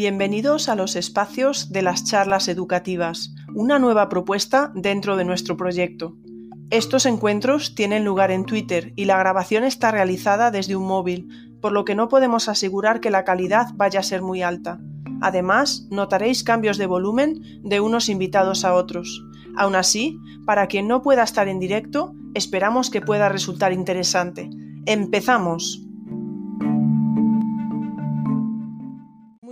[0.00, 6.16] Bienvenidos a los espacios de las charlas educativas, una nueva propuesta dentro de nuestro proyecto.
[6.70, 11.28] Estos encuentros tienen lugar en Twitter y la grabación está realizada desde un móvil,
[11.60, 14.80] por lo que no podemos asegurar que la calidad vaya a ser muy alta.
[15.20, 19.22] Además, notaréis cambios de volumen de unos invitados a otros.
[19.54, 24.48] Aún así, para quien no pueda estar en directo, esperamos que pueda resultar interesante.
[24.86, 25.89] ¡Empezamos!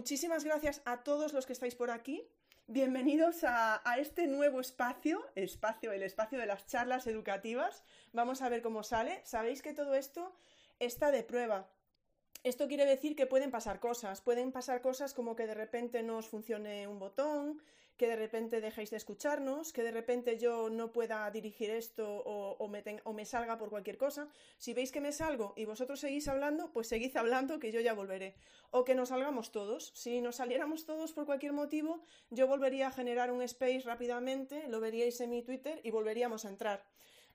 [0.09, 2.27] Muchísimas gracias a todos los que estáis por aquí.
[2.67, 7.85] Bienvenidos a, este nuevo espacio, espacio, el espacio de las charlas educativas.
[8.15, 9.21] Vamos a ver cómo sale.
[9.27, 10.35] Sabéis que todo esto
[10.79, 11.69] está de prueba.
[12.43, 14.23] Esto quiere decir que pueden pasar cosas.
[14.23, 17.61] Pueden pasar cosas como que de repente no os funcione un botón,
[17.99, 22.69] que de repente dejéis de escucharnos, que de repente yo no pueda dirigir esto o,
[22.69, 24.29] me salga por cualquier cosa.
[24.57, 27.95] Si veis que me salgo y vosotros seguís hablando, pues seguid hablando que yo ya
[27.95, 28.37] volveré.
[28.71, 29.91] O que nos salgamos todos.
[29.95, 34.79] Si nos saliéramos todos por cualquier motivo, yo volvería a generar un space rápidamente, lo
[34.81, 36.85] veríais en mi Twitter y volveríamos a entrar.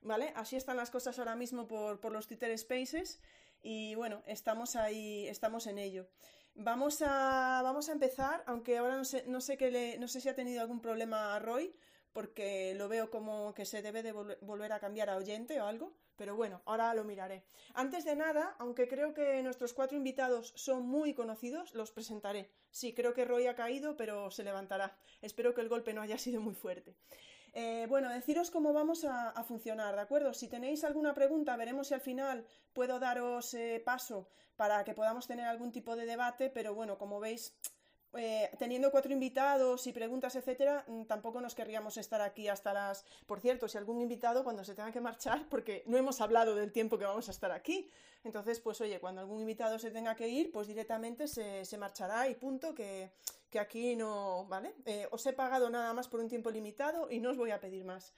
[0.01, 0.31] ¿Vale?
[0.35, 3.19] Así están las cosas ahora mismo por, por los Twitter Spaces
[3.61, 6.07] y bueno, estamos ahí, estamos en ello.
[6.55, 10.29] Vamos a, vamos a empezar, aunque ahora no sé, no sé, que no sé si
[10.29, 11.75] ha tenido algún problema a Roy,
[12.11, 15.95] porque lo veo como que se debe de volver a cambiar a oyente o algo,
[16.15, 17.43] pero bueno, ahora lo miraré.
[17.73, 22.51] Antes de nada, aunque creo que nuestros cuatro invitados son muy conocidos, los presentaré.
[22.69, 24.95] Sí, creo que Roy ha caído, pero se levantará.
[25.23, 26.95] Espero que el golpe no haya sido muy fuerte.
[27.53, 30.33] Eh, bueno, deciros cómo vamos a, funcionar, ¿de acuerdo?
[30.33, 35.27] Si tenéis alguna pregunta, veremos si al final puedo daros eh, paso para que podamos
[35.27, 37.55] tener algún tipo de debate, pero bueno, como veis,
[38.15, 43.05] eh, teniendo cuatro invitados y preguntas, etcétera, mm, tampoco nos querríamos estar aquí hasta las.
[43.25, 46.71] Por cierto, si algún invitado cuando se tenga que marchar, porque no hemos hablado del
[46.71, 47.89] tiempo que vamos a estar aquí.
[48.23, 52.35] Entonces, pues oye, cuando algún invitado se tenga que ir, pues directamente se, marchará y
[52.35, 53.11] punto, que,
[53.59, 54.45] aquí no.
[54.47, 54.75] ¿Vale?
[54.85, 57.59] Eh, os he pagado nada más por un tiempo limitado y no os voy a
[57.59, 58.13] pedir más.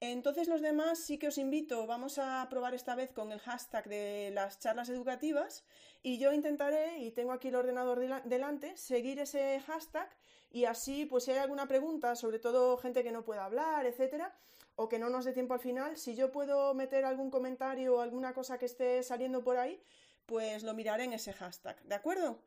[0.00, 3.88] Entonces los demás sí que os invito, vamos a probar esta vez con el hashtag
[3.88, 5.64] de las charlas educativas
[6.04, 10.08] y yo intentaré, y tengo aquí el ordenador delante, seguir ese hashtag
[10.52, 14.32] y así pues si hay alguna pregunta, sobre todo gente que no pueda hablar, etcétera,
[14.76, 18.00] o que no nos dé tiempo al final, si yo puedo meter algún comentario o
[18.00, 19.82] alguna cosa que esté saliendo por ahí,
[20.26, 22.38] pues lo miraré en ese hashtag, ¿de acuerdo?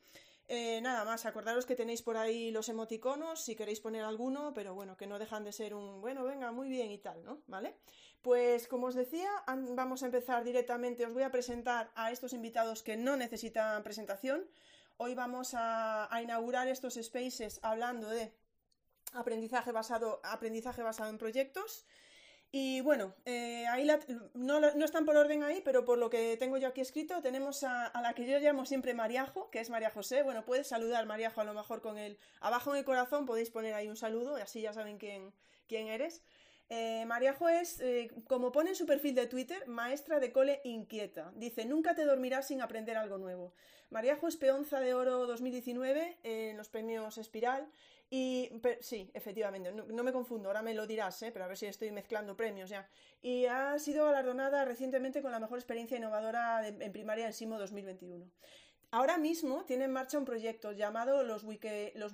[0.53, 4.75] Eh, nada más, acordaros que tenéis por ahí los emoticonos, si queréis poner alguno, pero
[4.75, 7.41] bueno, que no dejan de ser un, bueno, venga, muy bien y tal, ¿no?
[7.47, 7.77] ¿Vale?
[8.21, 12.83] Pues como os decía, vamos a empezar directamente, os voy a presentar a estos invitados
[12.83, 14.45] que no necesitan presentación.
[14.97, 18.33] Hoy vamos a, inaugurar estos spaces hablando de
[19.13, 21.85] aprendizaje basado, aprendizaje basado en proyectos.
[22.53, 23.87] Y bueno, eh, ahí
[24.33, 27.91] no, están por orden ahí, pero por lo que tengo yo aquí escrito, tenemos a,
[28.01, 30.21] la que yo llamo siempre Mariajo, que es María José.
[30.23, 33.73] Bueno, puedes saludar, Mariajo, a lo mejor con el abajo en el corazón podéis poner
[33.73, 35.31] ahí un saludo, así ya saben quién,
[35.67, 36.21] quién eres.
[36.67, 41.31] Eh, Mariajo es, eh, como pone en su perfil de Twitter, maestra de cole inquieta.
[41.35, 43.53] Dice, nunca te dormirás sin aprender algo nuevo.
[43.89, 47.69] Mariajo es peonza de oro 2019 en los premios Espiral
[48.13, 48.51] y
[48.81, 51.31] sí, efectivamente, no, me confundo, ahora me lo dirás, ¿eh?
[51.31, 52.87] pero a ver si estoy mezclando premios ya.
[53.21, 58.29] Y ha sido galardonada recientemente con la mejor experiencia innovadora en primaria en SIMO 2021.
[58.93, 62.13] Ahora mismo tiene en marcha un proyecto llamado Los, los,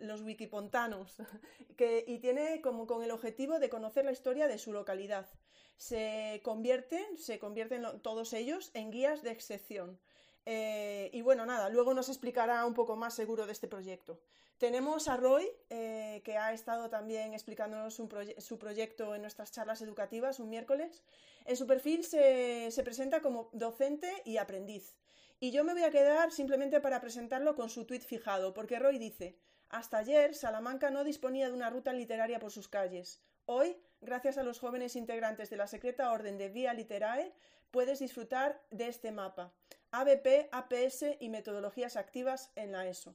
[0.00, 1.16] los Wikipontanos
[1.76, 5.28] que, y tiene como con el objetivo de conocer la historia de su localidad.
[5.76, 10.00] Se convierten, se convierten todos ellos en guías de excepción.
[10.46, 14.18] Eh, y bueno, nada, luego nos explicará un poco más seguro de este proyecto.
[14.58, 20.40] Tenemos a Roy, eh, que ha estado también explicándonos su proyecto en nuestras charlas educativas
[20.40, 21.04] un miércoles.
[21.44, 24.96] En su perfil se, presenta como docente y aprendiz.
[25.38, 28.98] Y yo me voy a quedar simplemente para presentarlo con su tuit fijado, porque Roy
[28.98, 29.38] dice,
[29.68, 33.22] hasta ayer Salamanca no disponía de una ruta literaria por sus calles.
[33.46, 37.32] Hoy, gracias a los jóvenes integrantes de la secreta orden de Vía Literae,
[37.70, 39.54] puedes disfrutar de este mapa.
[39.92, 43.14] ABP, APS y metodologías activas en la ESO.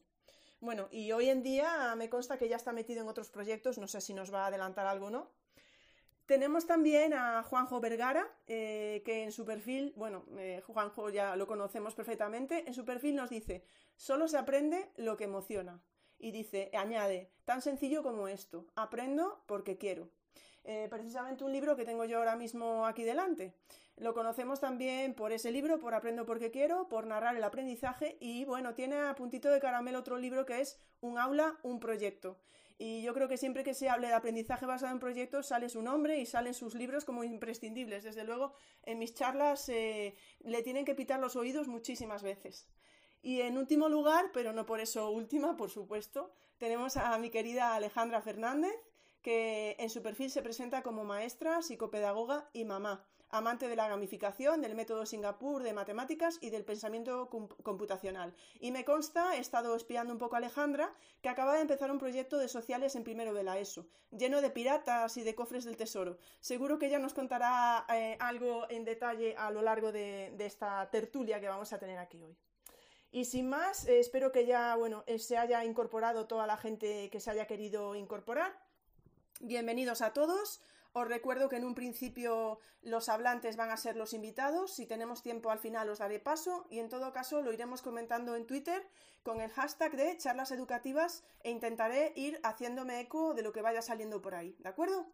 [0.63, 3.88] Bueno, y hoy en día me consta que ya está metido en otros proyectos, no
[3.89, 5.30] sé si nos va a adelantar algo o no.
[6.25, 11.48] Tenemos también a Juanjo Vergara, eh, que en su perfil, bueno, eh, Juanjo ya lo
[11.48, 13.65] conocemos perfectamente, en su perfil nos dice,
[13.98, 15.83] solo se aprende lo que emociona.
[16.18, 20.12] Y dice, añade, tan sencillo como esto, aprendo porque quiero.
[20.65, 23.54] Eh, precisamente un libro que tengo yo ahora mismo aquí delante.
[23.98, 28.45] Lo conocemos también por ese libro, por Aprendo porque quiero, por narrar el aprendizaje y
[28.45, 32.38] bueno, tiene a puntito de caramelo otro libro que es Un aula, un proyecto.
[32.80, 35.81] Y yo creo que siempre que se hable de aprendizaje basado en proyectos sale su
[35.81, 38.04] nombre y salen sus libros como imprescindibles.
[38.04, 42.68] Desde luego, en mis charlas eh, le tienen que pitar los oídos muchísimas veces.
[43.21, 47.75] Y en último lugar, pero no por eso última, por supuesto, tenemos a mi querida
[47.75, 48.74] Alejandra Fernández,
[49.24, 54.62] que en su perfil se presenta como maestra, psicopedagoga y mamá, amante de la gamificación,
[54.62, 58.36] del método Singapur de matemáticas y del pensamiento computacional.
[58.60, 61.98] Y me consta, he estado espiando un poco a Alejandra, que acaba de empezar un
[61.98, 65.78] proyecto de sociales en primero de la ESO, lleno de piratas y de cofres del
[65.78, 66.19] tesoro.
[66.42, 71.40] Seguro que ella nos contará eh, algo en detalle a lo largo de esta tertulia
[71.40, 72.38] que vamos a tener aquí hoy.
[73.14, 77.12] Y sin más, eh, espero que ya, bueno, eh, se haya incorporado toda la gente
[77.12, 78.60] que se haya querido incorporar.
[79.41, 80.62] Bienvenidos a todos.
[80.94, 84.74] Os recuerdo que en un principio los hablantes van a ser los invitados.
[84.74, 88.35] Si tenemos tiempo al final os daré paso y en todo caso lo iremos comentando
[88.35, 88.88] en Twitter
[89.24, 93.81] con el hashtag de charlas educativas e intentaré ir haciéndome eco de lo que vaya
[93.81, 94.56] saliendo por ahí.
[94.59, 95.07] ¿De acuerdo?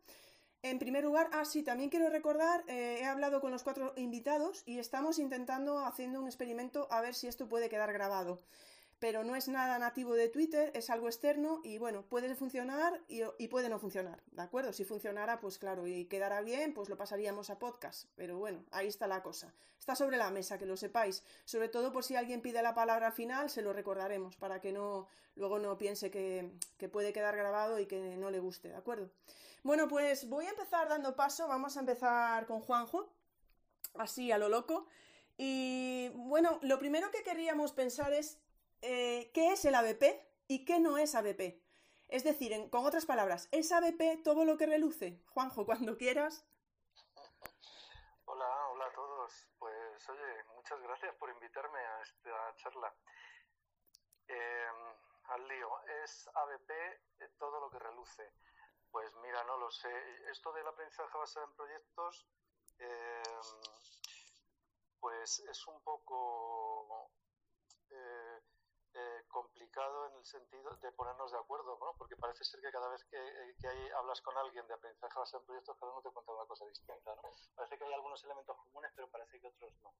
[0.61, 4.63] En primer lugar, ah, sí, también quiero recordar, eh, he hablado con los cuatro invitados
[4.65, 8.41] y estamos intentando, haciendo un experimento, a ver si esto puede quedar grabado.
[8.99, 13.47] Pero no es nada nativo de Twitter, es algo externo y bueno, puede funcionar y,
[13.47, 14.73] puede no funcionar, ¿de acuerdo?
[14.73, 18.09] Si funcionara, pues claro, y quedara bien, pues lo pasaríamos a podcast.
[18.15, 19.53] Pero bueno, ahí está la cosa.
[19.79, 21.23] Está sobre la mesa, que lo sepáis.
[21.45, 25.07] Sobre todo por si alguien pide la palabra final, se lo recordaremos, para que no
[25.35, 29.09] luego no piense que, que puede quedar grabado y que no le guste, ¿de acuerdo?
[29.63, 31.47] Bueno, pues voy a empezar dando paso.
[31.47, 33.09] Vamos a empezar con Juanjo,
[33.95, 34.87] así a lo loco.
[35.37, 38.37] Y bueno, lo primero que queríamos pensar es
[38.81, 40.03] eh, qué es el ABP
[40.47, 41.61] y qué no es ABP.
[42.07, 45.21] Es decir, con otras palabras, ¿es ABP todo lo que reluce?
[45.27, 46.45] Juanjo, cuando quieras.
[48.25, 49.47] Hola, hola a todos.
[49.59, 52.95] Pues oye, muchas gracias por invitarme a esta charla.
[54.27, 54.95] Em,
[55.25, 55.69] al lío,
[56.03, 58.31] es ABP eh, todo lo que reluce.
[58.91, 59.91] Pues mira, no lo sé.
[60.31, 62.27] Esto del aprendizaje basado en proyectos,
[62.79, 63.61] em,
[64.99, 67.11] pues es un poco
[67.91, 68.39] eh,
[68.93, 71.95] eh, complicado en el sentido de ponernos de acuerdo, ¿no?
[71.97, 75.45] Porque parece ser que cada vez que, hay, hablas con alguien de aprendizaje basado en
[75.45, 77.21] proyectos, cada uno te cuenta una cosa distinta, ¿no?
[77.55, 79.93] Parece que hay algunos elementos comunes, pero parece que otros no.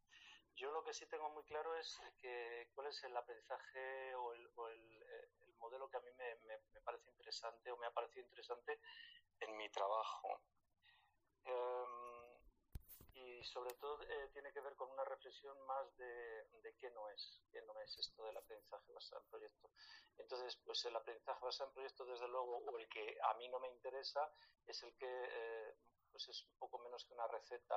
[0.56, 5.04] Yo lo que sí tengo muy claro es que cuál es el aprendizaje o el,
[5.04, 8.80] eh, modelo que a mí me, parece interesante o me ha parecido interesante
[9.40, 10.42] en mi trabajo.
[11.46, 12.09] Em,
[13.40, 17.42] y sobre todo eh, tiene que ver con una reflexión más de, qué no es,
[17.52, 19.72] qué no es esto del aprendizaje basado en proyectos.
[20.18, 23.60] Entonces, pues el aprendizaje basado en proyectos, desde luego, o el que a mí no
[23.60, 24.32] me interesa,
[24.68, 25.76] es el que eh,
[26.12, 27.76] pues es un poco menos que una receta,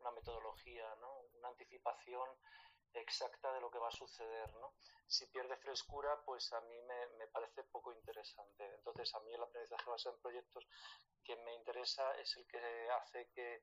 [0.00, 1.20] una metodología, ¿no?
[1.38, 2.28] una anticipación
[2.94, 4.74] exacta de lo que va a suceder, ¿no?
[5.06, 8.64] Si pierde frescura, pues a mí me, parece poco interesante.
[8.74, 10.66] Entonces, a mí el aprendizaje basado en proyectos
[11.24, 13.62] que me interesa es el que hace que,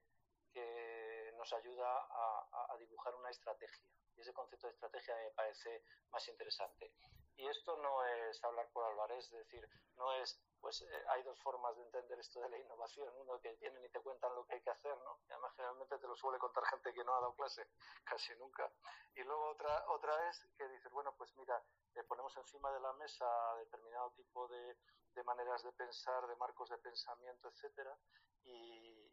[1.37, 3.85] nos ayuda a, dibujar una estrategia.
[4.15, 6.91] Y ese concepto de estrategia me parece más interesante.
[7.37, 11.39] Y esto no es hablar por hablar, es decir, no es pues eh, hay dos
[11.43, 13.07] formas de entender esto de la innovación.
[13.19, 15.19] Uno que tienen y te cuentan lo que hay que hacer, ¿no?
[15.29, 17.67] Y además generalmente te lo suele contar gente que no ha dado clase,
[18.03, 18.71] casi nunca.
[19.13, 21.61] Y luego otra, otra es que dices, bueno, pues mira,
[21.93, 23.27] le ponemos encima de la mesa
[23.59, 24.75] determinado tipo de,
[25.13, 27.95] de maneras de pensar, de marcos de pensamiento, etcétera,
[28.43, 29.04] y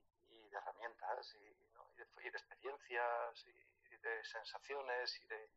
[0.52, 5.50] de herramientas, y, y, de, y de experiencias, y de sensaciones, y de,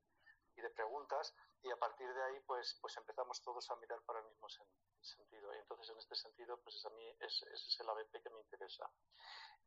[0.58, 4.20] y de preguntas y a partir de ahí pues pues empezamos todos a mirar para
[4.20, 4.48] el mismo
[5.02, 5.54] sentido.
[5.54, 8.90] Y entonces en este sentido pues a mí ese es el ABP que me interesa.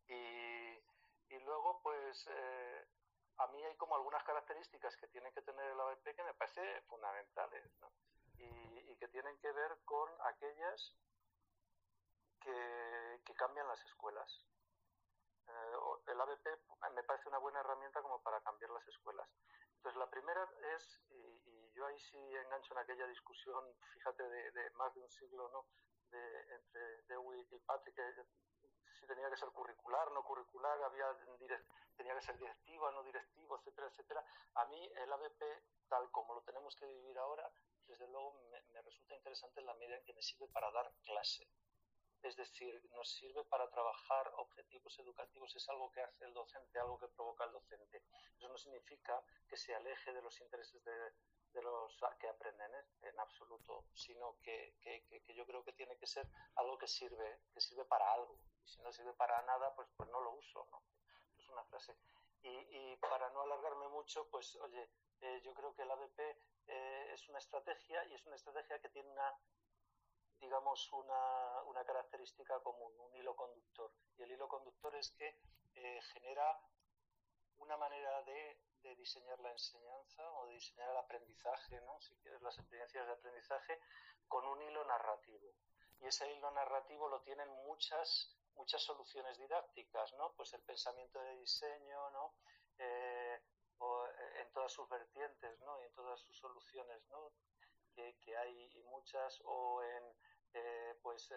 [0.07, 2.87] Y, y luego pues eh,
[3.39, 6.83] a mí hay como algunas características que tienen que tener el ABP que me parece
[6.83, 7.65] fundamentales
[8.39, 10.93] y, que tienen que ver con aquellas
[12.41, 14.45] que, que cambian las escuelas
[15.49, 16.47] eh, el ABP
[16.95, 19.29] me parece una buena herramienta como para cambiar las escuelas
[19.79, 20.43] entonces, la primera
[20.75, 23.65] es, y, yo ahí sí engancho en aquella discusión,
[23.95, 25.67] fíjate, de, más de un siglo, ¿no?
[26.11, 28.25] De, entre Dewitt y Patrick, que
[28.99, 31.07] si tenía que ser curricular, no curricular, había
[31.97, 34.25] tenía que ser directiva, no directivo, etcétera, etcétera.
[34.55, 35.43] A mí el ABP,
[35.89, 37.49] tal como lo tenemos que vivir ahora,
[37.87, 40.93] desde luego me, me resulta interesante en la medida en que me sirve para dar
[41.05, 41.49] clase
[42.23, 46.99] es decir, nos sirve para trabajar objetivos educativos, es algo que hace el docente, algo
[46.99, 48.03] que provoca el docente.
[48.37, 51.13] Eso no significa que se aleje de los intereses de,
[51.63, 53.09] los que aprenden ¿eh?
[53.09, 54.75] en absoluto, sino que,
[55.35, 58.39] yo creo que tiene que ser algo que sirve, que sirve para algo.
[58.63, 60.67] Y si no sirve para nada, pues, pues no lo uso.
[60.71, 60.83] ¿no?
[61.37, 61.97] Es una frase.
[62.43, 64.89] Y, para no alargarme mucho, pues oye,
[65.21, 66.19] eh, yo creo que el ABP
[66.69, 69.35] eh, es una estrategia y es una estrategia que tiene una
[70.41, 73.93] digamos, una, una característica común, un hilo conductor.
[74.17, 75.39] Y el hilo conductor es que
[75.75, 76.61] eh, genera
[77.59, 78.59] una manera de,
[78.97, 82.01] diseñar la enseñanza o de diseñar el aprendizaje, ¿no?
[82.01, 83.79] si quieres, las experiencias de aprendizaje,
[84.27, 85.53] con un hilo narrativo.
[86.01, 90.33] Y ese hilo narrativo lo tienen muchas, muchas soluciones didácticas, ¿no?
[90.37, 92.35] Pues el pensamiento de diseño, ¿no?
[92.79, 93.43] Eh,
[93.81, 95.81] eh, en todas sus vertientes, ¿no?
[95.81, 97.33] Y en todas sus soluciones, ¿no?
[97.99, 100.05] Que, que hay muchas, o en,
[100.55, 101.33] eh, pues,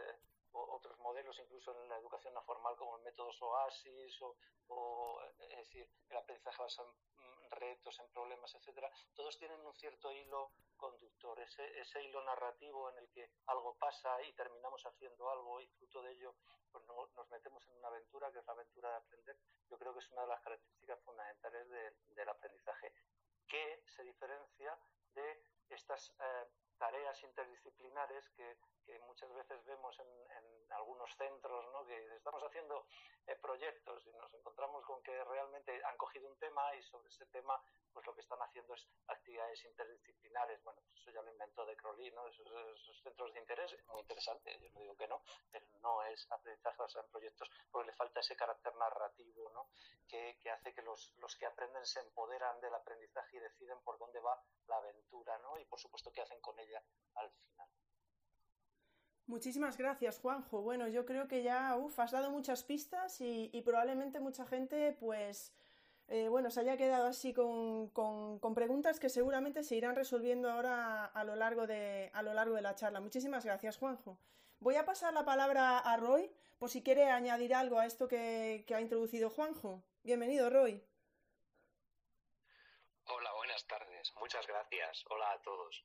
[0.52, 4.22] otros modelos, incluso en la educación no formal, como el método OASIS,
[4.68, 10.12] o, es decir, el aprendizaje basado en retos, en problemas, etcétera, todos tienen un cierto
[10.12, 15.62] hilo conductor, ese, ese hilo narrativo en el que algo pasa y terminamos haciendo algo
[15.62, 16.36] y fruto de ello
[16.72, 19.38] pues nos metemos en una aventura que es la aventura de aprender.
[19.70, 21.68] Yo creo que es una de las características fundamentales
[22.16, 22.94] del aprendizaje,
[23.48, 24.78] que se diferencia
[25.14, 25.44] de
[25.76, 26.48] estas eh,
[26.78, 28.58] tareas interdisciplinares que,
[29.08, 30.08] muchas veces vemos en,
[30.72, 31.86] algunos centros, ¿no?
[31.86, 32.88] que estamos haciendo
[33.28, 37.26] eh, proyectos y nos encontramos con que realmente han cogido un tema y sobre ese
[37.28, 37.62] tema
[37.94, 40.64] pues lo que están haciendo es actividades interdisciplinares.
[40.64, 42.28] Bueno, pues eso ya lo inventó de Crowley, ¿no?
[42.28, 45.22] Esos, centros de interés, muy interesante, yo no digo que no,
[45.52, 49.70] pero no es aprendizaje basado en proyectos porque le falta ese carácter narrativo, ¿no?
[50.08, 53.98] Que, que hace que los, los que aprenden se empoderan del aprendizaje y deciden por
[53.98, 55.58] dónde va la aventura, ¿no?
[55.58, 56.84] Y por supuesto qué hacen con ella
[57.16, 57.68] al final.
[59.32, 60.62] Muchísimas gracias, Juanjo.
[60.62, 65.54] Bueno, yo creo que ya uf, has dado muchas pistas y, probablemente mucha gente, pues,
[66.12, 71.06] eh, bueno, se haya quedado así con, con, preguntas que seguramente se irán resolviendo ahora
[71.06, 73.00] a lo, largo de, a lo largo de la charla.
[73.00, 74.18] Muchísimas gracias, Juanjo.
[74.60, 78.66] Voy a pasar la palabra a Roy por si quiere añadir algo a esto que,
[78.76, 79.82] ha introducido Juanjo.
[80.04, 80.84] Bienvenido, Roy.
[83.06, 84.14] Hola, buenas tardes.
[84.20, 85.06] Muchas gracias.
[85.10, 85.82] Hola a todos.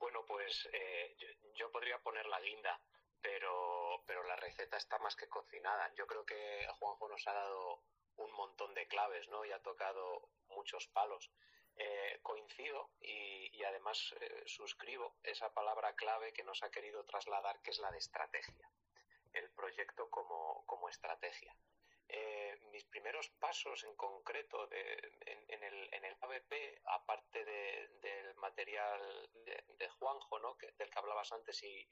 [0.00, 1.16] Bueno, pues eh,
[1.54, 2.80] yo, podría poner la guinda,
[3.22, 5.94] pero, pero la receta está más que cocinada.
[5.94, 7.82] Yo creo que Juanjo nos ha dado
[8.18, 9.44] un montón de claves, ¿no?
[9.44, 11.30] Y ha tocado muchos palos.
[11.80, 17.70] Eh, coincido y, además eh, suscribo esa palabra clave que nos ha querido trasladar, que
[17.70, 18.68] es la de estrategia.
[19.32, 21.54] El proyecto como, como estrategia.
[22.08, 29.88] Eh, mis primeros pasos en concreto en, el, en el ABP, aparte del material de,
[29.90, 30.56] Juanjo, ¿no?
[30.78, 31.86] del que hablabas antes y,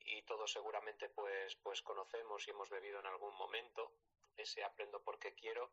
[0.00, 3.92] y, todos seguramente pues, pues conocemos y hemos bebido en algún momento,
[4.40, 5.72] ese aprendo porque quiero,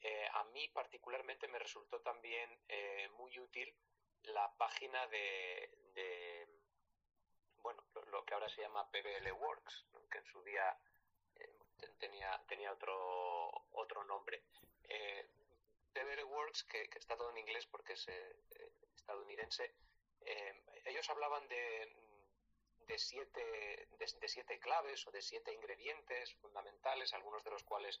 [0.00, 3.74] eh, a mí particularmente me resultó también eh, muy útil
[4.24, 5.70] la página de,
[7.62, 10.78] bueno, lo, que ahora se llama PBL Works, que en su día
[11.98, 14.42] tenía, tenía otro, otro nombre.
[14.88, 15.26] Eh,
[16.24, 18.36] Works, que, está todo en inglés porque es eh,
[18.96, 19.74] estadounidense,
[20.24, 21.92] eh, ellos hablaban de,
[22.86, 28.00] de, siete, de, siete claves o de siete ingredientes fundamentales, algunos de los cuales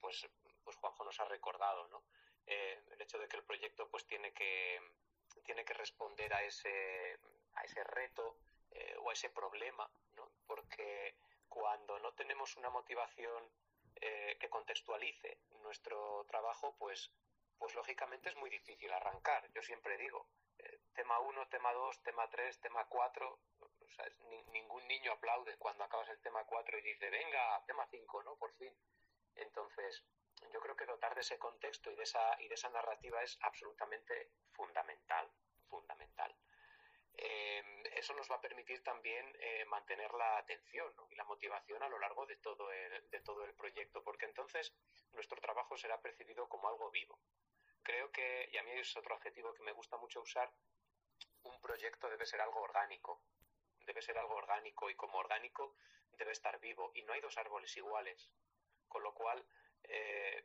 [0.00, 0.28] pues,
[0.64, 2.02] pues Juanjo nos ha recordado, ¿no?
[2.46, 4.80] Eh, el hecho de que el proyecto pues tiene que,
[5.44, 7.18] tiene que responder a ese,
[7.54, 8.36] a ese reto
[9.02, 10.30] o a ese problema, ¿no?
[10.46, 11.16] porque
[11.48, 13.50] cuando no tenemos una motivación
[13.96, 17.10] eh, que contextualice nuestro trabajo, pues,
[17.58, 19.50] pues lógicamente es muy difícil arrancar.
[19.52, 20.26] Yo siempre digo,
[20.58, 23.38] eh, tema 1, tema 2, tema 3, tema 4,
[24.52, 28.36] ningún niño aplaude cuando acabas el tema 4 y dice, venga, tema 5, ¿no?
[28.36, 28.72] Por fin.
[29.36, 30.04] Entonces,
[30.52, 33.38] yo creo que dotar de ese contexto y de esa, y de esa narrativa es
[33.42, 35.30] absolutamente fundamental,
[35.68, 36.34] fundamental.
[37.16, 37.62] Eh,
[37.96, 41.98] eso nos va a permitir también eh, mantener la atención y la motivación a lo
[41.98, 44.72] largo de todo, el, de todo el proyecto, porque entonces
[45.12, 47.18] nuestro trabajo será percibido como algo vivo.
[47.82, 50.50] Creo que, y a mí es otro adjetivo que me gusta mucho usar,
[51.42, 53.22] un proyecto debe ser algo orgánico,
[53.90, 55.74] debe ser algo orgánico y como orgánico
[56.12, 58.30] debe estar vivo y no hay dos árboles iguales,
[58.88, 59.44] con lo cual
[59.84, 60.44] eh,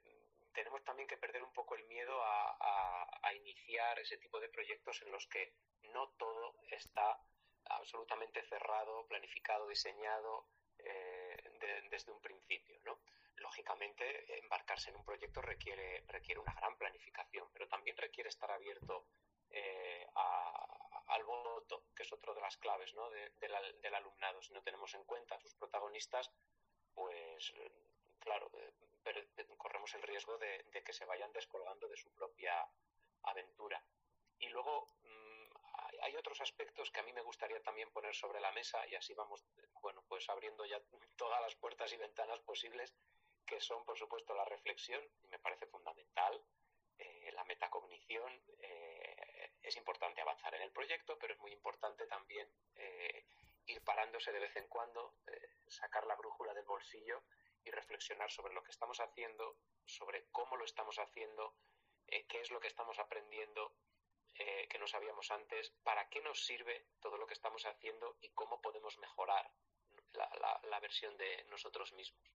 [0.53, 5.01] tenemos también que perder un poco el miedo a, a iniciar ese tipo de proyectos
[5.03, 5.53] en los que
[5.93, 7.19] no todo está
[7.65, 10.47] absolutamente cerrado, planificado, diseñado
[10.79, 11.37] eh,
[11.89, 12.75] desde un principio.
[13.37, 19.05] Lógicamente, embarcarse en un proyecto requiere, requiere una gran planificación, pero también requiere estar abierto
[19.49, 20.07] eh,
[21.07, 23.09] al voto, que es otra de las claves ¿no?
[23.09, 24.41] del alumnado.
[24.41, 26.31] Si no tenemos en cuenta a sus protagonistas,
[26.93, 27.53] pues
[28.19, 32.53] claro, eh, corremos el riesgo de, que se vayan descolgando de su propia
[33.23, 33.83] aventura.
[34.39, 34.87] Y luego,
[36.01, 39.13] hay otros aspectos que a mí me gustaría también poner sobre la mesa y así
[39.13, 39.43] vamos,
[39.81, 40.79] bueno, pues abriendo ya
[41.15, 42.93] todas las puertas y ventanas posibles,
[43.45, 46.41] que son, por supuesto, la reflexión, y me parece fundamental,
[46.97, 48.31] eh, la metacognición.
[48.59, 48.84] Eh,
[49.67, 53.25] es importante avanzar en el proyecto, pero es muy importante también eh,
[53.65, 55.15] ir parándose de vez en cuando,
[55.67, 57.23] sacar la brújula del bolsillo
[57.63, 61.55] y reflexionar sobre lo que estamos haciendo, sobre cómo lo estamos haciendo
[62.07, 63.73] eh, qué es lo que estamos aprendiendo
[64.35, 68.29] eh, que no sabíamos antes, para qué nos sirve todo lo que estamos haciendo y
[68.29, 69.49] cómo podemos mejorar
[70.13, 72.29] la, versión de nosotros mismos.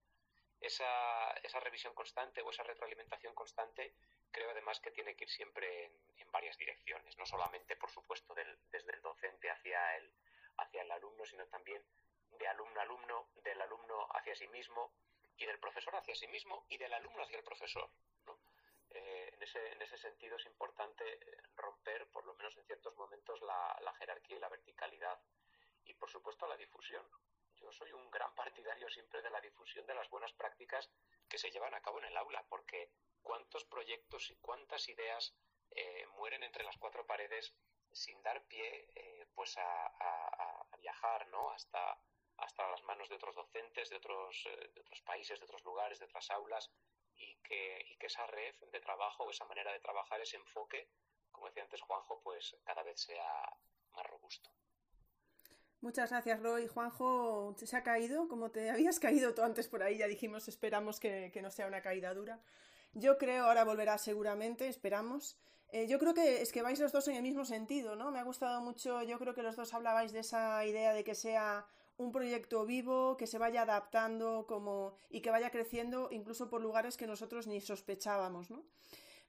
[0.59, 3.95] Esa, revisión constante o esa retroalimentación constante
[4.31, 8.93] creo además que tiene que ir siempre en, varias direcciones, no solamente, por supuesto, desde
[8.93, 10.13] el docente hacia el,
[10.59, 11.83] hacia el alumno, sino también
[12.31, 14.93] de alumno a alumno, del alumno hacia sí mismo
[15.37, 17.89] y del profesor hacia sí mismo y del alumno hacia el profesor.
[18.91, 22.95] Eh, en, ese, en, ese, sentido es importante eh, romper, por lo menos en ciertos
[22.95, 25.19] momentos, la, la jerarquía y la verticalidad.
[25.85, 27.05] Y, por supuesto, la difusión.
[27.55, 30.89] Yo soy un gran partidario siempre de la difusión de las buenas prácticas
[31.31, 35.33] que se llevan a cabo en el aula, porque cuántos proyectos y cuántas ideas
[35.71, 37.53] eh, mueren entre las cuatro paredes
[37.93, 38.87] sin dar pie
[39.33, 41.51] pues a, viajar ¿no?
[41.51, 41.97] hasta,
[42.37, 46.05] hasta las manos de otros docentes, de otros, de otros países, de otros lugares, de
[46.05, 46.71] otras aulas,
[47.15, 50.89] y que, y que esa red de trabajo, esa manera de trabajar, ese enfoque,
[51.31, 53.57] como decía antes Juanjo, pues cada vez sea
[53.93, 54.49] más robusto.
[55.81, 56.67] Muchas gracias, Roy.
[56.67, 60.99] Juanjo, se ha caído, como te habías caído tú antes por ahí, ya dijimos, esperamos
[60.99, 62.39] que, no sea una caída dura.
[62.93, 65.39] Yo creo, ahora volverá seguramente, esperamos.
[65.71, 68.11] Eh, yo creo que es que vais los dos en el mismo sentido, ¿no?
[68.11, 71.15] Me ha gustado mucho, yo creo que los dos hablabais de esa idea de que
[71.15, 71.65] sea
[71.97, 76.95] un proyecto vivo que se vaya adaptando como, y que vaya creciendo incluso por lugares
[76.95, 78.51] que nosotros ni sospechábamos.
[78.51, 78.63] ¿no?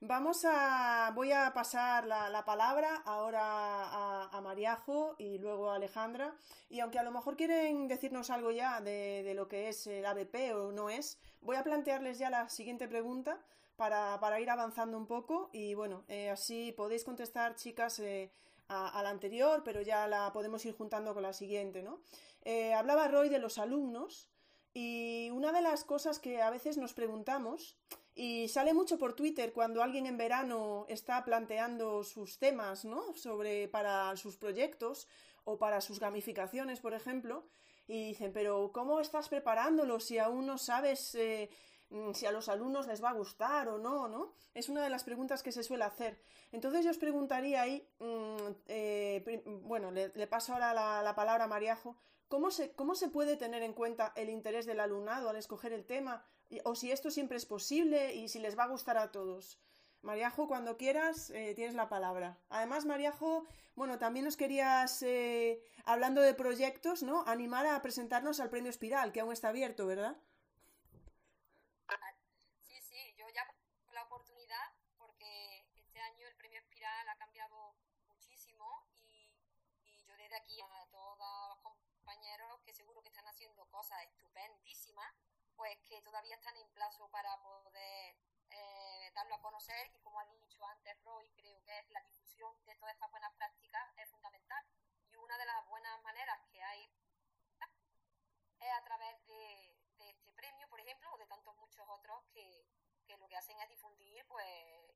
[0.05, 6.35] Vamos a, voy a pasar la, palabra ahora a, Mariajo y luego a Alejandra.
[6.69, 10.57] Y aunque a lo mejor quieren decirnos algo ya de, lo que es el ABP
[10.57, 13.39] o no es, voy a plantearles ya la siguiente pregunta
[13.77, 15.51] para, ir avanzando un poco.
[15.53, 18.33] Y bueno, eh, así podéis contestar, chicas, eh,
[18.67, 22.01] a, la anterior, pero ya la podemos ir juntando con la siguiente, ¿no?
[22.45, 24.29] Eh, hablaba Roy de los alumnos
[24.75, 27.77] y una de las cosas que a veces nos preguntamos,
[28.15, 33.15] y sale mucho por Twitter cuando alguien en verano está planteando sus temas, ¿no?
[33.15, 35.09] Sobre para sus proyectos
[35.45, 37.47] o para sus gamificaciones, por ejemplo,
[37.87, 41.51] y dicen, pero ¿cómo estás preparándolo si aún no sabes eh,
[41.91, 44.35] mm, si a los alumnos les va a gustar o no, ¿no?
[44.55, 46.21] Es una de las preguntas que se suele hacer.
[46.53, 51.49] Entonces yo os preguntaría ahí, mm, eh, bueno, le, paso ahora la, la palabra a
[51.49, 51.97] Mariajo,
[52.33, 55.85] ¿Cómo se, ¿Cómo se puede tener en cuenta el interés del alumnado al escoger el
[55.85, 56.25] tema?
[56.65, 59.59] O si esto siempre es posible y si les va a gustar a todos.
[60.03, 62.37] Mariajo, cuando quieras, eh, tienes la palabra.
[62.49, 67.25] Además, Mariajo, bueno, también nos querías, eh, hablando de proyectos, ¿no?
[67.27, 70.17] Animar a presentarnos al premio Espiral, que aún está abierto, ¿verdad?
[72.61, 73.47] Sí, sí, yo ya
[73.85, 77.75] por la oportunidad, porque este año el premio Espiral ha cambiado
[78.09, 79.31] muchísimo y,
[79.85, 81.59] y yo desde aquí a todas
[82.03, 85.15] compañeros que seguro que están haciendo cosas estupendísimas,
[85.57, 88.17] pues que todavía están en plazo para poder
[88.51, 92.75] eh, darlo a conocer y como ha dicho antes Roy, creo que la difusión de
[92.77, 94.65] todas estas buenas prácticas es fundamental.
[95.11, 96.91] Y una de las buenas maneras que hay
[98.61, 102.67] es a través de, de este premio, por ejemplo, o de tantos muchos otros que,
[103.07, 104.47] que lo que hacen es difundir pues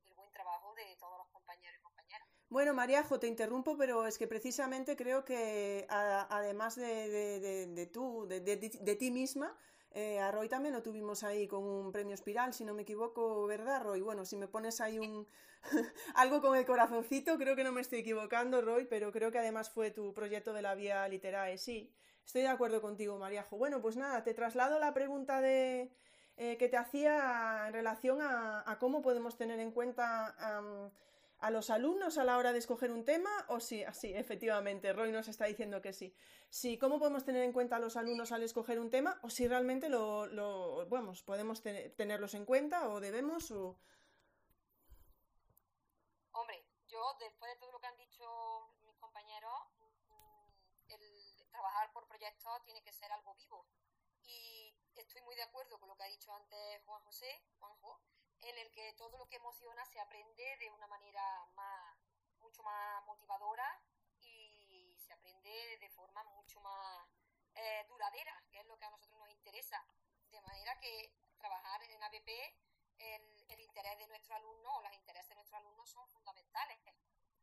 [0.05, 2.27] el buen trabajo de todos los compañeros y compañeras.
[2.49, 8.25] Bueno, Mariajo, te interrumpo, pero es que precisamente creo que además de, de, de, tú,
[8.27, 9.57] de, ti misma,
[9.99, 13.47] eh, a Roy también lo tuvimos ahí con un premio Espiral, si no me equivoco,
[13.47, 14.01] ¿verdad, Roy?
[14.01, 15.27] Bueno, si me pones ahí un
[16.13, 19.71] algo con el corazoncito, creo que no me estoy equivocando, Roy, pero creo que además
[19.71, 21.91] fue tu proyecto de la vía literae, sí.
[22.23, 23.57] Estoy de acuerdo contigo, Mariajo.
[23.57, 25.91] Bueno, pues nada, te traslado la pregunta de,
[26.35, 30.35] eh, que te hacía en relación a, cómo podemos tener en cuenta
[31.39, 35.11] a los alumnos a la hora de escoger un tema o sí, así, efectivamente, Roy
[35.11, 36.15] nos está diciendo que sí.
[36.49, 39.47] Sí, ¿cómo podemos tener en cuenta a los alumnos al escoger un tema o si
[39.47, 43.79] realmente lo, lo vamos, podemos tenerlos en cuenta o debemos o...
[46.31, 49.53] Hombre, yo después de todo lo que han dicho mis compañeros,
[50.09, 53.67] mm, el trabajar por proyectos tiene que ser algo vivo
[54.23, 57.43] y estoy muy de acuerdo con lo que ha dicho antes Juan José,
[58.41, 61.97] en el que todo lo que emociona se aprende de una manera más,
[62.39, 63.81] mucho más motivadora
[64.19, 67.07] y se aprende de forma mucho más
[67.55, 69.83] eh, duradera, que es lo que a nosotros nos interesa.
[70.29, 72.29] De manera que trabajar en ABP,
[72.99, 76.79] el, interés de nuestro alumno o los intereses de nuestros alumnos son fundamentales.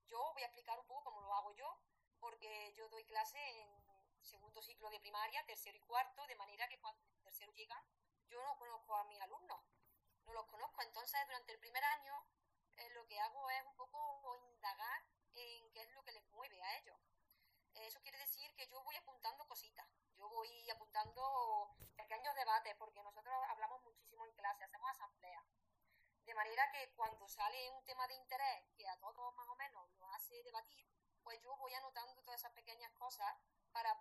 [0.06, 1.78] Yo voy a explicar un poco cómo lo hago yo,
[2.20, 6.78] porque yo doy clase en segundo ciclo de primaria, tercero y cuarto, de manera que
[6.80, 7.82] cuando el tercero llegan,
[8.28, 9.60] yo no conozco a mis alumnos,
[10.26, 10.82] no los conozco.
[10.82, 12.26] Entonces, durante el primer año,
[12.76, 15.02] eh, lo que hago es un poco indagar
[15.34, 16.98] en qué es lo que les mueve a ellos.
[17.74, 23.34] Eso quiere decir que yo voy apuntando cositas, yo voy apuntando pequeños debates, porque nosotros
[23.48, 25.44] hablamos muchísimo en clase, hacemos asambleas.
[26.24, 29.90] De manera que cuando sale un tema de interés que a todos más o menos
[29.98, 30.88] nos hace debatir,
[31.22, 33.34] pues yo voy anotando todas esas pequeñas cosas
[33.72, 34.00] para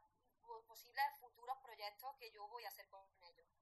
[0.68, 3.53] posibles futuros proyectos que yo voy a hacer con ellos.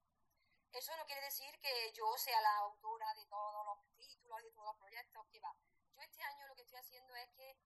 [0.73, 4.51] Eso no quiere decir que yo sea la autora de todos los títulos y de
[4.51, 5.53] todos los proyectos que va.
[5.93, 7.57] Yo este año lo que estoy haciendo es que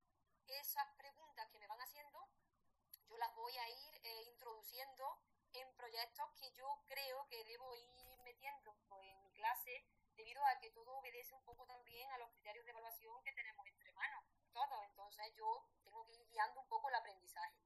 [0.47, 2.27] esas preguntas que me van haciendo,
[3.07, 5.19] yo las voy a ir eh, introduciendo
[5.53, 10.71] en proyectos que yo creo que debo ir metiendo en mi clase debido a que
[10.71, 14.83] todo obedece un poco también a los criterios de evaluación que tenemos entre manos, todos.
[14.83, 17.61] Entonces yo tengo que ir guiando un poco el aprendizaje.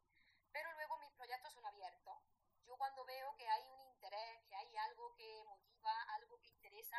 [0.52, 2.18] Pero luego mis proyectos son abiertos.
[2.66, 6.98] Yo cuando veo que hay un interés, que hay algo que motiva, algo que interesa,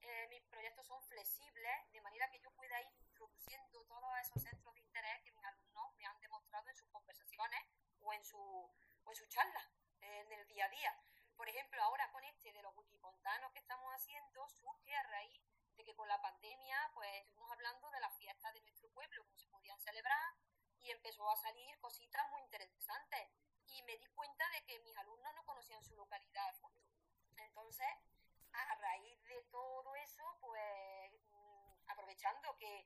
[0.00, 4.74] eh, mis proyectos son flexibles, de manera que yo pueda ir introduciendo todos esos centros
[4.74, 7.60] de interés que mis alumnos me han demostrado en sus conversaciones
[8.00, 8.74] o en su,
[9.06, 11.00] en su charla, en el día a día.
[11.36, 15.40] Por ejemplo, ahora con este de los wikipontanos que estamos haciendo surge a raíz
[15.76, 19.38] de que con la pandemia pues estuvimos hablando de las fiestas de nuestro pueblo, cómo
[19.38, 20.34] se podían celebrar
[20.80, 23.30] y empezó a salir cositas muy interesantes
[23.68, 26.47] y me di cuenta de que mis alumnos no conocían su localidad.
[27.68, 27.98] Entonces,
[28.54, 32.78] a raíz de todo eso, pues mm, aprovechando que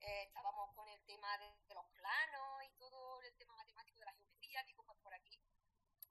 [0.00, 4.14] eh, estábamos con el tema de, los planos y todo el tema matemático de la
[4.14, 5.38] geometría, digo, pues por aquí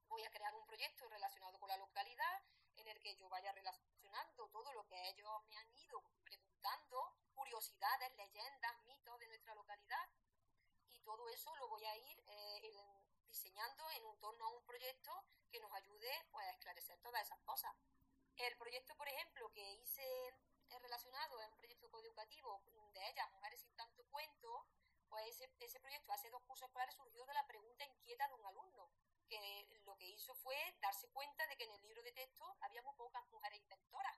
[0.10, 2.44] voy a crear un proyecto relacionado con la localidad
[2.76, 8.16] en el que yo vaya relacionando todo lo que ellos me han ido preguntando, curiosidades,
[8.16, 10.08] leyendas, mitos de nuestra localidad
[10.92, 12.62] y todo eso lo voy a ir eh,
[13.28, 17.76] diseñando en torno a un proyecto que nos ayude pues, a esclarecer todas esas cosas.
[18.40, 20.34] El proyecto, por ejemplo, que hice
[20.80, 24.66] relacionado, es un proyecto coeducativo de ellas, Mujeres sin tanto cuento,
[25.10, 28.46] pues ese, ese proyecto hace dos cursos escolares surgió de la pregunta inquieta de un
[28.46, 28.90] alumno,
[29.28, 32.82] que lo que hizo fue darse cuenta de que en el libro de texto había
[32.82, 34.18] muy pocas mujeres inventoras.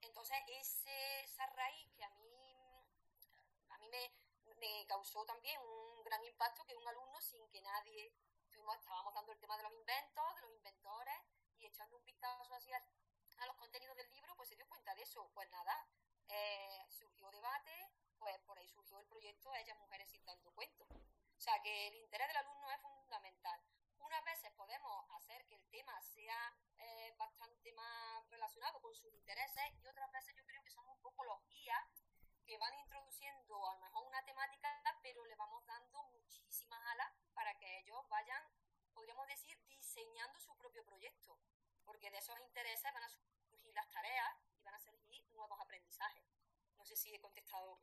[0.00, 2.88] Entonces, ese, esa raíz que a mí,
[3.68, 4.10] a mí me,
[4.56, 8.14] me causó también un gran impacto que un alumno, sin que nadie,
[8.48, 11.20] estábamos dando el tema de los inventos, de los inventores,
[11.58, 12.72] y echando un vistazo así
[13.42, 15.30] a, los contenidos del libro, pues se dio cuenta de eso.
[15.34, 15.86] Pues nada,
[16.28, 20.84] eh, surgió debate, pues por ahí surgió el proyecto Ellas Mujeres sin tanto cuento.
[20.84, 23.60] O sea que el interés del alumno es fundamental.
[23.98, 29.64] Unas veces podemos hacer que el tema sea eh, bastante más relacionado con sus intereses
[29.80, 32.04] y otras veces yo creo que somos un poco los guías
[32.44, 37.56] que van introduciendo a lo mejor una temática, pero le vamos dando muchísimas alas para
[37.58, 38.42] que ellos vayan,
[38.92, 41.38] podríamos decir, diseñando su propio proyecto,
[41.92, 46.24] porque de esos intereses van a surgir las tareas y van a surgir nuevos aprendizajes.
[46.78, 47.78] No sé si he contestado.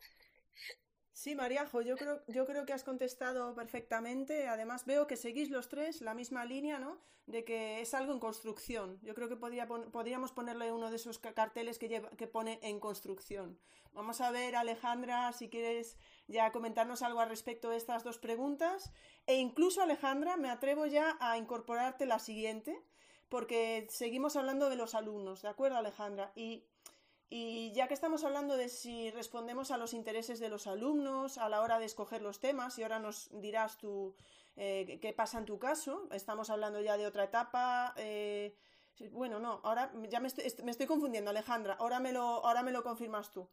[1.14, 4.48] Sí, Mariajo, yo creo, yo creo que has contestado perfectamente.
[4.48, 6.98] Además, veo que seguís los tres la misma línea, ¿no?
[7.26, 9.00] De que es algo en construcción.
[9.04, 12.80] Yo creo que podría podríamos ponerle uno de esos carteles que, lleva, que pone en
[12.80, 13.60] construcción.
[13.92, 18.94] Vamos a ver, Alejandra, si quieres ya comentarnos algo al respecto de estas dos preguntas.
[19.28, 22.82] E incluso, Alejandra, me atrevo ya a incorporarte la siguiente,
[23.30, 26.32] porque seguimos hablando de los alumnos, ¿de acuerdo, Alejandra?
[26.36, 31.48] Y ya que estamos hablando de si respondemos a los intereses de los alumnos a
[31.48, 34.16] la hora de escoger los temas, y ahora nos dirás tú
[34.56, 37.94] eh, qué pasa en tu caso, estamos hablando ya de otra etapa.
[37.98, 38.56] Eh,
[39.12, 43.32] bueno, no, ahora ya me estoy, confundiendo, Alejandra, ahora me lo, ahora me lo confirmas
[43.32, 43.48] tú.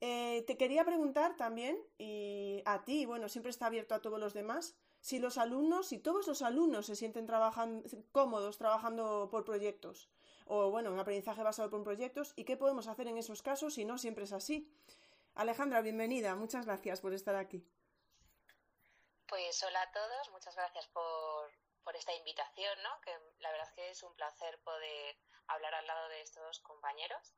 [0.00, 4.34] Eh, te quería preguntar también, y a ti, bueno, siempre está abierto a todos los
[4.34, 10.10] demás, si los alumnos, si todos los alumnos se sienten trabajando, cómodos trabajando por proyectos
[10.46, 13.84] o bueno, un aprendizaje basado por proyectos y qué podemos hacer en esos casos si
[13.84, 14.68] no siempre es así.
[15.36, 17.64] Alejandra, bienvenida, muchas gracias por estar aquí.
[19.28, 21.52] Pues hola a todos, muchas gracias por,
[21.84, 23.00] por esta invitación, ¿no?
[23.00, 25.16] que la verdad es que es un placer poder
[25.46, 27.32] hablar al lado de estos compañeros.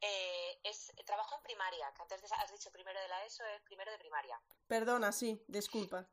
[0.00, 3.92] Eh, es trabajo en primaria, que antes has dicho primero de la ESO, es primero
[3.92, 4.40] de primaria.
[4.66, 6.08] Perdona, sí, disculpa.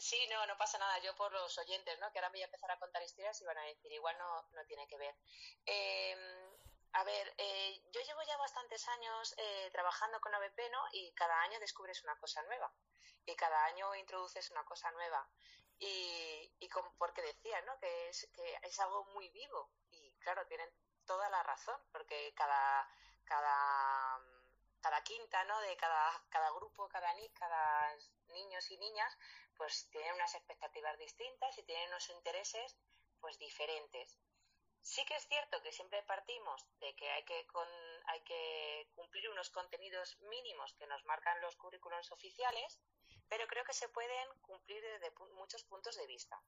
[0.00, 0.98] Sí, no, no pasa nada.
[1.00, 2.10] Yo por los oyentes, ¿no?
[2.10, 4.64] Que ahora voy a empezar a contar historias y van a decir, igual no, no
[4.64, 5.14] tiene que ver.
[5.66, 6.18] Em,
[6.92, 10.82] a ver, eh, yo llevo ya bastantes años eh, trabajando con ABP, ¿no?
[10.92, 12.72] Y cada año descubres una cosa nueva.
[13.26, 15.28] Y cada año introduces una cosa nueva.
[15.78, 17.78] Y, y con, porque decía, ¿no?
[17.78, 19.70] Que es, que es algo muy vivo.
[19.90, 20.70] Y claro, tienen
[21.04, 22.88] toda la razón, porque cada,
[23.24, 24.18] cada,
[24.80, 25.60] cada quinta, ¿no?
[25.60, 27.96] De cada, cada grupo, cada, cada
[28.28, 29.16] niños y niñas,
[29.60, 32.78] pues tienen unas expectativas distintas y tienen unos intereses
[33.20, 34.18] pues diferentes.
[34.80, 37.46] Sí que es cierto que siempre partimos de que hay que,
[38.06, 42.80] hay que cumplir unos contenidos mínimos que nos marcan los currículums oficiales,
[43.28, 46.40] pero creo que se pueden cumplir desde muchos puntos de vista.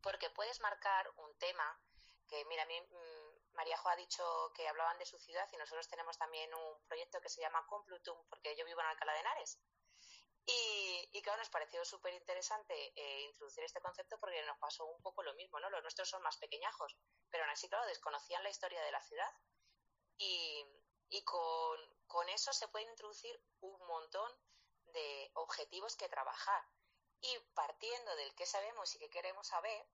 [0.00, 1.78] Porque puedes marcar un tema
[2.26, 4.24] que, mira, a mí mm, María Jo ha dicho
[4.54, 8.16] que hablaban de su ciudad y nosotros tenemos también un proyecto que se llama Complutum,
[8.30, 9.60] porque yo vivo en Alcalá de Henares.
[10.50, 15.00] Y, y claro, nos pareció súper interesante eh, introducir este concepto porque nos pasó un
[15.00, 15.70] poco lo mismo, ¿no?
[15.70, 16.96] Los nuestros son más pequeñajos,
[17.30, 19.32] pero aún así, claro, desconocían la historia de la ciudad.
[20.18, 20.66] Y,
[21.08, 24.32] y con, con eso se pueden introducir un montón
[24.86, 26.64] de objetivos que trabajar.
[27.20, 29.86] Y partiendo del que sabemos y que queremos saber,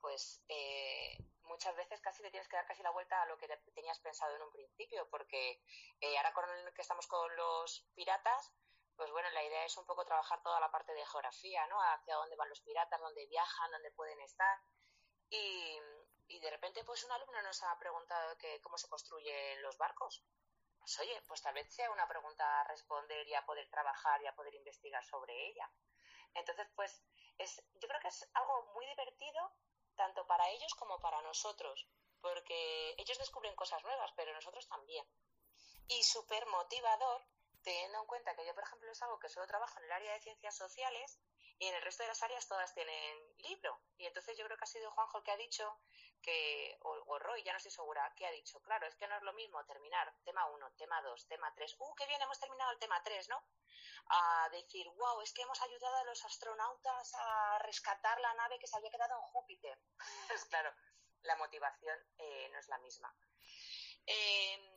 [0.00, 3.48] pues eh, muchas veces casi te tienes que dar casi la vuelta a lo que
[3.74, 5.62] tenías pensado en un principio, porque
[6.00, 8.52] eh, ahora con el que estamos con los piratas,
[8.96, 11.80] pues bueno, la idea es un poco trabajar toda la parte de geografía, ¿no?
[11.80, 14.58] Hacia dónde van los piratas, dónde viajan, dónde pueden estar.
[15.28, 15.78] Y,
[16.40, 20.24] de repente, pues un alumno nos ha preguntado cómo se construyen los barcos.
[20.78, 24.26] Pues oye, pues tal vez sea una pregunta a responder y a poder trabajar y
[24.26, 25.70] a poder investigar sobre ella.
[26.34, 27.02] Entonces, pues
[27.38, 29.52] es, yo creo que es algo muy divertido
[29.96, 31.88] tanto para ellos como para nosotros,
[32.20, 35.06] porque ellos descubren cosas nuevas, pero nosotros también.
[35.88, 37.26] Y súper motivador
[37.66, 40.12] teniendo en cuenta que yo, por ejemplo, es algo que solo trabajo en el área
[40.12, 41.18] de ciencias sociales
[41.58, 43.82] y en el resto de las áreas todas tienen libro.
[43.98, 45.80] Y entonces yo creo que ha sido Juanjo el que ha dicho
[46.22, 49.22] que, o, Roy, ya no estoy segura, que ha dicho, claro, es que no es
[49.24, 52.78] lo mismo terminar tema 1, tema 2, tema 3, uh, qué bien, hemos terminado el
[52.78, 53.42] tema 3, ¿no?
[54.10, 58.68] A decir, wow, es que hemos ayudado a los astronautas a rescatar la nave que
[58.68, 59.76] se había quedado en Júpiter.
[60.28, 60.72] pues claro,
[61.22, 63.12] la motivación eh, no es la misma.
[64.06, 64.75] Eh,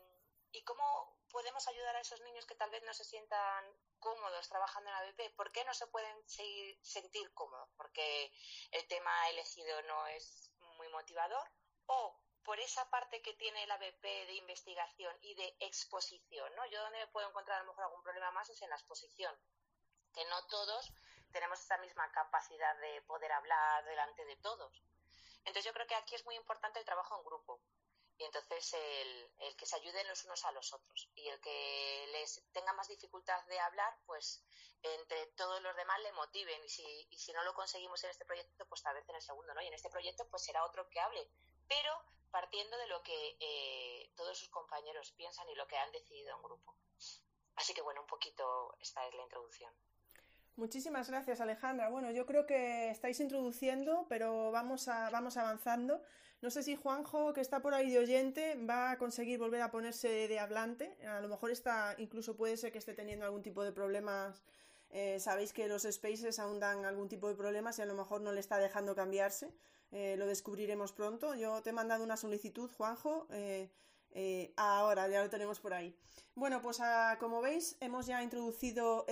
[0.51, 3.65] ¿Y cómo podemos ayudar a esos niños que tal vez no se sientan
[3.99, 5.35] cómodos trabajando en ABP?
[5.35, 7.69] ¿Por qué no se pueden seguir, sentir cómodos?
[7.77, 8.31] ¿Porque
[8.71, 11.51] el tema elegido no es muy motivador?
[11.85, 16.55] ¿O por esa parte que tiene el ABP de investigación y de exposición?
[16.55, 16.65] ¿no?
[16.67, 19.35] Yo donde me puedo encontrar a lo mejor algún problema más es en la exposición,
[20.13, 20.91] que no todos
[21.31, 24.83] tenemos esa misma capacidad de poder hablar delante de todos.
[25.39, 27.62] Entonces yo creo que aquí es muy importante el trabajo en grupo
[28.19, 32.05] y entonces el, el, que se ayuden los unos a los otros y el que
[32.12, 34.43] les tenga más dificultad de hablar, pues
[34.84, 38.25] entre todos los demás le motiven y si, y si no lo conseguimos en este
[38.25, 39.62] proyecto, pues tal vez en el segundo, ¿no?
[39.62, 41.29] Y en este proyecto pues será otro que hable,
[41.69, 41.93] pero
[42.29, 46.43] partiendo de lo que eh, todos sus compañeros piensan y lo que han decidido en
[46.43, 46.75] grupo.
[47.55, 49.73] Así que bueno, un poquito esta es la introducción.
[50.58, 51.88] Muchísimas gracias, Alejandra.
[51.88, 56.03] Bueno, yo creo que estáis introduciendo, pero vamos, a, vamos avanzando.
[56.41, 59.71] No sé si Juanjo, que está por ahí de oyente, va a conseguir volver a
[59.71, 60.95] ponerse de hablante.
[61.06, 64.41] A lo mejor está, incluso puede ser que esté teniendo algún tipo de problemas.
[64.89, 68.21] Eh, sabéis que los spaces aún dan algún tipo de problemas y a lo mejor
[68.21, 69.54] no le está dejando cambiarse.
[69.91, 71.36] Eh, lo descubriremos pronto.
[71.36, 73.28] Yo te he mandado una solicitud, Juanjo.
[73.32, 75.93] Eh, ahora, ya lo tenemos por ahí.
[76.36, 79.06] Bueno, pues ah, como veis, hemos ya introducido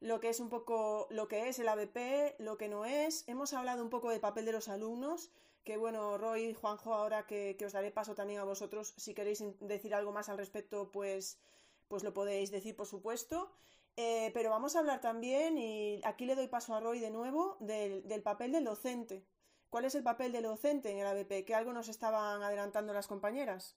[0.00, 3.28] lo que es un poco lo que es el ABP, lo que no es.
[3.28, 5.30] Hemos hablado un poco del papel de los alumnos
[5.64, 9.94] que bueno, Roy, Juanjo, ahora que, os daré paso también a vosotros, si queréis decir
[9.94, 11.38] algo más al respecto, pues,
[11.88, 13.52] pues lo podéis decir, por supuesto.
[13.96, 17.56] Eh, pero vamos a hablar también, y aquí le doy paso a Roy de nuevo,
[17.60, 19.24] del, del, papel del docente.
[19.68, 21.44] ¿Cuál es el papel del docente en el ABP?
[21.44, 23.76] Que algo nos estaban adelantando las compañeras.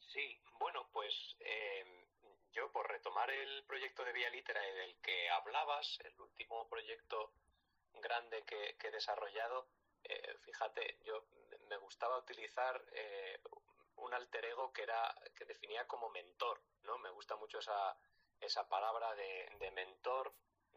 [0.00, 1.84] Sí, bueno, pues eh,
[2.52, 7.32] yo por retomar el proyecto de Vía Litera del que hablabas, el último proyecto
[8.00, 9.68] grande que, he desarrollado,
[10.04, 11.26] eh, fíjate, yo
[11.68, 13.40] me gustaba utilizar eh,
[13.96, 16.98] un alter ego que era que definía como mentor, ¿no?
[16.98, 17.96] Me gusta mucho esa,
[18.40, 20.34] esa palabra de, mentor,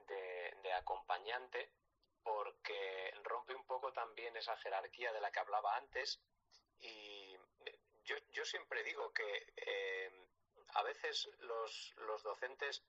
[0.08, 1.72] de, acompañante,
[2.24, 6.22] porque rompe un poco también esa jerarquía de la que hablaba antes
[6.80, 7.36] y
[8.06, 10.28] yo, yo siempre digo que eh,
[10.74, 12.84] a veces los, los docentes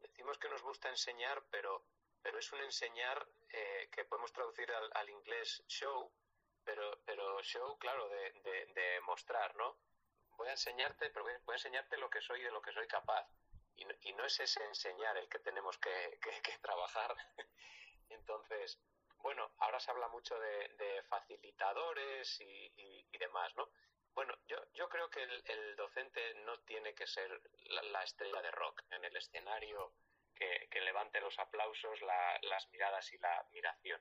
[0.00, 1.84] decimos que nos gusta enseñar, pero
[2.26, 6.10] pero es un enseñar eh, que podemos traducir al, inglés show,
[6.64, 9.78] pero, pero show, claro, de, mostrar, ¿no?
[10.30, 13.28] Voy a enseñarte, pero voy a enseñarte lo que soy de lo que soy capaz.
[13.76, 16.18] Y no, y no es ese enseñar el que tenemos que,
[16.62, 17.14] trabajar.
[18.08, 18.80] Entonces,
[19.18, 23.70] bueno, ahora se habla mucho de, facilitadores y, demás, ¿no?
[24.14, 27.40] Bueno, yo, yo creo que el, docente no tiene que ser
[27.92, 29.92] la, estrella de rock en el escenario
[30.36, 34.00] que, levante los aplausos, las miradas y la admiración.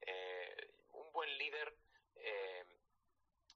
[0.00, 1.74] Eh, un buen líder
[2.16, 2.64] eh,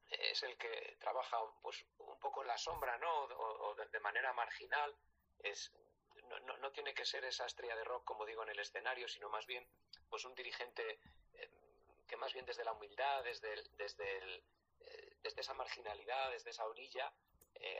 [0.08, 3.24] es el que trabaja pues, un poco en la sombra, ¿no?
[3.24, 4.94] O, de, manera marginal.
[5.40, 5.72] Es,
[6.28, 9.28] no, no, tiene que ser esa estrella de rock, como digo, en el escenario, sino
[9.30, 9.66] más bien
[10.08, 11.00] pues un dirigente
[11.34, 11.50] eh,
[12.06, 14.42] que más bien desde la humildad, desde, desde,
[15.22, 17.12] desde esa marginalidad, desde esa orilla,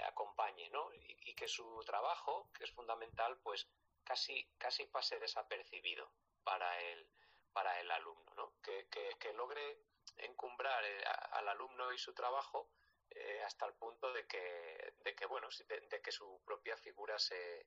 [0.05, 0.93] acompañe, ¿no?
[0.93, 3.67] Y, que su trabajo, que es fundamental, pues
[4.11, 6.11] casi, pase desapercibido
[6.43, 7.09] para el,
[7.53, 8.55] para el alumno, ¿no?
[8.63, 9.79] que, logre
[10.17, 12.69] encumbrar eh, al alumno y su trabajo
[13.11, 17.67] eh, hasta el punto de que, de que bueno, de, que su propia figura se,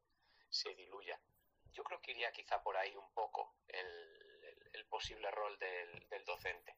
[0.49, 1.19] se, diluya.
[1.71, 6.25] Yo creo que iría quizá por ahí un poco el, el, posible rol del, del,
[6.25, 6.75] docente.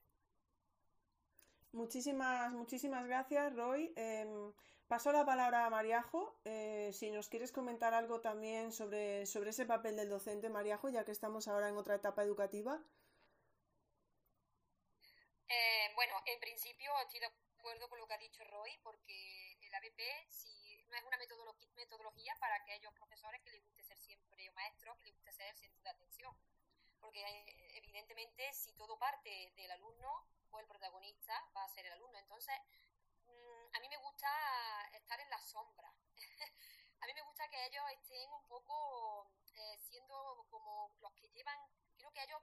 [1.76, 3.92] Muchísimas, muchísimas gracias, Roy.
[3.98, 4.54] Em,
[4.88, 6.40] paso la palabra a Mariajo.
[6.46, 11.04] Eh, si nos quieres comentar algo también sobre, sobre ese papel del docente, Mariajo, ya
[11.04, 12.82] que estamos ahora en otra etapa educativa.
[15.50, 19.76] Eh, bueno, en principio estoy de acuerdo con lo que ha dicho Roy, porque el
[19.76, 21.18] ABP si no es una
[21.76, 25.54] metodología para aquellos profesores que les guste ser siempre o maestros, que les guste ser
[25.58, 26.34] centro de atención.
[27.06, 31.94] Porque eh, evidentemente si todo parte del alumno, pues el protagonista va a ser el
[31.94, 32.18] alumno.
[32.18, 32.56] Entonces,
[33.28, 34.28] mm, a mí me gusta
[34.92, 35.94] estar en la sombra.
[37.02, 41.60] a mí me gusta que ellos estén un poco eh, siendo como los que llevan,
[41.96, 42.42] creo que ellos,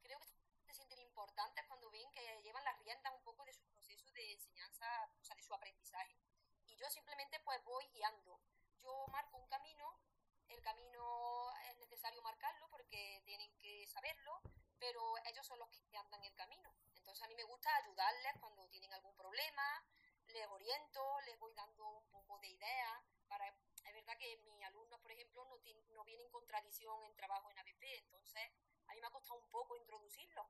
[0.00, 0.26] creo que
[0.64, 4.32] se sienten importantes cuando ven que llevan las riendas un poco de su proceso de
[4.32, 4.86] enseñanza,
[5.20, 6.16] o sea, de su aprendizaje.
[6.64, 8.40] Y yo simplemente pues voy guiando.
[8.80, 10.00] Yo marco un camino,
[10.48, 14.40] el camino es necesario marcarlo porque tienen que saberlo,
[14.78, 16.74] pero ellos son los que andan el camino.
[16.94, 19.84] Entonces a mí me gusta ayudarles cuando tienen algún problema,
[20.26, 25.00] les oriento, les voy dando un poco de ideas para es verdad que mis alumnos,
[25.00, 28.50] por ejemplo, no, no vienen en contradicción en trabajo en ABP, entonces
[28.86, 30.48] a mí me ha costado un poco introducirlo.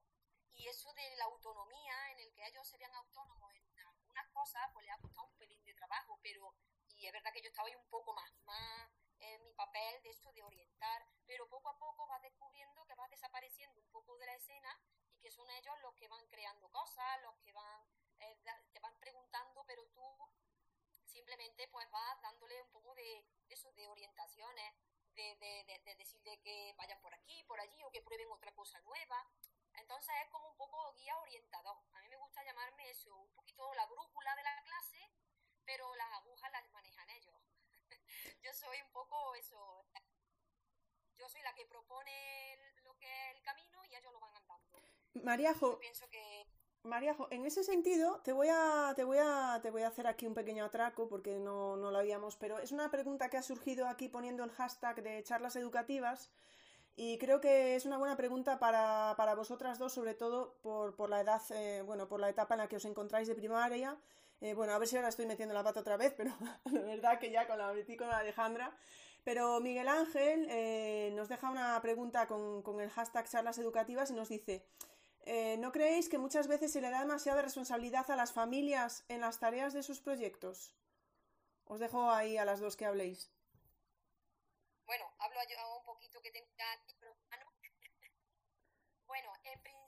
[0.55, 4.85] Y eso de la autonomía, en el que ellos serían autónomos en algunas cosas, pues
[4.85, 6.55] les ha costado un pelín de trabajo, pero,
[6.95, 8.91] y es verdad que yo estaba ahí un poco más, más
[9.23, 13.11] en mi papel de esto de orientar, pero poco a poco vas descubriendo que vas
[13.11, 14.81] desapareciendo un poco de la escena
[15.13, 17.87] y que son ellos los que van creando cosas, los que van,
[18.21, 18.37] eh,
[18.73, 20.03] te van preguntando, pero tú
[21.07, 24.75] simplemente pues vas dándole un poco de, eso, de orientaciones,
[25.15, 28.81] de, de, de, decirle que vayan por aquí, por allí o que prueben otra cosa
[28.81, 29.29] nueva.
[29.75, 31.79] Entonces es como un poco guía orientador.
[31.93, 35.11] A mí me gusta llamarme eso, un poquito la brújula de la clase,
[35.65, 37.32] pero las agujas las manejan ellos.
[38.43, 39.85] Yo soy un poco eso.
[41.17, 44.79] Yo soy la que propone lo que es el camino y ellos lo van andando.
[45.15, 45.79] Mariajo.
[45.79, 46.47] pienso que
[46.85, 50.27] Mariajo, en ese sentido, te voy a, te voy a, te voy a hacer aquí
[50.27, 53.87] un pequeño atraco porque no, no lo habíamos, pero es una pregunta que ha surgido
[53.87, 56.33] aquí poniendo el hashtag de charlas educativas
[56.97, 61.09] y creo que es una buena pregunta para, para vosotras dos, sobre todo por, por
[61.09, 63.97] la edad, eh, bueno, por la etapa en la que os encontráis de primaria.
[64.43, 66.33] Eh, bueno, a ver si ahora estoy metiendo la pata otra vez, pero
[66.65, 68.77] de verdad que ya con la metí con Alejandra.
[69.25, 74.15] Pero Miguel Ángel eh, nos deja una pregunta con, con el hashtag charlas educativas y
[74.15, 74.67] nos dice,
[75.25, 79.21] eh, ¿No creéis que muchas veces se le da demasiada responsabilidad a las familias en
[79.21, 80.75] las tareas de sus proyectos?
[81.65, 83.31] Os dejo ahí a las dos que habléis.
[84.85, 86.67] Bueno, hablo yo un poquito que tenga
[89.07, 89.82] bueno, en principio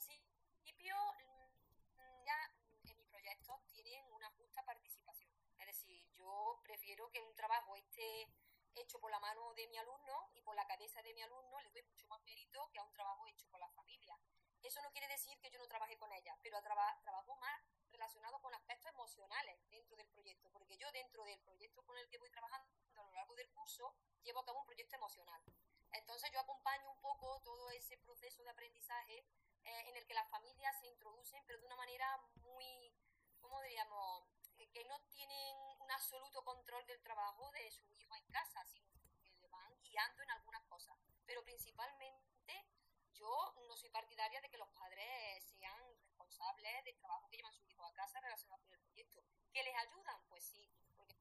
[6.85, 8.29] prefiero que un trabajo esté
[8.75, 11.71] hecho por la mano de mi alumno y por la cabeza de mi alumno le
[11.71, 14.15] doy mucho más mérito que a un trabajo hecho por la familia.
[14.63, 17.59] Eso no quiere decir que yo no trabaje con ella, pero trabajo más
[17.91, 22.19] relacionado con aspectos emocionales dentro del proyecto, porque yo dentro del proyecto con el que
[22.19, 25.43] voy trabajando a lo largo del curso llevo a cabo un proyecto emocional.
[25.91, 29.25] Entonces yo acompaño un poco todo ese proceso de aprendizaje
[29.65, 32.93] eh, en el que las familias se introducen, pero de una manera muy,
[33.41, 34.44] ¿cómo diríamos?
[34.75, 38.91] Que no tienen un absoluto control del trabajo de su hijo en casa, sino
[39.23, 40.99] que le van guiando en algunas cosas.
[41.25, 42.67] Pero principalmente
[43.13, 47.69] yo no soy partidaria de que los padres sean responsables del trabajo que llevan sus
[47.71, 49.23] hijos a casa relacionado con el proyecto.
[49.53, 50.21] ¿Que les ayudan?
[50.29, 51.15] Pues sí, porque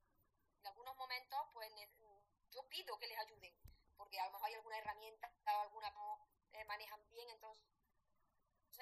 [0.58, 1.72] en algunos momentos pues
[2.50, 3.54] yo pido que les ayuden,
[3.96, 7.64] porque a lo mejor hay alguna herramienta alguna no eh, manejan bien, entonces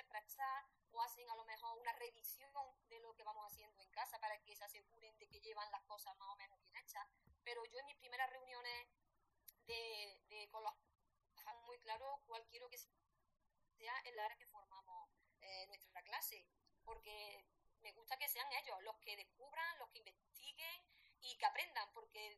[0.05, 2.51] prestan o hacen a lo mejor una revisión
[2.87, 5.83] de lo que vamos haciendo en casa para que se aseguren de que llevan las
[5.83, 7.07] cosas más o menos bien hechas.
[7.43, 8.87] Pero yo en mis primeras reuniones
[9.65, 10.73] de, de con los
[11.65, 15.09] muy claro cuál quiero que sea el área que formamos
[15.41, 16.47] eh, nuestra clase,
[16.83, 17.45] porque
[17.81, 20.85] me gusta que sean ellos los que descubran, los que investiguen
[21.19, 22.37] y que aprendan, porque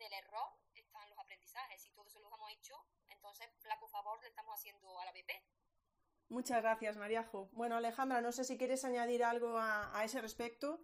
[0.00, 1.82] del error están los aprendizajes.
[1.82, 2.74] Si todos se los hemos hecho,
[3.08, 5.30] entonces flaco favor le estamos haciendo a la BP.
[6.30, 7.48] Muchas gracias, Mariajo.
[7.52, 10.80] Bueno, Alejandra, no sé si quieres añadir algo a ese respecto.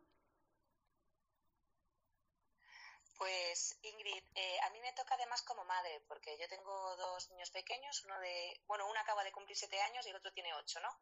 [3.18, 7.50] Pues Ingrid, eh, a mí me toca además como madre, porque yo tengo dos niños
[7.50, 10.80] pequeños, uno de, bueno, uno acaba de cumplir siete años y el otro tiene ocho,
[10.80, 11.00] ¿no?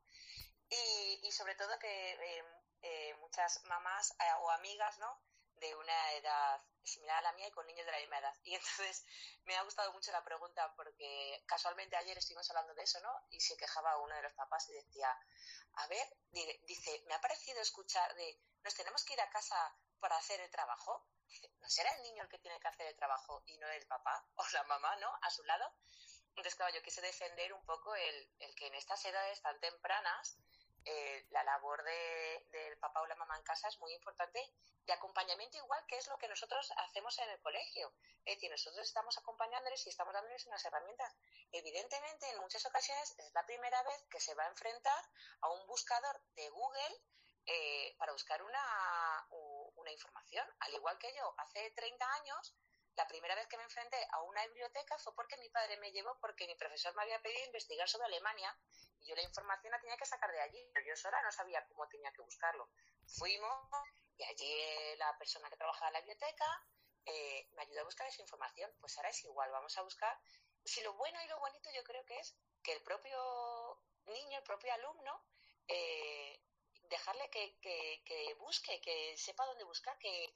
[0.71, 2.45] Y, sobre todo que eh,
[2.83, 5.21] eh, muchas mamás o amigas, ¿no?
[5.57, 8.35] De una edad similar a la mía y con niños de la misma edad.
[8.43, 9.05] Y entonces
[9.45, 13.27] me ha gustado mucho la pregunta porque casualmente ayer estuvimos hablando de eso, ¿no?
[13.31, 15.09] Y se quejaba uno de los papás y decía,
[15.75, 16.07] a ver,
[16.67, 20.51] dice, me ha parecido escuchar de, nos tenemos que ir a casa para hacer el
[20.51, 21.07] trabajo.
[21.61, 24.25] ¿no será el niño el que tiene que hacer el trabajo y no el papá
[24.37, 25.11] o la mamá, ¿no?
[25.23, 25.73] A su lado.
[26.29, 30.37] Entonces, claro, yo quise defender un poco el, el que en estas edades tan tempranas
[30.85, 34.53] eh, la labor de, del papá o la mamá en casa es muy importante
[34.87, 37.95] de acompañamiento igual que es lo que nosotros hacemos en el colegio.
[38.25, 41.15] Es decir, nosotros estamos acompañándoles y estamos dándoles unas herramientas.
[41.53, 45.05] Evidentemente, en muchas ocasiones es la primera vez que se va a enfrentar
[45.41, 47.01] a un buscador de Google
[47.47, 49.27] eh, para buscar una,
[49.77, 50.47] una información.
[50.61, 52.55] Al igual que yo, hace 30 años
[52.97, 56.17] la primera vez que me enfrenté a una biblioteca fue porque mi padre me llevó,
[56.21, 58.57] porque mi profesor me había pedido investigar sobre Alemania
[59.05, 61.89] yo la información la tenía que sacar de allí, pero yo sola no sabía cómo
[61.89, 62.69] tenía que buscarlo.
[63.07, 63.69] Fuimos
[64.17, 66.47] y allí eh, la persona que trabajaba en la biblioteca
[67.07, 68.71] eh, me ayudó a buscar esa información.
[68.81, 70.19] Pues ahora es igual, vamos a buscar.
[70.65, 74.45] Si lo bueno y lo bonito yo creo que es que el propio niño, el
[74.45, 75.25] propio alumno,
[75.69, 76.41] eh,
[76.89, 80.35] dejarle que, que busque, que sepa dónde buscar, que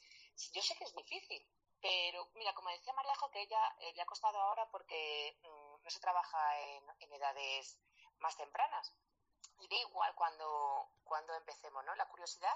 [0.53, 1.47] yo sé que es difícil,
[1.81, 5.91] pero mira, como decía Mariajo, que ella eh, le ha costado ahora porque mm, no
[5.91, 7.79] se trabaja en, edades
[8.21, 8.93] más tempranas.
[9.61, 11.95] Y da igual cuando, cuando empecemos, ¿no?
[11.97, 12.55] La curiosidad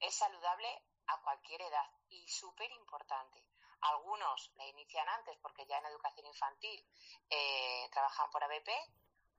[0.00, 3.42] es saludable a cualquier edad y súper importante.
[3.80, 6.84] Algunos la inician antes porque ya en educación infantil
[7.30, 8.68] eh, trabajan por ABP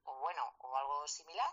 [0.05, 1.49] o bueno, o algo similar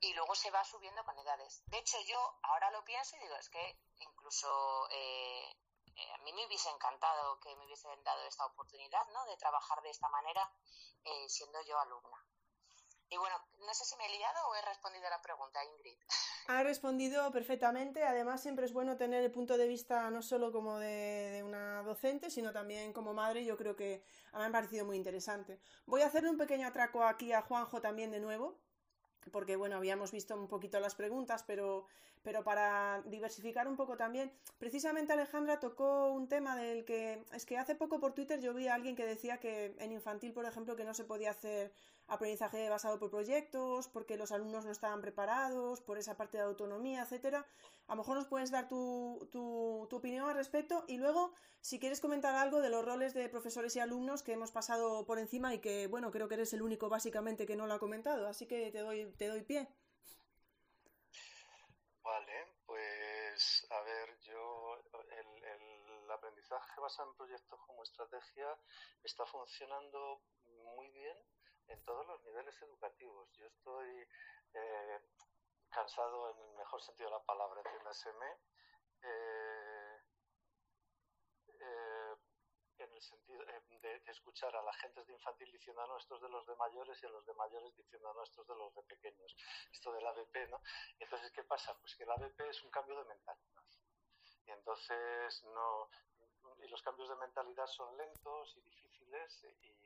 [0.00, 1.62] y luego se va subiendo con edades.
[1.66, 5.56] De hecho, yo ahora lo pienso y digo, es que incluso eh,
[5.96, 9.24] eh, a mí me hubiese encantado que me hubiesen dado esta oportunidad, ¿no?
[9.24, 10.50] De trabajar de esta manera
[11.28, 12.15] siendo yo alumna.
[13.08, 15.98] Y bueno, no sé si me he liado o he respondido a la pregunta, Ingrid.
[16.48, 18.04] Ha respondido perfectamente.
[18.04, 22.30] Además, siempre es bueno tener el punto de vista no solo como de, una docente,
[22.30, 23.44] sino también como madre.
[23.44, 25.60] Yo creo que me ha parecido muy interesante.
[25.86, 28.60] Voy a hacerle un pequeño atraco aquí a Juanjo también de nuevo,
[29.32, 31.86] porque bueno, habíamos visto un poquito las preguntas, pero
[32.26, 37.56] pero para diversificar un poco también, precisamente Alejandra tocó un tema del que es que
[37.56, 40.74] hace poco por Twitter yo vi a alguien que decía que en infantil, por ejemplo,
[40.74, 41.72] que no se podía hacer
[42.08, 47.02] aprendizaje basado por proyectos, porque los alumnos no estaban preparados, por esa parte de autonomía,
[47.02, 47.46] etcétera.
[47.86, 51.78] A lo mejor nos puedes dar tu, tu, tu, opinión al respecto y luego, si
[51.78, 55.54] quieres comentar algo de los roles de profesores y alumnos que hemos pasado por encima
[55.54, 58.48] y que, bueno, creo que eres el único básicamente que no lo ha comentado, así
[58.48, 59.68] que te doy, te doy pie.
[62.06, 68.58] Vale, pues a ver, yo el, aprendizaje basado en proyectos como estrategia
[69.02, 70.22] está funcionando
[70.74, 71.16] muy bien
[71.68, 73.30] en todos los niveles educativos.
[73.36, 74.08] Yo estoy
[74.54, 75.00] eh,
[75.70, 78.38] cansado en el mejor sentido de la palabra, entiéndaseme,
[79.02, 80.00] eh,
[81.60, 82.14] eh,
[82.78, 86.28] en el sentido eh, de, escuchar a la gente de infantil diciendo, a nuestros de
[86.28, 89.36] los de mayores y a los de mayores diciendo, a nuestros de los de pequeños.
[89.72, 90.60] Esto del ABP, ¿no?
[90.98, 91.76] entonces, ¿qué pasa?
[91.80, 93.62] Pues que el ABP es un cambio de mentalidad.
[94.46, 95.88] Y entonces, no.
[96.58, 99.76] Y los cambios de mentalidad son lentos y difíciles y,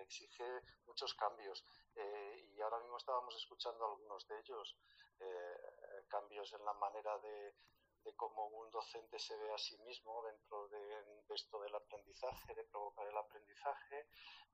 [0.00, 0.44] exige
[0.86, 1.64] muchos cambios.
[1.94, 4.76] Eh, y ahora mismo estábamos escuchando algunos de ellos,
[5.20, 7.54] eh, cambios en la manera de,
[8.04, 12.64] de cómo un docente se ve a sí mismo dentro de, esto del aprendizaje, de
[12.64, 14.08] provocar el aprendizaje,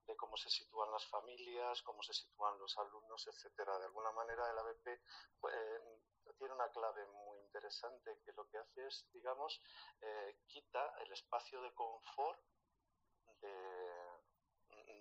[0.06, 3.78] de cómo se sitúan las familias, cómo se sitúan los alumnos, etcétera.
[3.78, 5.00] De alguna manera el ABP
[5.40, 5.54] pues,
[6.38, 9.60] tiene una clave muy interesante que lo que hace es, digamos,
[10.00, 12.40] eh, quita el espacio de confort
[13.40, 14.00] de,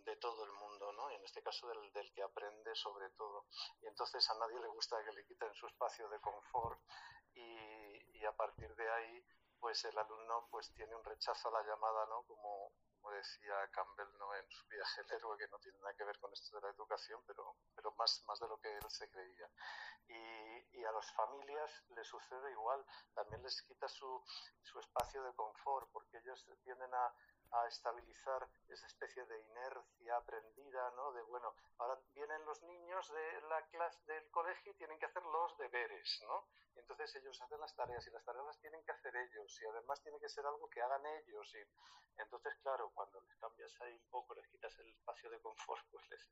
[0.04, 1.12] de todo el mundo, ¿no?
[1.12, 3.45] Y en este caso del, del, que aprende sobre todo.
[3.82, 6.82] Y entonces a nadie le gusta que le quiten su espacio de confort
[7.34, 7.79] y
[8.20, 9.26] y a partir de ahí
[9.59, 12.24] pues el alumno pues tiene un rechazo a la llamada, ¿no?
[12.24, 14.34] Como, como decía Campbell ¿no?
[14.36, 16.70] en su viaje el héroe, que no tiene nada que ver con esto de la
[16.70, 19.49] educación, pero, pero más, más de lo que él se creía.
[20.07, 24.24] Y, y a las familias les sucede igual, también les quita su,
[24.61, 27.13] su espacio de confort, porque ellos tienden a,
[27.52, 31.12] a estabilizar esa especie de inercia aprendida, ¿no?
[31.14, 35.24] De bueno, ahora vienen los niños de la clase del colegio y tienen que hacer
[35.24, 36.47] los deberes, ¿no?
[36.76, 40.02] Entonces ellos hacen las tareas y las tareas las tienen que hacer ellos y además
[40.02, 44.10] tiene que ser algo que hagan ellos y entonces claro, cuando les cambias ahí un
[44.10, 46.30] poco, les quitas el espacio de confort, pues les,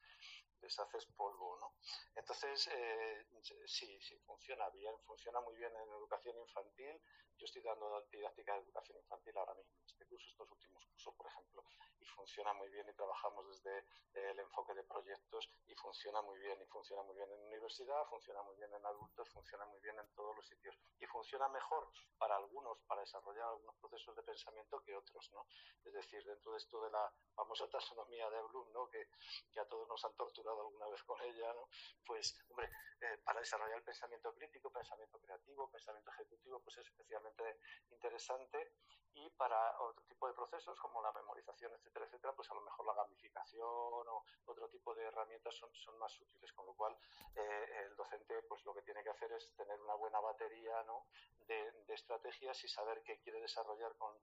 [0.62, 1.74] les haces polvo, ¿no?
[2.16, 3.26] Entonces eh,
[3.66, 7.02] sí, sí funciona bien, funciona muy bien en educación infantil.
[7.38, 11.28] Yo estoy dando didáctica de educación infantil ahora mismo, este curso, estos últimos cursos por
[11.28, 11.64] ejemplo,
[12.00, 16.60] y funciona muy bien y trabajamos desde el enfoque de proyectos y funciona muy bien
[16.62, 20.08] y funciona muy bien en universidad, funciona muy bien en adultos, funciona muy bien en
[20.16, 21.88] todos los sitios y funciona mejor
[22.18, 25.46] para algunos para desarrollar algunos procesos de pensamiento que otros, ¿no?
[25.86, 28.90] Es decir, dentro de esto de la famosa taxonomía de Bloom, ¿no?
[28.90, 29.08] Que,
[29.52, 31.68] que a todos nos han torturado alguna vez con ella, ¿no?
[32.06, 32.70] Pues, hombre,
[33.02, 37.60] eh, para desarrollar el pensamiento crítico, pensamiento creativo, pensamiento ejecutivo, pues es especialmente
[37.92, 38.74] interesante
[39.18, 42.86] y para otro tipo de procesos como la memorización, etcétera, etcétera, pues a lo mejor
[42.86, 46.96] la gamificación o otro tipo de herramientas son, son más útiles, con lo cual
[47.36, 51.06] eh, el docente pues lo que tiene que hacer es tener una buena batería ¿no?
[51.48, 54.14] de, estrategias y saber qué quiere desarrollar con,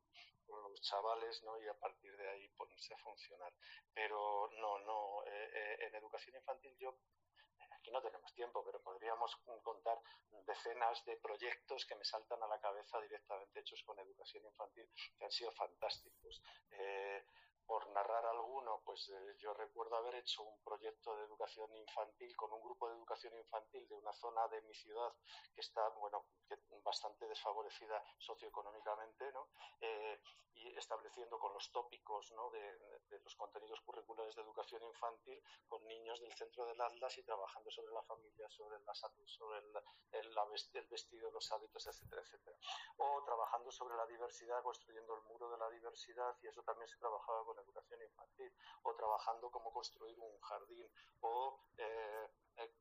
[0.47, 1.61] los chavales ¿no?
[1.61, 3.53] y a partir de ahí ponerse a funcionar.
[3.93, 6.95] Pero no, no, eh, eh, en educación infantil yo
[7.85, 10.01] aquí no tenemos tiempo, pero podríamos contar
[10.47, 15.25] decenas de proyectos que me saltan a la cabeza directamente hechos con educación infantil que
[15.25, 16.43] han sido fantásticos.
[16.71, 17.27] Eh,
[17.67, 22.53] por narrar alguno, pues eh, yo recuerdo haber hecho un proyecto de educación infantil con
[22.53, 25.13] un grupo de educación infantil de una zona de mi ciudad
[25.55, 26.27] que está, bueno,
[26.83, 29.49] bastante desfavorecida socioeconómicamente, ¿no?
[29.81, 30.21] Eh,
[30.55, 32.51] y estableciendo con los tópicos ¿no?
[32.51, 32.79] de,
[33.25, 37.93] los contenidos curriculares de educación infantil con niños del centro del Atlas y trabajando sobre
[37.93, 39.75] la familia, sobre la salud, sobre el,
[40.13, 42.57] el vestido, los hábitos, etcétera, etcétera.
[42.99, 46.99] O trabajando sobre la diversidad, construyendo el muro de la diversidad y eso también se
[46.99, 48.53] trabajaba con educación infantil,
[48.83, 50.91] o trabajando cómo construir un jardín,
[51.21, 52.75] o eh, eh,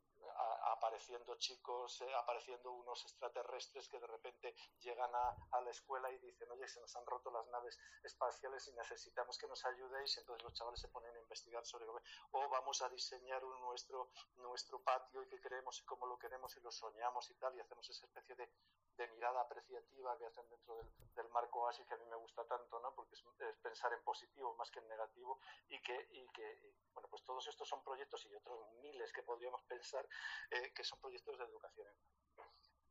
[0.74, 6.18] apareciendo chicos, eh, apareciendo unos extraterrestres que de repente llegan a, a, la escuela y
[6.20, 10.44] dicen, oye, se nos han roto las naves espaciales y necesitamos que nos ayudéis, entonces
[10.44, 15.24] los chavales se ponen a investigar sobre, o vamos a diseñar un, nuestro, nuestro patio
[15.24, 18.06] y que queremos y cómo lo queremos y lo soñamos y tal, y hacemos esa
[18.06, 18.50] especie de,
[18.98, 22.80] de mirada apreciativa que hacen dentro del, marco así que a mí me gusta tanto,
[22.80, 22.94] ¿no?
[22.94, 23.24] porque es,
[23.62, 26.60] pensar en positivo más que en negativo y que, y que,
[26.94, 30.08] bueno, pues todos estos son proyectos y otros miles que podríamos pensar
[30.52, 31.88] eh, que son proyectos de educación.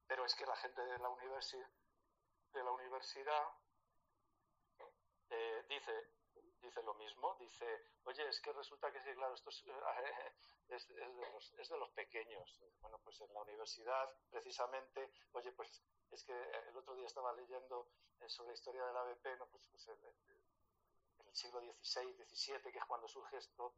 [0.08, 1.70] Pero es que la gente de la, universidad
[2.52, 3.48] de la universidad
[5.30, 5.92] eh, dice,
[6.62, 9.50] dice lo mismo, dice, oye, es que resulta que sí, claro, esto
[10.68, 12.60] es, es, de los, es, de los, pequeños.
[12.80, 16.32] Bueno, pues en la universidad, precisamente, oye, pues es que
[16.68, 17.88] el otro día estaba leyendo
[18.20, 19.46] eh, sobre la historia del ABP, ¿no?
[19.46, 23.74] pues, pues en el siglo XVI, XVII, que es cuando surge esto,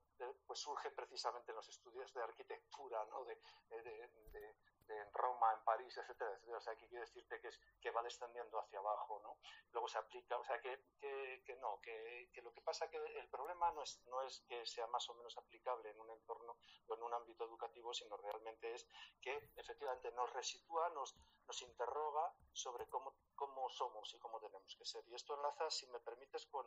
[0.46, 3.24] pues surge precisamente en los estudios de arquitectura, ¿no?
[3.24, 3.38] de,
[3.70, 4.54] de, de
[4.88, 6.58] en Roma, en París, etcétera, etcétera.
[6.58, 9.38] O sea, aquí quiero decirte que, es, que va descendiendo hacia abajo, ¿no?
[9.72, 12.96] Luego se aplica, o sea, que, que, que no, que, que, lo que pasa que
[12.96, 16.56] el problema no es, no es que sea más o menos aplicable en un entorno
[16.86, 18.86] o en un ámbito educativo, sino realmente es
[19.20, 21.14] que efectivamente nos resitúa, nos,
[21.46, 25.06] nos interroga sobre cómo, cómo somos y cómo tenemos que ser.
[25.08, 26.66] Y esto enlaza, si me permites, con,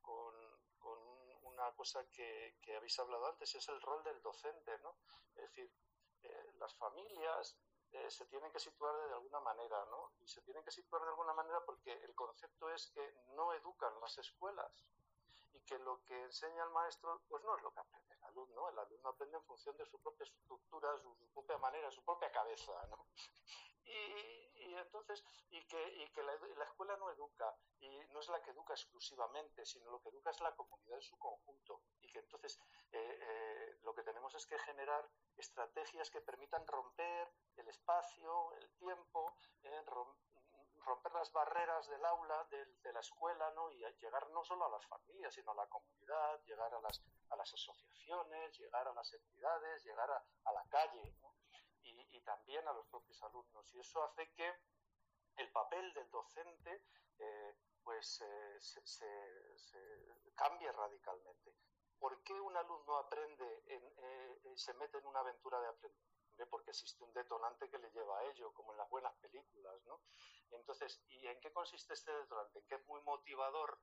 [0.00, 0.34] con,
[0.78, 0.98] con
[1.42, 4.96] una cosa que, que habéis hablado antes, es el rol del docente, ¿no?
[5.34, 5.70] Es decir,
[6.22, 7.56] eh, las familias
[7.92, 10.12] eh, se tienen que situar de alguna manera, ¿no?
[10.20, 13.98] Y se tienen que situar de alguna manera porque el concepto es que no educan
[14.00, 14.84] las escuelas
[15.52, 18.68] y que lo que enseña el maestro, pues no es lo que aprende el alumno.
[18.68, 22.30] El alumno aprende en función de su propia estructura, su, su propia manera, su propia
[22.30, 23.06] cabeza, ¿no?
[23.88, 28.28] Y, y, entonces, y que, y que la, la, escuela no educa, y no es
[28.28, 31.80] la que educa exclusivamente, sino lo que educa es la comunidad en su conjunto.
[32.00, 32.58] Y que entonces
[32.92, 38.70] eh, eh, lo que tenemos es que generar estrategias que permitan romper el espacio, el
[38.76, 40.14] tiempo, eh, rom
[40.84, 43.70] romper las barreras del aula, de, de, la escuela, ¿no?
[43.72, 47.36] Y llegar no solo a las familias, sino a la comunidad, llegar a las, a
[47.36, 51.34] las asociaciones, llegar a las entidades, llegar a, a la calle, ¿no?
[52.28, 53.72] También a los propios alumnos.
[53.72, 54.52] Y eso hace que
[55.36, 56.84] el papel del docente
[57.18, 59.78] eh, pues eh, se, se, se,
[60.34, 61.54] cambie radicalmente.
[61.98, 66.46] ¿Por qué un alumno aprende, en, eh, se mete en una aventura de aprendizaje?
[66.50, 70.00] Porque existe un detonante que le lleva a ello, como en las buenas películas, ¿no?
[70.50, 72.58] Entonces, ¿y en qué consiste este detonante?
[72.58, 73.80] ¿En qué es muy motivador?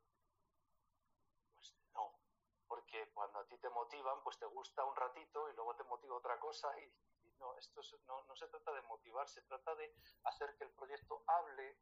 [1.55, 2.19] Pues no,
[2.67, 6.15] porque cuando a ti te motivan, pues te gusta un ratito y luego te motiva
[6.15, 6.93] otra cosa y,
[7.39, 11.23] no, esto es, no, se trata de motivar, se trata de hacer que el proyecto
[11.27, 11.77] hable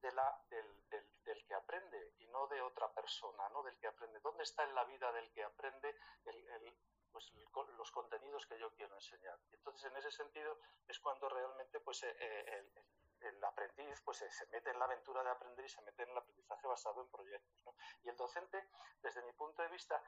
[0.00, 3.62] de la, del, del, del, que aprende y no de otra persona, ¿no?
[3.62, 4.20] del que aprende.
[4.20, 5.94] ¿Dónde está en la vida del que aprende
[6.24, 6.74] el, el,
[7.12, 7.32] pues,
[7.76, 9.38] los contenidos que yo quiero enseñar?
[9.52, 12.72] Entonces, en ese sentido, es cuando realmente pues, eh,
[13.20, 16.18] el, aprendiz pues, se mete en la aventura de aprender y se mete en el
[16.18, 17.62] aprendizaje basado en proyectos.
[17.66, 17.74] ¿no?
[18.02, 18.70] Y el docente,
[19.02, 20.02] desde mi punto de vista,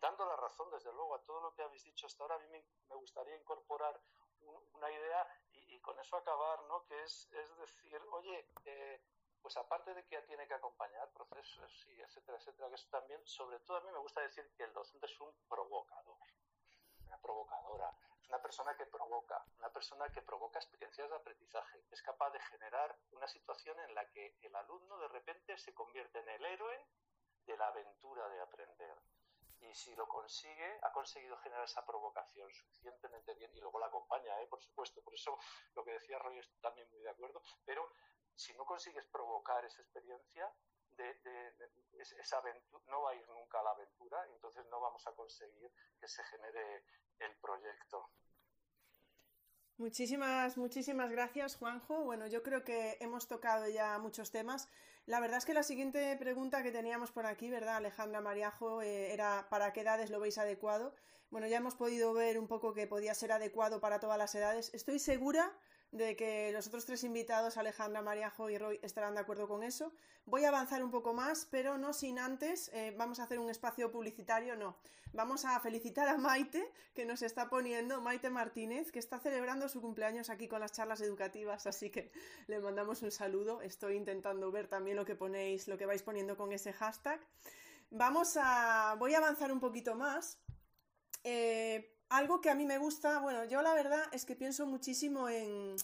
[0.00, 2.48] dando la razón, desde luego, a todo lo que habéis dicho hasta ahora, a mí
[2.48, 4.00] me, gustaría incorporar
[4.40, 6.84] un, una idea y, con eso acabar, ¿no?
[6.86, 9.02] Que es, es decir, oye, eh,
[9.42, 13.58] pues aparte de que tiene que acompañar procesos y etcétera, etcétera, que eso también, sobre
[13.60, 16.16] todo a mí me gusta decir que el docente es un provocador,
[17.06, 22.02] una provocadora, es una persona que provoca, una persona que provoca experiencias de aprendizaje, es
[22.02, 26.28] capaz de generar una situación en la que el alumno de repente se convierte en
[26.28, 26.86] el héroe
[27.46, 28.96] de la aventura de aprender.
[29.62, 34.40] Y si lo consigue, ha conseguido generar esa provocación suficientemente bien y luego la acompaña,
[34.40, 34.46] ¿eh?
[34.48, 35.02] por supuesto.
[35.02, 35.38] Por eso
[35.74, 37.42] lo que decía Roy estoy también muy de acuerdo.
[37.64, 37.88] Pero
[38.34, 40.52] si no consigues provocar esa experiencia,
[40.96, 41.70] de,
[42.18, 45.72] esa aventura, no va a ir nunca a la aventura, entonces no vamos a conseguir
[45.98, 46.84] que se genere
[47.18, 48.10] el proyecto.
[49.78, 52.04] Muchísimas, muchísimas gracias, Juanjo.
[52.04, 54.68] Bueno, yo creo que hemos tocado ya muchos temas.
[55.06, 58.82] La verdad es que la siguiente pregunta que teníamos por aquí, ¿verdad, Alejandra Mariajo?
[58.82, 60.94] Eh, era ¿para qué edades lo veis adecuado?
[61.30, 64.72] Bueno, ya hemos podido ver un poco que podía ser adecuado para todas las edades.
[64.74, 65.50] Estoy segura
[65.92, 69.92] de que los otros tres invitados, Alejandra, Mariajo y Roy, estarán de acuerdo con eso.
[70.24, 73.50] Voy a avanzar un poco más, pero no sin antes, eh, vamos a hacer un
[73.50, 74.76] espacio publicitario, no.
[75.12, 79.82] Vamos a felicitar a Maite, que nos está poniendo, Maite Martínez, que está celebrando su
[79.82, 82.10] cumpleaños aquí con las charlas educativas, así que
[82.46, 83.60] le mandamos un saludo.
[83.60, 87.20] Estoy intentando ver también lo que ponéis, lo que vais poniendo con ese hashtag.
[87.90, 90.38] Vamos a, voy a avanzar un poquito más.
[91.24, 95.28] Eh, algo que a mí me gusta, bueno, yo la verdad es que pienso muchísimo
[95.28, 95.76] en...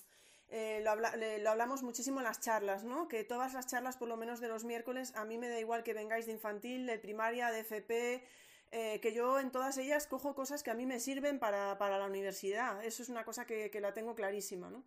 [0.50, 3.06] Eh, lo, hablamos muchísimo en las charlas, ¿no?
[3.08, 5.82] Que todas las charlas, por lo menos de los miércoles, a mí me da igual
[5.82, 8.24] que vengáis de infantil, de primaria, de FP,
[8.70, 12.06] eh, que yo en todas ellas cojo cosas que a mí me sirven para, la
[12.06, 12.82] universidad.
[12.82, 14.84] Eso es una cosa que, que la tengo clarísima, ¿no?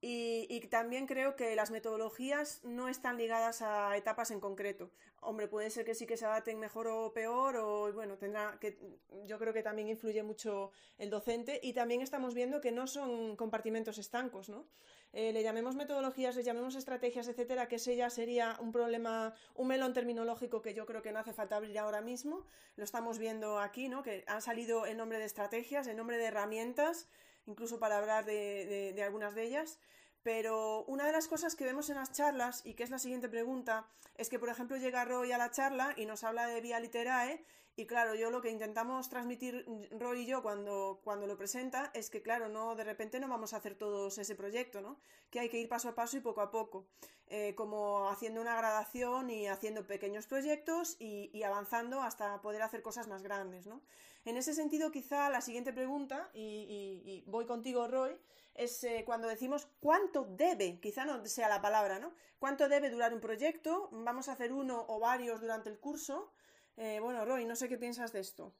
[0.00, 4.92] Y, también creo que las metodologías no están ligadas a etapas en concreto.
[5.20, 8.78] Hombre, puede ser que sí que se adapten mejor o peor, o bueno, tendrá que.
[9.24, 11.58] Yo creo que también influye mucho el docente.
[11.64, 14.68] Y también estamos viendo que no son compartimentos estancos, ¿no?
[15.12, 19.66] Eh, le llamemos metodologías, le llamemos estrategias, etcétera, que ese ya sería un problema, un
[19.66, 22.46] melón terminológico que yo creo que no hace falta abrir ahora mismo.
[22.76, 24.04] Lo estamos viendo aquí, ¿no?
[24.04, 27.08] Que ha salido el nombre de estrategias, el nombre de herramientas
[27.48, 29.78] incluso para hablar de, algunas de ellas.
[30.22, 33.28] Pero una de las cosas que vemos en las charlas, y que es la siguiente
[33.28, 36.80] pregunta, es que, por ejemplo, llega Roy a la charla y nos habla de Vía
[36.80, 37.44] Literae,
[37.78, 42.10] y claro, yo lo que intentamos transmitir Roy y yo cuando, cuando lo presenta es
[42.10, 44.98] que, claro, no de repente no vamos a hacer todos ese proyecto, ¿no?
[45.30, 46.88] Que hay que ir paso a paso y poco a poco,
[47.28, 52.82] eh, como haciendo una gradación y haciendo pequeños proyectos y, y avanzando hasta poder hacer
[52.82, 53.80] cosas más grandes, ¿no?
[54.24, 58.18] En ese sentido, quizá la siguiente pregunta, y, voy contigo, Roy,
[58.54, 62.14] es eh, cuando decimos cuánto debe, quizá no sea la palabra, ¿no?
[62.38, 63.88] ¿Cuánto debe durar un proyecto?
[63.92, 66.32] ¿Vamos a hacer uno o varios durante el curso?
[66.76, 68.54] Eh, bueno, Roy, no sé qué piensas de esto.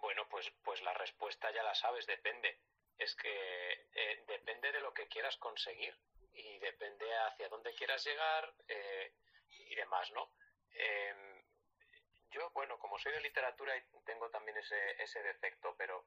[0.00, 2.60] Bueno, pues, pues la respuesta ya la sabes, depende.
[2.98, 5.96] Es que eh, depende de lo que quieras conseguir
[6.32, 8.52] y depende hacia dónde quieras llegar
[9.48, 10.30] y demás, ¿no?
[10.70, 11.33] Em,
[12.34, 13.72] yo, bueno, como soy de literatura
[14.04, 16.04] tengo también ese, ese defecto, pero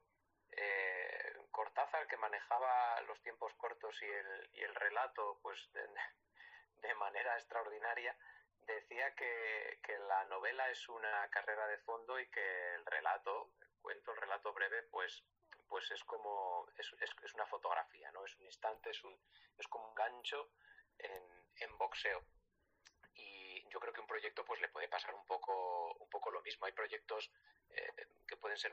[0.50, 7.34] eh, Cortázar, que manejaba los tiempos cortos y el, y el relato pues de, manera
[7.34, 8.14] extraordinaria,
[8.60, 14.12] decía que, la novela es una carrera de fondo y que el relato, el cuento,
[14.12, 15.22] el relato breve, pues,
[15.68, 18.24] pues es como es, es, una fotografía, ¿no?
[18.24, 19.18] Es un instante, es, un,
[19.58, 20.50] es como un gancho
[20.98, 22.22] en boxeo
[23.68, 26.66] yo creo que un proyecto pues le puede pasar un poco, un poco lo mismo.
[26.66, 27.30] Hay proyectos
[27.70, 28.72] eh, que pueden ser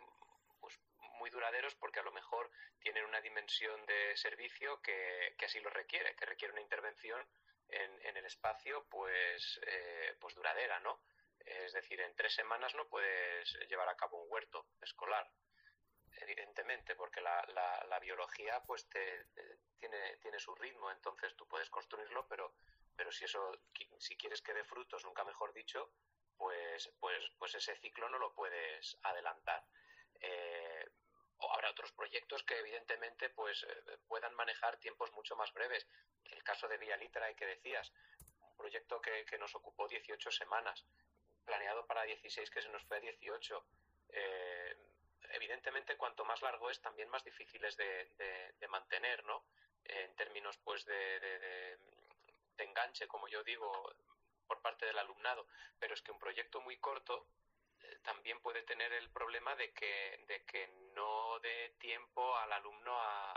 [0.60, 0.80] pues,
[1.20, 6.16] muy duraderos porque a lo mejor tienen una dimensión de servicio que, así lo requiere,
[6.16, 7.26] que requiere una intervención
[7.70, 11.02] en, el espacio pues, eh, pues duradera, ¿no?
[11.39, 15.30] Es decir, en tres semanas no puedes llevar a cabo un huerto escolar,
[16.18, 17.46] evidentemente, porque la,
[17.88, 18.88] la, biología pues
[19.80, 22.54] tiene, tiene su ritmo, entonces tú puedes construirlo, pero
[22.96, 23.52] pero si eso,
[23.98, 25.91] si quieres que dé frutos, nunca mejor dicho,
[26.38, 29.64] pues, pues, pues ese ciclo no lo puedes adelantar.
[30.22, 30.86] Eh,
[31.38, 35.86] o habrá otros proyectos que evidentemente pues eh, puedan manejar tiempos mucho más breves.
[36.24, 37.91] El caso de Vía Litra, que decías,
[38.41, 40.86] un proyecto que, nos ocupó 18 semanas,
[41.46, 43.66] planeado para 16 que se nos fue a 18.
[44.10, 44.78] Eh,
[45.32, 49.46] evidentemente, cuanto más largo es, también más difícil es de, mantener, ¿no?
[49.84, 51.78] En términos, pues, de, de
[52.64, 53.95] enganche, como yo digo,
[54.47, 55.47] por parte del alumnado,
[55.80, 57.28] pero es que un proyecto muy corto
[57.82, 62.95] eh, también puede tener el problema de que, de que no dé tiempo al alumno
[62.97, 63.32] a,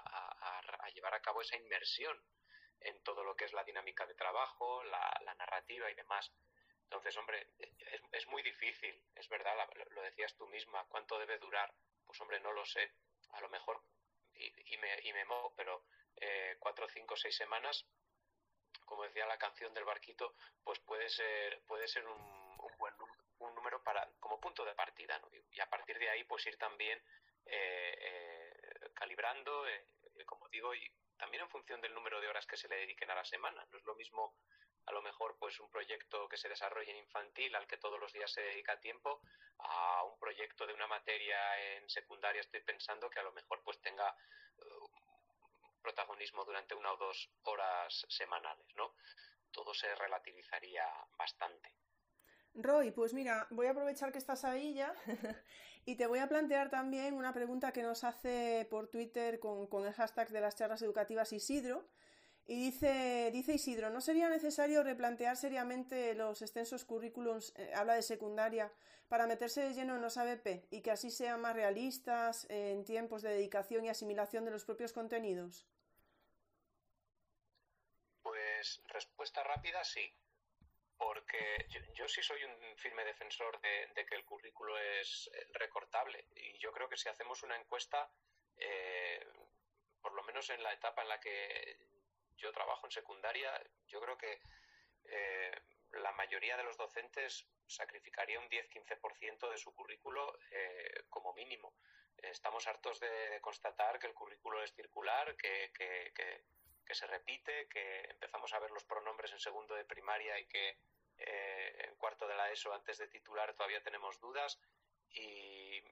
[0.94, 2.20] llevar a cabo esa inmersión
[2.80, 6.32] en todo lo que es la dinámica de trabajo, la, narrativa y demás.
[6.84, 9.54] Entonces, hombre, es, es muy difícil, es verdad,
[9.90, 11.72] lo, decías tú misma, ¿cuánto debe durar?
[12.04, 12.90] Pues, hombre, no lo sé.
[13.34, 13.80] A lo mejor,
[14.34, 15.84] y, me, y me pero
[16.16, 17.86] eh, cuatro, cinco, seis semanas
[18.88, 20.34] como decía la canción del barquito,
[20.64, 22.94] pues puede ser, puede ser un, un buen
[23.40, 25.28] un número para, como punto de partida, ¿no?
[25.52, 27.00] Y a partir de ahí, pues ir también
[27.46, 29.86] eh, eh, calibrando, eh,
[30.26, 33.14] como digo, y también en función del número de horas que se le dediquen a
[33.14, 33.64] la semana.
[33.70, 34.34] No es lo mismo
[34.86, 38.12] a lo mejor pues un proyecto que se desarrolle en infantil al que todos los
[38.12, 39.20] días se dedica tiempo
[39.58, 41.36] a un proyecto de una materia
[41.76, 44.16] en secundaria estoy pensando que a lo mejor pues tenga
[45.88, 48.94] protagonismo durante una o dos horas semanales, ¿no?
[49.50, 50.84] Todo se relativizaría
[51.16, 51.72] bastante.
[52.54, 54.92] Roy, pues mira, voy a aprovechar que estás ahí ya
[55.86, 59.92] y te voy a plantear también una pregunta que nos hace por Twitter con, el
[59.94, 61.88] hashtag de las charlas educativas Isidro.
[62.46, 68.02] Y dice, dice Isidro, ¿no sería necesario replantear seriamente los extensos currículums, eh, habla de
[68.02, 68.72] secundaria,
[69.08, 73.22] para meterse de lleno en los ABP y que así sean más realistas en tiempos
[73.22, 75.66] de dedicación y asimilación de los propios contenidos?
[78.58, 80.12] Pues respuesta rápida, sí.
[80.96, 86.26] Porque yo, sí soy un firme defensor de, que el currículo es eh, recortable.
[86.34, 88.10] Y yo creo que si hacemos una encuesta,
[88.56, 89.24] eh,
[90.02, 91.78] por lo menos en la etapa en la que
[92.36, 93.52] yo trabajo en secundaria,
[93.86, 94.40] yo creo que
[95.04, 95.52] eh,
[95.92, 100.36] la mayoría de los docentes sacrificaría un 10-15% de su currículo
[101.10, 101.74] como mínimo.
[102.16, 105.70] Estamos hartos de, constatar que el currículo es circular, que
[106.94, 110.78] se repite, que empezamos a ver los pronombres en segundo de primaria y que
[111.18, 114.58] eh, en cuarto de la ESO antes de titular todavía tenemos dudas
[115.10, 115.82] y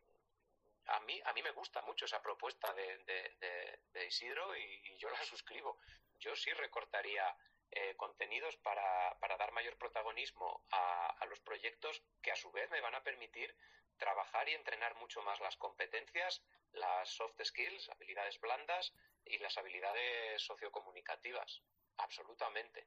[0.87, 5.79] a mí, a mí me gusta mucho esa propuesta de, Isidro y, yo la suscribo.
[6.21, 7.37] Yo sí recortaría
[7.73, 12.71] eh, contenidos para, para, dar mayor protagonismo a, a, los proyectos que a su vez
[12.71, 13.53] me van a permitir
[13.99, 16.41] trabajar y entrenar mucho más las competencias,
[16.73, 18.95] las soft skills, habilidades blandas
[19.27, 21.63] y las habilidades sociocomunicativas.
[21.99, 22.87] Absolutamente.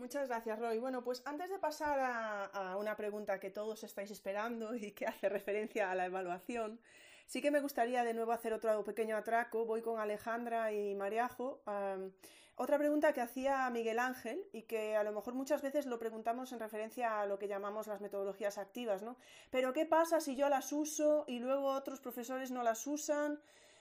[0.00, 0.78] Muchas gracias, Roy.
[0.78, 5.28] Bueno, pues antes de pasar a, una pregunta que todos estáis esperando y que hace
[5.28, 6.80] referencia a la evaluación,
[7.26, 9.66] sí que me gustaría de nuevo hacer otro pequeño atraco.
[9.66, 11.62] Voy con Alejandra y Mariajo.
[12.56, 16.50] otra pregunta que hacía Miguel Ángel y que a lo mejor muchas veces lo preguntamos
[16.52, 19.18] en referencia a lo que llamamos las metodologías activas, ¿no?
[19.50, 23.38] Pero ¿qué pasa si yo las uso y luego otros profesores no las usan?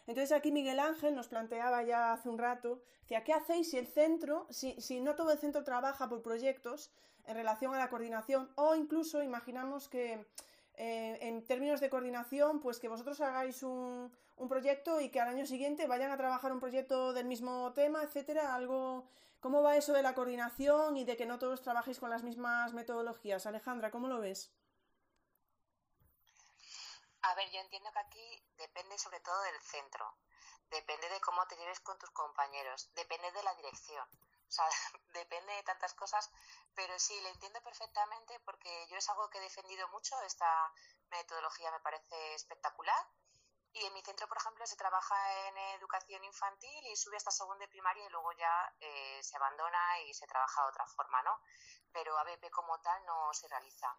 [0.10, 3.86] Entonces aquí Miguel Ángel nos planteaba ya hace un rato, decía, ¿qué hacéis si el
[3.86, 6.90] centro, si, no todo el centro trabaja por proyectos
[7.28, 10.26] en relación a la coordinación o incluso imaginamos que
[10.78, 14.12] eh, en términos de coordinación, pues que vosotros hagáis un,
[14.50, 18.56] proyecto y que al año siguiente vayan a trabajar un proyecto del mismo tema, etcétera,
[18.56, 19.06] algo...
[19.42, 22.74] ¿Cómo va eso de la coordinación y de que no todos trabajéis con las mismas
[22.74, 23.46] metodologías?
[23.46, 24.52] Alejandra, ¿cómo lo ves?
[27.22, 30.18] A ver, yo entiendo que aquí depende sobre todo del centro,
[30.70, 34.08] depende de cómo te lleves con tus compañeros, depende de la dirección,
[34.50, 34.66] o sea,
[35.14, 36.30] depende de tantas cosas,
[36.74, 40.74] pero sí, le entiendo perfectamente porque yo es algo que he defendido mucho, esta
[41.10, 43.08] metodología me parece espectacular.
[43.72, 47.60] Y en mi centro, por ejemplo, se trabaja en educación infantil y sube hasta segundo
[47.60, 51.40] de primaria y luego ya eh, se abandona y se trabaja de otra forma, ¿no?
[51.92, 53.96] Pero ABP como tal no se realiza.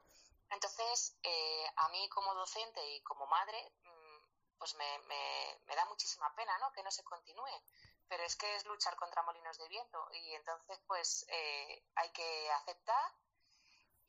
[0.51, 6.35] Entonces, eh, a mí como docente y como madre, mm, pues me, me, da muchísima
[6.35, 6.73] pena, ¿no?
[6.73, 7.63] Que no se continúe.
[8.09, 12.51] Pero es que es luchar contra molinos de viento y entonces, pues, eh, hay que
[12.53, 13.15] aceptar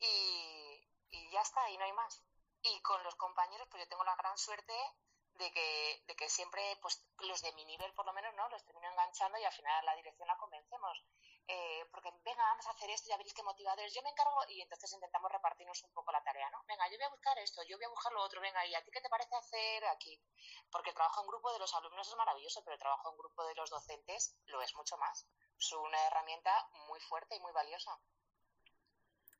[0.00, 2.22] y, y ya está, y no hay más.
[2.62, 4.74] Y con los compañeros, pues yo tengo la gran suerte
[5.34, 8.48] de que, de que siempre, pues los de mi nivel por lo menos, ¿no?
[8.48, 11.04] Los termino enganchando y al final la dirección la convencemos.
[11.48, 14.60] Eh, porque venga, vamos a hacer esto, ya veréis qué motivadores, yo me encargo y
[14.62, 16.62] entonces intentamos repartirnos un poco la tarea, ¿no?
[16.68, 18.82] Venga, yo voy a buscar esto, yo voy a buscar lo otro, venga, ¿y a
[18.84, 20.20] ti qué te parece hacer aquí?
[20.70, 23.44] Porque el trabajo en grupo de los alumnos es maravilloso, pero el trabajo en grupo
[23.44, 25.26] de los docentes lo es mucho más.
[25.58, 27.98] Es una herramienta muy fuerte y muy valiosa.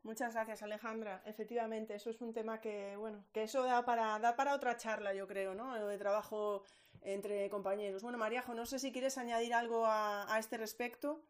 [0.02, 1.22] Muchas gracias, Alejandra.
[1.24, 5.14] Efectivamente, eso es un tema que, bueno, que eso da para, da para otra charla,
[5.14, 5.76] yo creo, ¿no?
[5.76, 6.64] Lo de trabajo
[7.02, 8.02] entre compañeros.
[8.02, 11.22] Bueno, Mariajo, no sé si quieres añadir algo a este respecto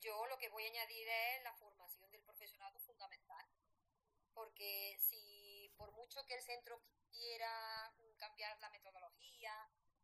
[0.00, 3.46] yo lo que voy a añadir es la formación del profesorado fundamental,
[4.34, 9.52] porque si por mucho que el centro quiera cambiar la metodología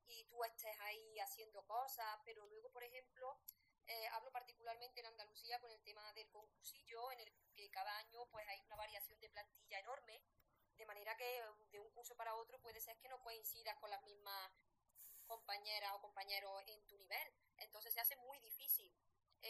[0.06, 3.38] y tú estés ahí haciendo cosas, pero luego, por ejemplo,
[3.86, 8.26] eh, hablo particularmente en Andalucía con el tema del concursillo, en el que cada año
[8.30, 10.22] pues hay una variación de plantilla enorme,
[10.76, 14.02] de manera que de un curso para otro puede ser que no coincidas con las
[14.02, 14.52] mismas
[15.26, 17.32] compañeras o compañeros en tu nivel.
[17.58, 18.92] Entonces se hace muy difícil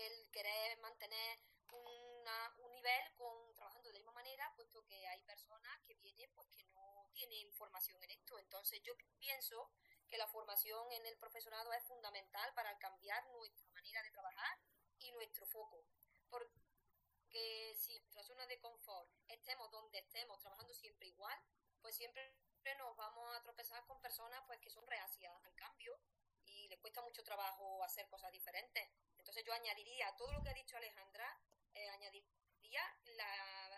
[0.04, 1.38] el querer mantener
[1.72, 6.48] un nivel con trabajando de la misma manera, puesto que hay personas que vienen pues
[6.48, 8.38] que no tienen formación en esto.
[8.38, 9.70] Entonces yo pienso
[10.08, 14.58] que la formación en el profesorado es fundamental para cambiar nuestra manera de trabajar
[14.98, 15.84] y nuestro foco.
[16.28, 21.38] Porque si nuestra zona de confort estemos donde estemos, trabajando siempre igual,
[21.80, 22.34] pues siempre
[22.78, 26.00] nos vamos a tropezar con personas pues que son reacias al cambio
[26.44, 28.90] y les cuesta mucho trabajo hacer cosas diferentes.
[29.26, 31.36] Entonces yo añadiría todo lo que ha dicho Alejandra,
[31.74, 32.80] eh, añadiría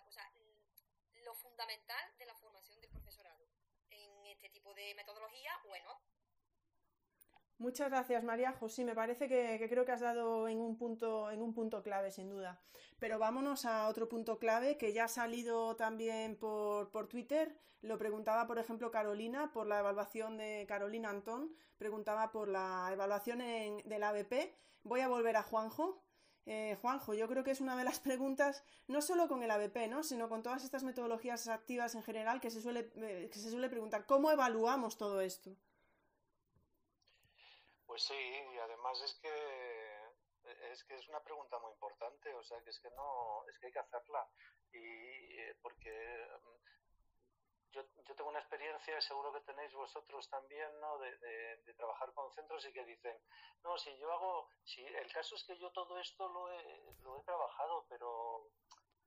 [0.07, 0.11] o
[1.25, 3.49] lo fundamental de la formación del profesorado
[3.89, 6.03] en este tipo de metodología bueno
[7.59, 8.85] Muchas gracias, María José.
[8.85, 12.31] Me parece que, creo que has dado en un punto, en un punto clave, sin
[12.31, 12.61] duda.
[13.01, 17.59] Pero vámonos a otro punto clave que ya ha salido también por, por Twitter.
[17.81, 21.53] Lo preguntaba, por ejemplo, Carolina por la evaluación de Carolina Antón.
[21.79, 24.55] Preguntaba por la evaluación en, del ABP.
[24.85, 26.01] Voy a volver a Juanjo.
[26.47, 29.89] Eh, Juanjo, yo creo que es una de las preguntas, no solo con el ABP,
[29.89, 30.05] ¿no?
[30.05, 33.69] sino con todas estas metodologías activas en general, que se suele, eh, que se suele
[33.69, 35.57] preguntar, ¿cómo evaluamos todo esto?
[37.99, 39.29] Pues sí, y además es que
[40.71, 43.67] es que es una pregunta muy importante, o sea que es que no, es que
[43.67, 44.25] hay que hacerla
[44.71, 45.91] y eh, porque
[46.41, 50.97] mm, yo, yo tengo una experiencia, seguro que tenéis vosotros también, ¿no?
[50.99, 53.21] De, de, trabajar con centros y que dicen,
[53.65, 57.19] no, si yo hago, si el caso es que yo todo esto lo he, lo
[57.19, 58.47] he trabajado, pero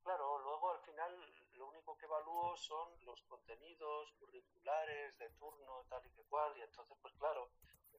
[0.04, 6.06] claro, luego al final lo único que evalúo son los contenidos curriculares de turno, tal
[6.06, 7.50] y que cual, y entonces, pues claro,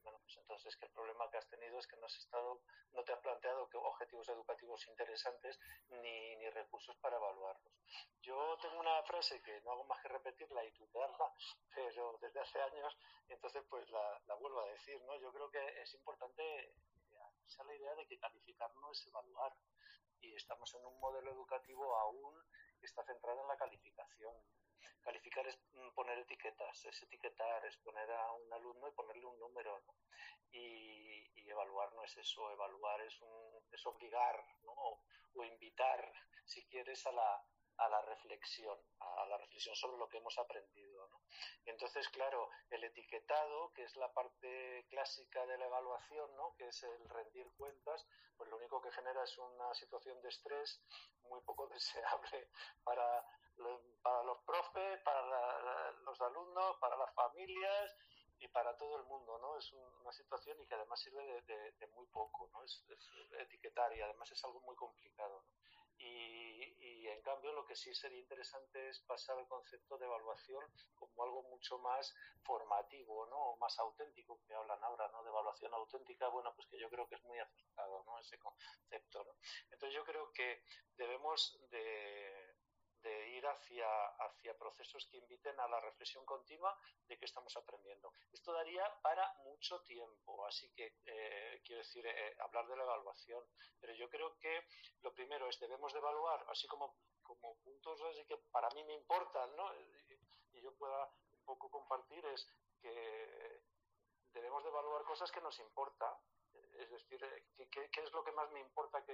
[0.03, 2.61] bueno, pues entonces es que el problema que has tenido es que no has estado,
[2.91, 7.73] no te has planteado objetivos educativos interesantes ni, ni recursos para evaluarlos.
[8.21, 11.33] Yo tengo una frase que no hago más que repetirla y tutearla,
[11.75, 12.97] pero desde hace años,
[13.29, 15.15] entonces pues la, vuelvo a decir, ¿no?
[15.19, 16.75] Yo creo que es importante
[17.21, 19.55] hacerse la idea de que calificar no es evaluar
[20.19, 22.35] y estamos en un modelo educativo aún
[22.79, 24.35] que está centrado en la calificación
[25.01, 29.39] Calificar es mm, poner etiquetas, es etiquetar, es poner a un alumno y ponerle un
[29.39, 29.83] número,
[30.51, 33.19] y, evaluar no es eso, evaluar es,
[33.71, 34.73] es obligar, ¿no?
[35.35, 36.11] o invitar,
[36.45, 37.43] si quieres, a la,
[37.77, 41.07] a la reflexión, a la reflexión sobre lo que hemos aprendido.
[41.07, 41.21] ¿no?
[41.65, 46.55] entonces, claro, el etiquetado, que es la parte clásica de la evaluación, ¿no?
[46.55, 48.05] que es el rendir cuentas,
[48.37, 50.81] pues lo único que genera es una situación de estrés
[51.23, 52.49] muy poco deseable
[52.83, 53.25] para,
[54.01, 57.91] para los profes, para los alumnos, para las familias
[58.39, 59.57] y para todo el mundo, ¿no?
[59.57, 62.63] Es una situación y que además sirve de, muy poco, ¿no?
[62.63, 62.83] Es,
[63.39, 65.72] etiquetar y además es algo muy complicado, ¿no?
[65.97, 70.63] Y, en cambio lo que sí sería interesante es pasar al concepto de evaluación
[70.95, 73.55] como algo mucho más formativo, ¿no?
[73.57, 75.23] más auténtico, que hablan ahora, ¿no?
[75.23, 78.19] De evaluación auténtica, bueno, pues que yo creo que es muy acertado, ¿no?
[78.19, 79.35] Ese concepto, ¿no?
[79.71, 80.63] Entonces yo creo que
[80.97, 82.42] debemos de
[83.03, 83.87] de ir hacia,
[84.19, 86.75] hacia procesos que inviten a la reflexión continua
[87.07, 88.11] de qué estamos aprendiendo.
[88.31, 93.43] Esto daría para mucho tiempo, así que eh, quiero decir, eh, hablar de la evaluación,
[93.79, 94.65] pero yo creo que
[95.01, 98.93] lo primero es debemos de evaluar, así como, como puntos así que para mí me
[98.93, 99.69] importan, ¿no?
[100.53, 102.47] y yo pueda un poco compartir, es
[102.81, 103.61] que
[104.33, 106.17] debemos de evaluar cosas que nos importa
[106.79, 109.13] es decir, eh, ¿qué, es lo que más me importa que,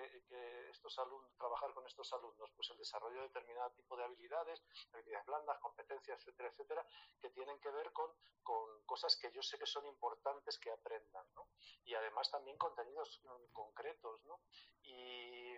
[0.70, 2.51] estos alumnos, trabajar con estos alumnos?
[2.55, 6.86] Pues el desarrollo de determinado tipo de habilidades, habilidades blandas, competencias, etcétera, etcétera,
[7.20, 8.12] que tienen que ver con,
[8.43, 11.47] con cosas que yo sé que son importantes que aprendan, ¿no?
[11.84, 14.39] Y además también contenidos mm, concretos, ¿no?
[14.84, 15.57] Y,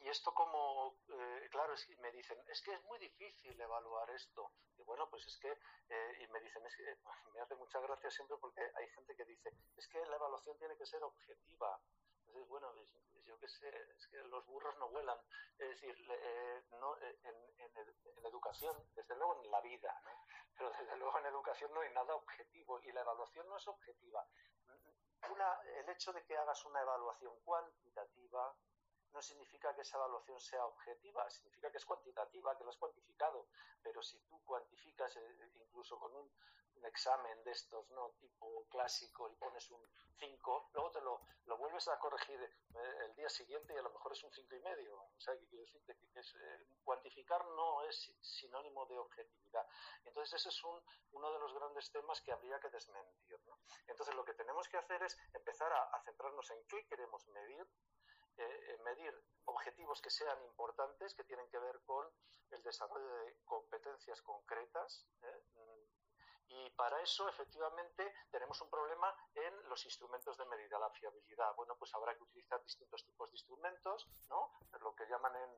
[0.00, 4.52] y esto como, eh, claro, es me dicen, es que es muy difícil evaluar esto.
[4.76, 6.96] Y bueno, pues es que, eh, y me dicen, es que
[7.34, 10.76] me hace mucha gracia siempre porque hay gente que dice, es que la evaluación tiene
[10.76, 11.80] que ser objetiva.
[12.26, 12.72] Entonces, bueno,
[13.24, 15.18] yo qué sé, es que los burros no vuelan.
[15.58, 20.10] Es decir, eh, no, en, en, educación, desde luego en la vida, ¿no?
[20.56, 24.26] pero desde luego en educación no hay nada objetivo y la evaluación no es objetiva.
[25.30, 28.54] Una, el hecho de que hagas una evaluación cuantitativa
[29.12, 33.46] no significa que esa evaluación sea objetiva, significa que es cuantitativa, que lo has cuantificado.
[33.82, 36.30] Pero si tú cuantificas eh, incluso con un,
[36.84, 38.10] examen de estos, ¿no?
[38.20, 39.82] Tipo clásico y pones un
[40.18, 43.90] 5, luego te lo, lo vuelves a corregir eh, el día siguiente y a lo
[43.90, 44.94] mejor es un cinco y medio.
[44.94, 49.66] O sea, quiero decirte que eh, cuantificar no es sinónimo de objetividad.
[50.04, 50.80] Entonces ese es un,
[51.12, 53.40] uno de los grandes temas que habría que desmentir.
[53.88, 57.66] Entonces lo que tenemos que hacer es empezar a centrarnos en qué queremos medir
[58.38, 59.14] eh, medir
[59.44, 62.06] objetivos que sean importantes, que tienen que ver con
[62.50, 65.06] el desarrollo de competencias concretas.
[65.22, 65.42] ¿eh?
[66.48, 71.54] Y para eso, efectivamente, tenemos un problema en los instrumentos de medida, la fiabilidad.
[71.56, 74.52] Bueno, pues habrá que utilizar distintos tipos de instrumentos, ¿no?
[74.80, 75.56] Lo que llaman en,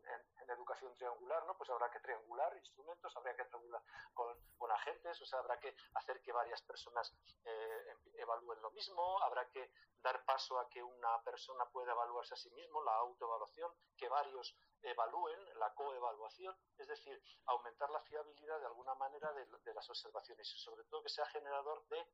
[0.49, 1.57] educación triangular, ¿no?
[1.59, 3.83] Pues habrá que triangular instrumentos, habrá que triangular
[4.15, 4.35] con,
[4.73, 7.15] agentes, o sea, habrá que hacer que varias personas
[7.45, 9.71] eh, evalúen lo mismo, habrá que
[10.03, 14.57] dar paso a que una persona pueda evaluarse a sí mismo, la autoevaluación, que varios
[14.83, 20.59] evalúen, la coevaluación, es decir, aumentar la fiabilidad de alguna manera de, las observaciones y
[20.59, 22.07] sobre todo que sea generador de,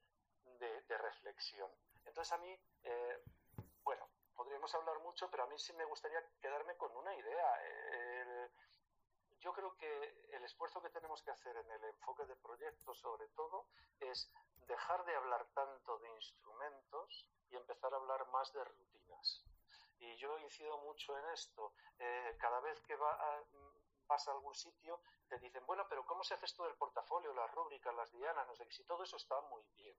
[0.88, 1.70] reflexión.
[2.04, 3.24] Entonces a mí, eh,
[3.82, 7.60] bueno, podríamos hablar mucho, pero a mí sí me gustaría quedarme con una idea.
[9.40, 13.28] yo creo que el esfuerzo que tenemos que hacer en el enfoque de proyectos, sobre
[13.28, 13.66] todo,
[14.00, 14.30] es
[14.66, 19.44] dejar de hablar tanto de instrumentos y empezar a hablar más de rutinas.
[19.98, 21.72] Y yo incido mucho en esto.
[21.98, 23.42] Eh, cada vez que va
[24.06, 27.50] vas a algún sitio, te dicen, bueno, pero ¿cómo se hace esto del portafolio, las
[27.52, 28.46] rúbricas, las dianas?
[28.46, 29.96] No sé, si todo eso está muy bien.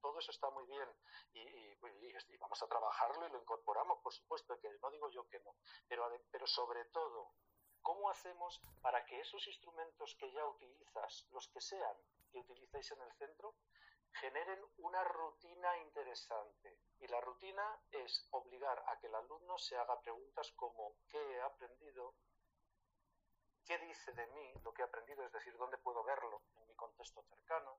[0.00, 0.88] Todo eso está muy bien
[1.32, 1.76] y,
[2.38, 5.54] vamos a trabajarlo y lo incorporamos, por supuesto, que no digo yo que no,
[5.86, 7.30] pero, pero sobre todo,
[7.82, 11.96] ¿cómo hacemos para que esos instrumentos que ya utilizas, los que sean
[12.32, 13.54] que utilizáis en el centro,
[14.14, 16.78] generen una rutina interesante.
[17.00, 21.40] Y la rutina es obligar a que el alumno se haga preguntas como ¿qué he
[21.40, 22.14] aprendido?
[23.66, 25.24] ¿Qué dice de mí lo que he aprendido?
[25.24, 27.78] Es decir, ¿dónde puedo verlo en mi contexto cercano?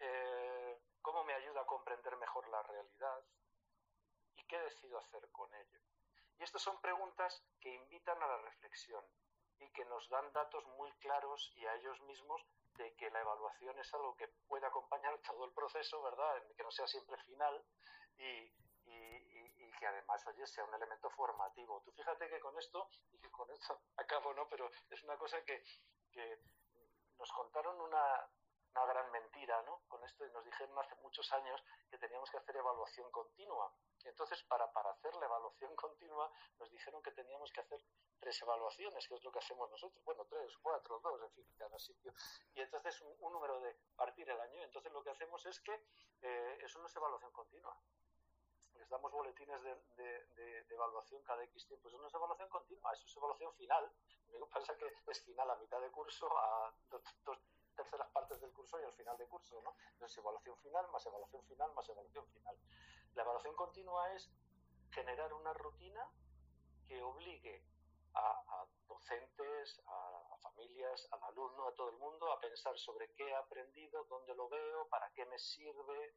[0.00, 3.24] Eh, ¿Cómo me ayuda a comprender mejor la realidad?
[4.36, 5.80] ¿Y qué decido hacer con ello?
[6.38, 9.04] Y estas son preguntas que invitan a la reflexión
[9.58, 12.42] y que nos dan datos muy claros y a ellos mismos
[12.76, 16.42] de que la evaluación es algo que puede acompañar todo el proceso, ¿verdad?
[16.56, 17.62] Que no sea siempre final
[18.16, 18.50] y,
[19.80, 21.80] que además, oye, sea un elemento formativo.
[21.82, 24.46] Tú fíjate que con esto, y que con esto acabo, ¿no?
[24.48, 25.64] Pero es una cosa que,
[26.12, 26.38] que
[27.18, 28.28] nos contaron una,
[28.74, 29.82] una gran mentira, ¿no?
[29.88, 33.72] Con esto nos dijeron hace muchos años que teníamos que hacer evaluación continua.
[34.04, 37.80] Entonces, para, para hacer la evaluación continua, nos dijeron que teníamos que hacer
[38.20, 40.04] tres evaluaciones, que es lo que hacemos nosotros.
[40.04, 42.12] Bueno, tres, cuatro, dos, en fin, cada sitio.
[42.54, 44.62] Y entonces un, número de partir el año.
[44.62, 45.74] Entonces lo que hacemos es que
[46.22, 47.76] eh, eso no es evaluación continua.
[48.90, 51.88] Damos boletines de, de, evaluación cada X tiempo.
[51.88, 53.90] Eso no es evaluación continua, eso es evaluación final.
[54.32, 57.02] Lo que pasa que es final a mitad de curso, a dos,
[57.76, 59.60] terceras partes del curso y al final de curso.
[59.62, 59.74] ¿no?
[59.92, 62.56] Entonces, evaluación final, más evaluación final, más evaluación final.
[63.14, 64.30] La evaluación continua es
[64.90, 66.08] generar una rutina
[66.86, 67.62] que obligue
[68.14, 73.34] a, docentes, a, familias, al alumno, a todo el mundo a pensar sobre qué he
[73.34, 76.14] aprendido, dónde lo veo, para qué me sirve,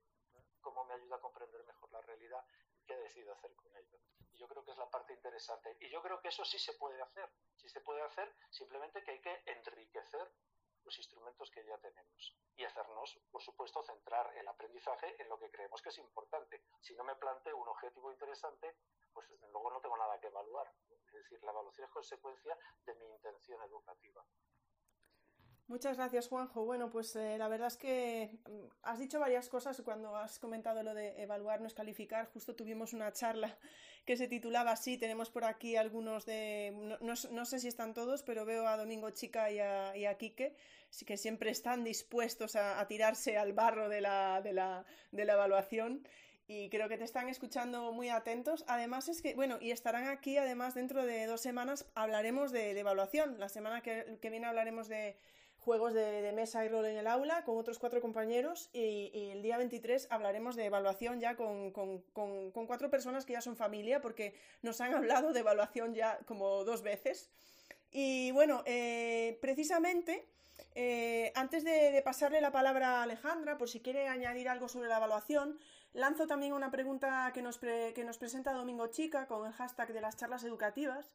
[0.63, 2.43] cómo me ayuda a comprender mejor la realidad
[2.75, 3.99] y qué decido hacer con ello.
[4.31, 5.77] Y yo creo que es la parte interesante.
[5.79, 7.29] Y yo creo que eso sí se puede hacer.
[7.55, 10.31] Sí se puede hacer, simplemente que hay que enriquecer
[10.83, 15.49] los instrumentos que ya tenemos y hacernos, por supuesto, centrar el aprendizaje en lo que
[15.49, 16.63] creemos que es importante.
[16.81, 18.75] Si no me planteo un objetivo interesante,
[19.13, 20.71] pues luego no tengo nada que evaluar.
[20.89, 24.25] Es decir, la evaluación es consecuencia de mi intención educativa.
[25.73, 26.65] Muchas gracias, Juanjo.
[26.65, 30.83] Bueno, pues eh, la verdad es que mm, has dicho varias cosas cuando has comentado
[30.83, 32.27] lo de evaluar no es calificar.
[32.31, 33.57] Justo tuvimos una charla
[34.05, 34.99] que se titulaba así.
[34.99, 36.99] Tenemos por aquí algunos de.
[37.01, 40.55] No, sé si están todos, pero veo a Domingo Chica y a, y a Quique,
[41.07, 46.03] que siempre están dispuestos a, tirarse al barro de la, de la, de la evaluación
[46.47, 48.65] y creo que te están escuchando muy atentos.
[48.67, 53.39] Además es que, bueno, y estarán aquí, además dentro de dos semanas hablaremos de, evaluación.
[53.39, 55.15] La semana que, viene hablaremos de
[55.63, 59.57] juegos de, mesa y rol en el aula con otros cuatro compañeros y, el día
[59.57, 64.93] 23 hablaremos de evaluación ya con, cuatro personas que ya son familia porque nos han
[64.99, 67.29] hablado de evaluación ya como dos veces.
[67.91, 70.25] Y bueno, eh, precisamente...
[70.75, 74.97] Eh, antes de, pasarle la palabra a Alejandra, por si quiere añadir algo sobre la
[74.97, 75.59] evaluación,
[75.93, 80.01] lanzo también una pregunta que nos, que nos presenta Domingo Chica con el hashtag de
[80.01, 81.13] las charlas educativas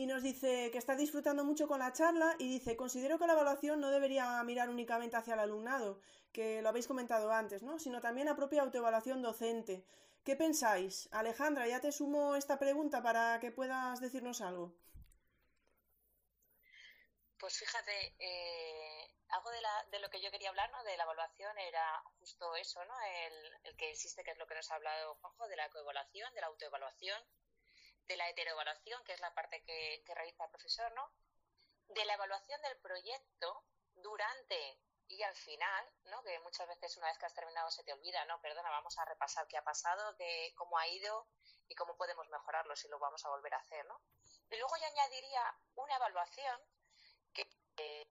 [0.00, 3.34] y nos dice que está disfrutando mucho con la charla y dice, considero que la
[3.34, 6.00] evaluación no debería mirar únicamente hacia el alumnado,
[6.32, 7.78] que lo habéis comentado antes, ¿no?
[7.78, 9.84] sino también la propia autoevaluación docente.
[10.24, 11.10] ¿Qué pensáis?
[11.12, 14.72] Alejandra, ya te sumo esta pregunta para que puedas decirnos algo.
[17.38, 20.82] Pues fíjate, eh, algo de, la, de, lo que yo quería hablar, ¿no?
[20.82, 22.94] De la evaluación era justo eso, ¿no?
[23.26, 26.32] El, el, que existe, que es lo que nos ha hablado Juanjo, de la coevaluación,
[26.32, 27.22] de la autoevaluación,
[28.10, 31.12] de la heteroevaluación, que es la parte que, realiza el profesor, ¿no?
[31.86, 36.20] De la evaluación del proyecto durante y al final, ¿no?
[36.24, 38.40] Que muchas veces una vez que has terminado se te olvida, ¿no?
[38.40, 41.28] Perdona, vamos a repasar qué ha pasado, qué, cómo ha ido
[41.68, 44.02] y cómo podemos mejorarlo si lo vamos a volver a hacer, ¿no?
[44.50, 45.42] Y luego yo añadiría
[45.76, 46.60] una evaluación
[47.32, 47.48] que es
[47.78, 48.10] de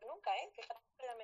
[0.00, 0.52] Nunca, ¿eh?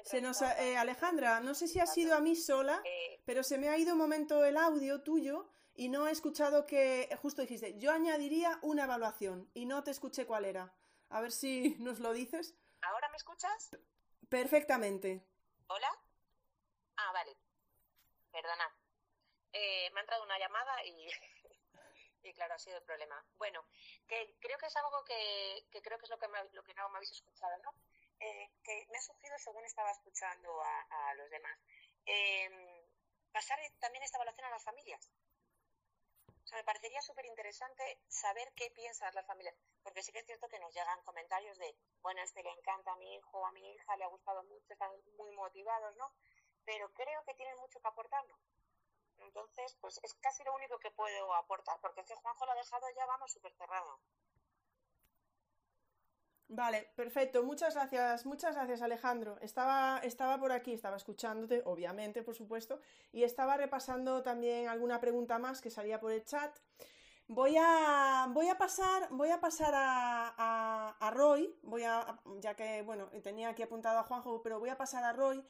[0.05, 3.59] Se nos eh, Alejandra, no sé si ha sido a mí sola, eh, pero se
[3.59, 7.79] me ha ido un momento el audio tuyo y no he escuchado que justo dijiste,
[7.79, 10.73] yo añadiría una evaluación y no te escuché cuál era.
[11.09, 12.55] A ver si nos lo dices.
[12.83, 13.71] ¿Ahora me escuchas?
[14.29, 15.25] Perfectamente.
[15.69, 15.89] ¿Hola?
[16.97, 17.37] Ah, vale.
[18.31, 18.77] Perdona.
[19.53, 21.09] Eh, me ha entrado una llamada y,
[22.23, 23.25] y claro, ha sido el problema.
[23.39, 23.65] Bueno,
[24.07, 26.75] que creo que es algo que, que creo que es lo que, me, lo que
[26.75, 27.73] no me habéis escuchado, ¿no?
[28.21, 31.59] Eh, que me ha surgido según estaba escuchando a, los demás.
[32.07, 32.89] Eh,
[33.33, 35.11] pasar también esta evaluación a las familias.
[36.53, 40.61] Me parecería súper interesante saber qué piensan las familias, porque sí que es cierto que
[40.61, 43.97] nos llegan comentarios de, bueno, este le encanta a mi hijo o a mi hija,
[43.97, 46.13] le ha gustado mucho, están muy motivados, ¿no?
[46.65, 48.39] Pero creo que tienen mucho que aportarnos.
[49.19, 52.57] Entonces, pues es casi lo único que puedo aportar, porque es que Juanjo lo ha
[52.57, 54.01] dejado ya, vamos, súper cerrado.
[56.49, 57.43] Vale, perfecto.
[57.43, 59.39] Muchas gracias, muchas gracias Alejandro.
[59.41, 62.81] Estaba, estaba por aquí, estaba escuchándote, obviamente, por supuesto,
[63.13, 66.55] y estaba repasando también alguna pregunta más que salía por el chat.
[67.27, 72.55] Voy a, voy a pasar, voy a, pasar a, a, a Roy, voy a, ya
[72.55, 75.43] que, bueno, tenía aquí apuntado a Juanjo, pero voy a pasar a Roy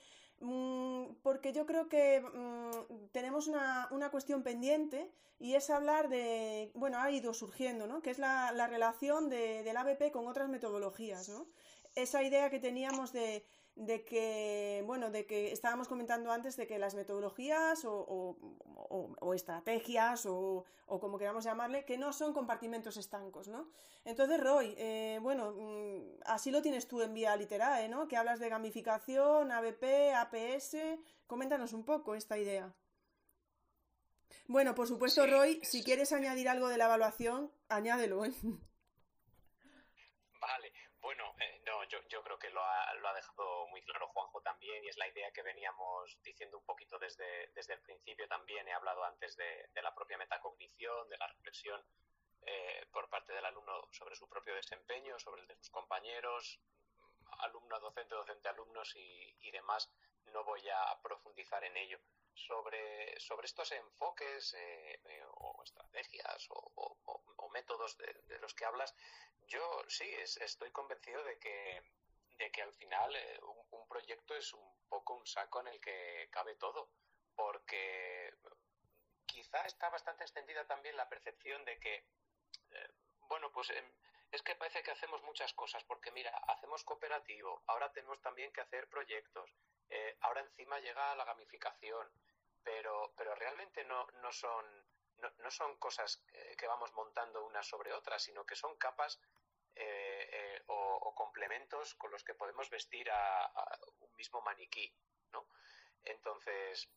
[1.23, 6.99] porque yo creo que mm, tenemos una, una, cuestión pendiente y es hablar de, bueno,
[6.99, 8.03] ha ido surgiendo, ¿no?
[8.03, 11.47] Que es la, la relación de, del ABP con otras metodologías, ¿no?
[11.95, 13.45] Esa idea que teníamos de
[13.77, 18.37] de que, bueno, de que estábamos comentando antes de que las metodologías o, o,
[18.75, 23.69] o, o estrategias o, como queramos llamarle, que no son compartimentos estancos, ¿no?
[24.05, 28.07] Entonces, Roy, eh, bueno, mm, así lo tienes tú en Vía Literae, ¿no?
[28.07, 30.77] Que hablas de gamificación, ABP, APS,
[31.27, 32.73] coméntanos un poco esta idea.
[34.47, 38.25] Bueno, por supuesto, Roy, si quieres añadir algo de la evaluación, añádelo.
[38.25, 38.33] ¿eh?
[41.67, 44.89] No, yo, yo, creo que lo ha, lo ha, dejado muy claro Juanjo también y
[44.89, 48.67] es la idea que veníamos diciendo un poquito desde, desde el principio también.
[48.69, 51.83] He hablado antes de, la propia metacognición, de la reflexión
[52.43, 56.61] eh, por parte del alumno sobre su propio desempeño, sobre el de sus compañeros,
[57.41, 59.91] alumno, docente, docente, alumnos y demás.
[60.27, 61.99] No voy a profundizar en ello.
[62.35, 68.93] Sobre, sobre estos enfoques eh, eh, o estrategias o, métodos de, los que hablas,
[69.47, 71.83] yo sí es, estoy convencido de que,
[72.37, 76.29] de que al final eh, un, proyecto es un poco un saco en el que
[76.33, 76.91] cabe todo,
[77.37, 78.35] porque
[79.25, 82.05] quizá está bastante extendida también la percepción de que,
[83.29, 83.85] bueno, pues eh,
[84.33, 88.61] es que parece que hacemos muchas cosas, porque mira, hacemos cooperativo, ahora tenemos también que
[88.63, 89.55] hacer proyectos,
[89.91, 92.11] eh, ahora encima llega la gamificación,
[92.63, 94.65] pero, pero realmente no, no son
[95.19, 99.21] no, no, son cosas eh, que vamos montando unas sobre otras, sino que son capas
[99.77, 104.93] eh, eh, o, complementos con los que podemos vestir a, a un mismo maniquí,
[105.33, 105.49] ¿no?
[106.05, 106.89] Entonces,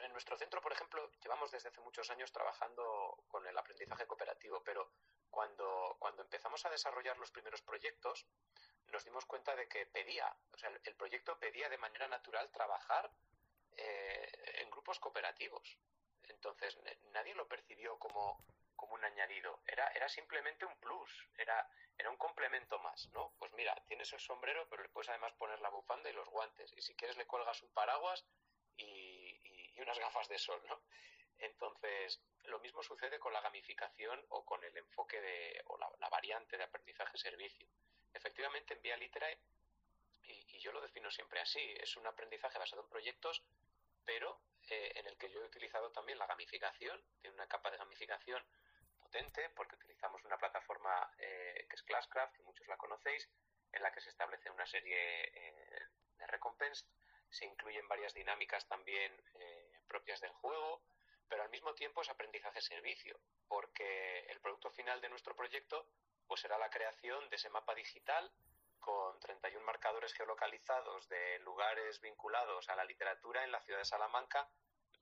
[0.00, 4.62] en nuestro centro, por ejemplo, llevamos desde hace muchos años trabajando con el aprendizaje cooperativo,
[4.64, 4.90] pero
[5.30, 8.26] cuando, cuando empezamos a desarrollar los primeros proyectos,
[8.92, 13.10] nos dimos cuenta de que pedía, o sea, el proyecto pedía de manera natural trabajar
[13.76, 15.78] eh, en grupos cooperativos.
[16.28, 16.78] Entonces,
[17.12, 18.44] nadie lo percibió como,
[18.76, 19.60] como un añadido.
[19.66, 23.32] Era, era simplemente un plus, era, era un complemento más, ¿no?
[23.38, 26.72] Pues mira, tienes el sombrero, pero le puedes además poner la bufanda y los guantes.
[26.76, 28.24] Y si quieres le cuelgas un paraguas
[28.76, 29.40] y,
[29.74, 30.80] y, unas gafas de sol, ¿no?
[31.38, 36.08] Entonces, lo mismo sucede con la gamificación o con el enfoque de, o la, la
[36.08, 37.66] variante de aprendizaje-servicio.
[38.14, 39.38] Efectivamente, en Vía Literae,
[40.24, 43.42] y, yo lo defino siempre así, es un aprendizaje basado en proyectos,
[44.04, 47.78] pero eh, en el que yo he utilizado también la gamificación, tiene una capa de
[47.78, 48.44] gamificación
[48.98, 53.28] potente, porque utilizamos una plataforma eh, que es Classcraft, que muchos la conocéis,
[53.72, 55.82] en la que se establece una serie eh,
[56.18, 56.86] de recompensas,
[57.30, 59.10] se incluyen varias dinámicas también
[59.88, 60.82] propias del juego,
[61.28, 63.18] pero al mismo tiempo es aprendizaje-servicio,
[63.48, 65.88] porque el producto final de nuestro proyecto
[66.26, 68.32] pues será la creación de ese mapa digital
[68.80, 74.50] con 31 marcadores geolocalizados de lugares vinculados a la literatura en la ciudad de Salamanca,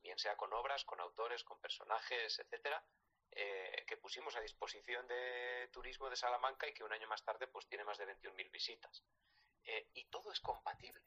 [0.03, 2.85] bien sea con obras, con autores, con personajes, etcétera,
[3.33, 7.47] eh, que pusimos a disposición de turismo de Salamanca y que un año más tarde
[7.47, 9.03] pues tiene más de 21.000 visitas.
[9.65, 11.03] Eh, y todo es compatible,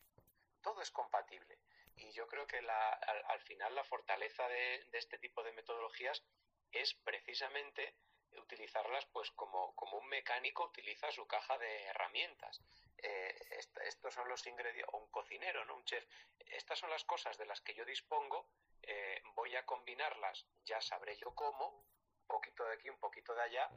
[0.62, 1.60] todo es compatible.
[1.96, 5.52] Y yo creo que la, al, al, final la fortaleza de, de este tipo de
[5.54, 6.24] metodologías
[6.72, 7.96] es precisamente
[8.40, 12.62] utilizarlas pues como, como un mecánico utiliza su caja de herramientas.
[12.98, 15.76] Eh, est estos son los ingredientes, o un cocinero, ¿no?
[15.76, 16.06] Un chef.
[16.40, 18.48] Estas son las cosas de las que yo dispongo,
[18.82, 23.42] eh, voy a combinarlas, ya sabré yo cómo, un poquito de aquí, un poquito de
[23.42, 23.70] allá,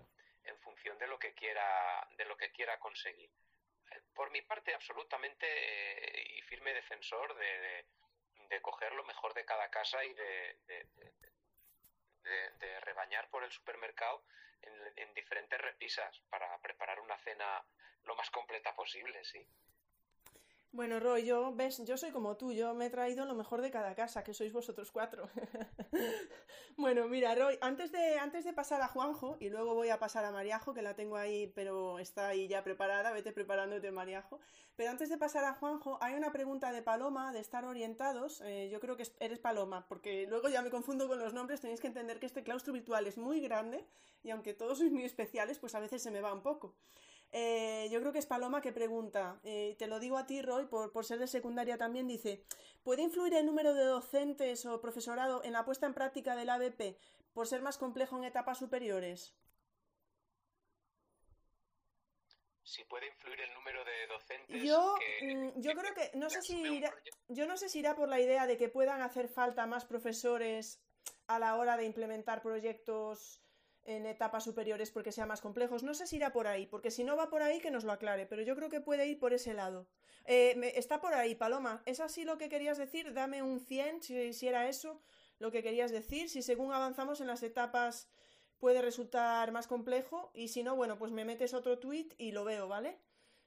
[0.44, 3.30] en función de lo que quiera, de lo que quiera conseguir.
[4.14, 5.46] por mi parte, absolutamente
[6.36, 7.86] y firme defensor de,
[8.48, 10.58] de, coger lo mejor de cada casa y de
[12.96, 14.24] rebañar por el supermercado
[14.96, 17.64] en, diferentes repisas para preparar una cena
[18.04, 19.46] lo más completa posible, sí.
[20.76, 23.70] Bueno, Roy, yo, ves, yo soy como tú, yo me he traído lo mejor de
[23.70, 25.26] cada casa, que sois vosotros cuatro.
[26.76, 30.26] bueno, mira, Roy, antes de, antes de pasar a Juanjo, y luego voy a pasar
[30.26, 34.38] a Mariajo, que la tengo ahí, pero está ahí ya preparada, vete preparándote, Mariajo.
[34.76, 38.42] Pero antes de pasar a Juanjo, hay una pregunta de Paloma, de estar orientados.
[38.42, 41.80] Eh, yo creo que eres Paloma, porque luego ya me confundo con los nombres, tenéis
[41.80, 43.86] que entender que este claustro virtual es muy grande,
[44.22, 46.74] y aunque todos sois muy especiales, pues a veces se me va un poco.
[47.38, 50.64] Eh, yo creo que es Paloma que pregunta, eh, te lo digo a ti, Roy,
[50.64, 52.42] por, por, ser de secundaria también, dice,
[52.82, 56.96] ¿puede influir el número de docentes o profesorado en la puesta en práctica del ABP
[57.34, 59.34] por ser más complejo en etapas superiores?
[62.62, 64.62] si puede influir el número de docentes.
[64.62, 66.92] Yo, mm, yo creo que, no sé si irá,
[67.28, 70.82] yo no sé si irá por la idea de que puedan hacer falta más profesores
[71.26, 73.45] a la hora de implementar proyectos
[73.86, 75.82] en etapas superiores porque sean más complejos.
[75.82, 77.92] No sé si irá por ahí, porque si no va por ahí que nos lo
[77.92, 79.86] aclare, pero yo creo que puede ir por ese lado.
[80.26, 81.82] Eh, está por ahí, Paloma.
[81.86, 83.14] ¿Es así lo que querías decir?
[83.14, 85.00] Dame un 100 si, si era eso
[85.38, 86.28] lo que querías decir.
[86.28, 88.08] Si según avanzamos en las etapas
[88.58, 92.44] puede resultar más complejo y si no, bueno, pues me metes otro tweet y lo
[92.44, 92.98] veo, ¿vale?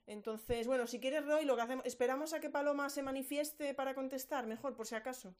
[0.06, 3.94] Entonces, bueno, si quieres, Roy, lo que hacemos, esperamos a que Paloma se manifieste para
[3.94, 5.36] contestar, mejor, por si acaso.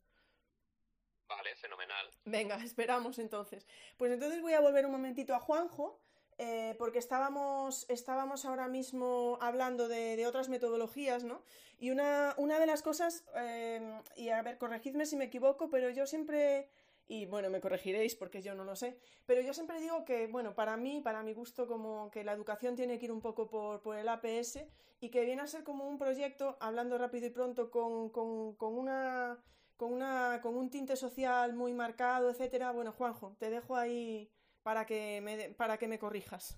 [1.27, 1.78] Vale, fenomenal.
[2.26, 3.65] Venga, esperamos entonces.
[3.98, 5.99] Pues entonces voy a volver un momentito a Juanjo,
[6.38, 11.41] eh, porque estábamos, estábamos ahora mismo hablando de, otras metodologías, ¿no?
[11.80, 15.90] Y una, una de las cosas, eh, y a ver, corregidme si me equivoco, pero
[15.90, 16.69] yo siempre,
[17.10, 20.56] y bueno, me corregiréis porque yo no lo sé, pero yo siempre digo que, bueno,
[20.56, 23.98] para mí, para mi gusto, como que la educación tiene que ir un poco por,
[23.98, 24.60] el APS
[25.02, 29.44] y que viene a ser como un proyecto, hablando rápido y pronto, con, con una
[29.80, 30.09] con, una,
[30.41, 32.72] con un tinte social muy marcado, etcétera.
[32.72, 34.31] Bueno, Juanjo, te dejo ahí
[34.64, 36.57] para que me, para que me corrijas.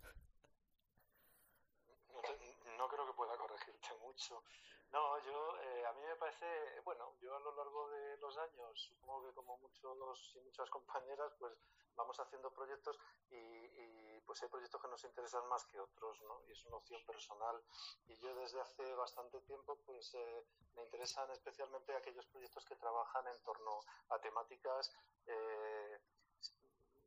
[2.77, 4.43] No, creo que pueda corregirte mucho.
[4.91, 6.45] No, yo, eh, a mí me parece,
[6.83, 11.31] bueno, yo a lo largo de los años, supongo que como muchos y muchas compañeras,
[11.39, 11.53] pues
[11.95, 12.97] vamos haciendo proyectos
[13.29, 16.41] y, pues hay proyectos que nos interesan más que otros, ¿no?
[16.47, 17.61] Y es una opción personal.
[18.07, 23.27] Y yo desde hace bastante tiempo, pues eh, me interesan especialmente aquellos proyectos que trabajan
[23.27, 24.89] en torno a temáticas,
[25.25, 25.99] eh,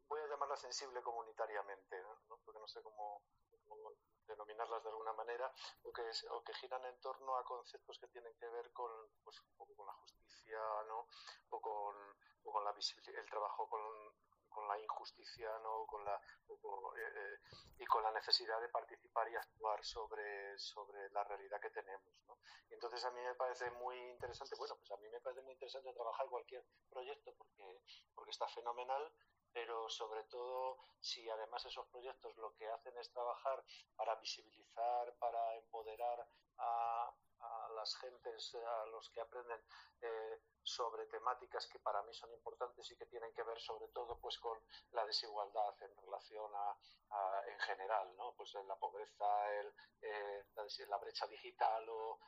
[0.06, 1.98] voy a llamarlas sensible comunitariamente,
[2.28, 2.36] ¿no?
[2.44, 3.22] porque no sé cómo,
[4.26, 5.50] denominarlas de alguna manera,
[5.82, 8.90] o que, o que giran en torno a conceptos que tienen que ver con,
[9.24, 11.06] pues, con la justicia, ¿no?
[11.48, 11.96] o con,
[12.44, 13.80] o con la el trabajo con,
[14.54, 15.84] con la injusticia ¿no?
[15.86, 16.54] con la, eh,
[16.96, 17.38] eh,
[17.78, 22.14] y con la necesidad de participar y actuar sobre, sobre la realidad que tenemos.
[22.26, 22.38] ¿no?
[22.70, 25.52] Y entonces a mí me parece muy interesante, bueno, pues a mí me parece muy
[25.54, 27.82] interesante trabajar cualquier proyecto porque,
[28.14, 29.12] porque está fenomenal,
[29.52, 33.62] pero sobre todo si además esos proyectos lo que hacen es trabajar
[33.96, 36.26] para visibilizar, para empoderar
[36.58, 37.12] a,
[37.44, 39.60] a las gentes, a los que aprenden
[40.00, 44.18] eh, sobre temáticas que para mí son importantes y que tienen que ver sobre todo
[44.18, 44.58] pues con
[44.92, 46.76] la desigualdad en relación a,
[47.46, 48.34] en general, ¿no?
[48.34, 49.72] Pues la pobreza, el,
[50.02, 50.44] eh,
[50.88, 52.18] la, brecha digital o,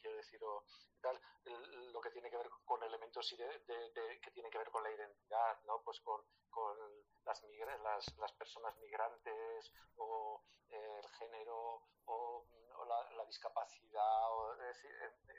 [0.00, 4.90] quiero decir lo que tiene que ver con elementos que tienen que ver con la
[4.90, 5.82] identidad, ¿no?
[5.82, 6.76] Pues con, con
[7.24, 7.42] las,
[7.82, 12.46] las, las personas migrantes o eh, el género o
[12.84, 14.54] la, discapacidad, o,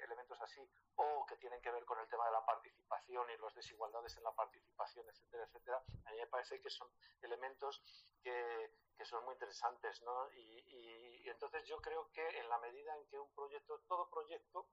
[0.04, 0.62] elementos así,
[0.96, 4.24] o que tienen que ver con el tema de la participación y las desigualdades en
[4.24, 6.90] la participación, etcétera, etcétera, a mí me parece que son
[7.22, 7.84] elementos
[8.22, 10.32] que, que son muy interesantes, ¿no?
[10.34, 14.68] Y, y, entonces yo creo que en la medida en que un proyecto, todo proyecto,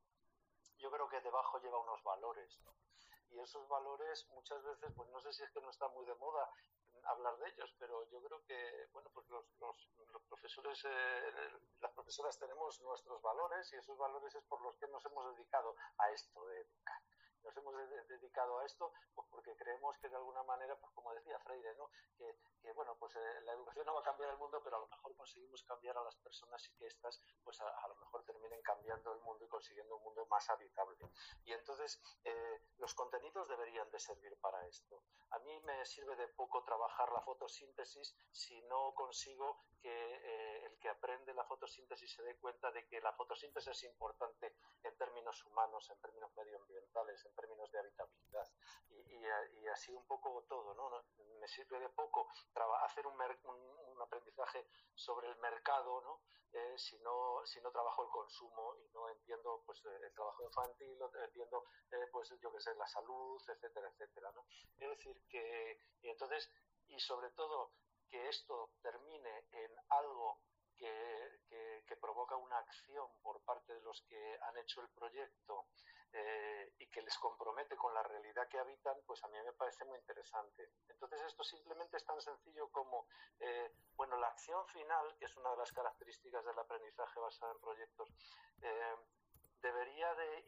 [0.78, 2.74] yo creo que debajo lleva unos valores, ¿no?
[3.30, 6.14] y esos valores muchas veces, pues no sé si es que no está muy de
[6.16, 6.51] moda
[7.05, 11.32] hablar de ellos, pero yo creo que, bueno, pues los, los, profesores, eh,
[11.81, 15.74] las profesoras tenemos nuestros valores y esos valores es por los que nos hemos dedicado
[15.98, 17.02] a esto de educar
[17.42, 17.74] nos hemos
[18.08, 21.90] dedicado a esto pues porque creemos que de alguna manera, pues como decía Freire, ¿no?
[22.62, 24.86] que, bueno, pues eh, la educación no va a cambiar el mundo, pero a lo
[24.86, 29.12] mejor conseguimos cambiar a las personas y que éstas pues a, lo mejor terminen cambiando
[29.12, 31.10] el mundo y consiguiendo un mundo más habitable.
[31.44, 35.02] Y entonces eh, los contenidos deberían de servir para esto.
[35.30, 40.78] A mí me sirve de poco trabajar la fotosíntesis si no consigo que eh, el
[40.78, 45.44] que aprende la fotosíntesis se dé cuenta de que la fotosíntesis es importante en términos
[45.46, 48.48] humanos, en términos medioambientales, en términos de habitabilidad.
[48.89, 49.16] Y,
[49.62, 51.05] y, así un poco todo, ¿no?
[51.39, 52.28] Me sirve de poco
[52.85, 56.20] hacer un, un, aprendizaje sobre el mercado, ¿no?
[56.52, 60.98] Eh, si, no, si no trabajo el consumo y no entiendo pues, el trabajo infantil,
[61.24, 61.65] entiendo
[62.11, 64.32] pues, yo qué sé, la salud, etcétera, etcétera.
[64.35, 64.44] ¿no?
[64.78, 66.51] Es decir, que y entonces,
[66.89, 67.73] y sobre todo,
[68.11, 70.40] que esto termine en algo
[70.77, 71.40] que,
[71.86, 75.66] que, provoca una acción por parte de los que han hecho el proyecto
[76.12, 79.85] eh, y que les compromete con la realidad que habitan, pues a mí me parece
[79.85, 80.70] muy interesante.
[80.89, 83.07] Entonces esto simplemente es tan sencillo como,
[83.39, 87.61] eh, bueno, la acción final, que es una de las características del aprendizaje basado en
[87.61, 88.09] proyectos,
[88.62, 88.97] eh,
[89.62, 90.41] debería de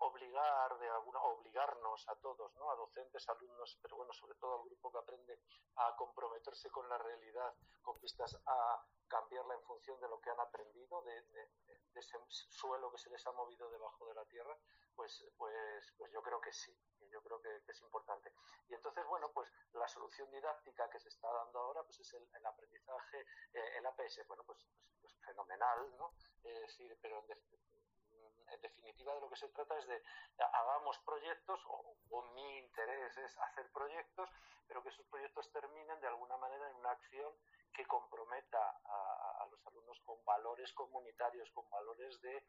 [0.00, 2.70] obligar de alguna obligarnos a todos, ¿no?
[2.70, 5.38] A docentes, alumnos, pero bueno, sobre todo al grupo que aprende
[5.76, 10.40] a comprometerse con la realidad con vistas a cambiarla en función de lo que han
[10.40, 11.24] aprendido, de,
[11.94, 14.56] ese suelo que se les ha movido debajo de la tierra,
[14.94, 16.72] pues, pues, pues yo creo que sí,
[17.10, 18.32] yo creo que, es importante.
[18.68, 22.46] Y entonces, bueno, pues la solución didáctica que se está dando ahora, pues es el,
[22.46, 23.20] aprendizaje,
[23.52, 26.12] eh, el APS, bueno, pues, pues, pues, fenomenal, ¿no?
[26.44, 27.77] Es decir, pero en,
[28.50, 30.02] en definitiva de lo que se trata es de
[30.52, 31.96] hagamos proyectos, o,
[32.34, 34.28] mi interés es hacer proyectos,
[34.66, 37.32] pero que esos proyectos terminen de alguna manera en una acción
[37.72, 42.42] que comprometa a, los alumnos con valores comunitarios, con valores de,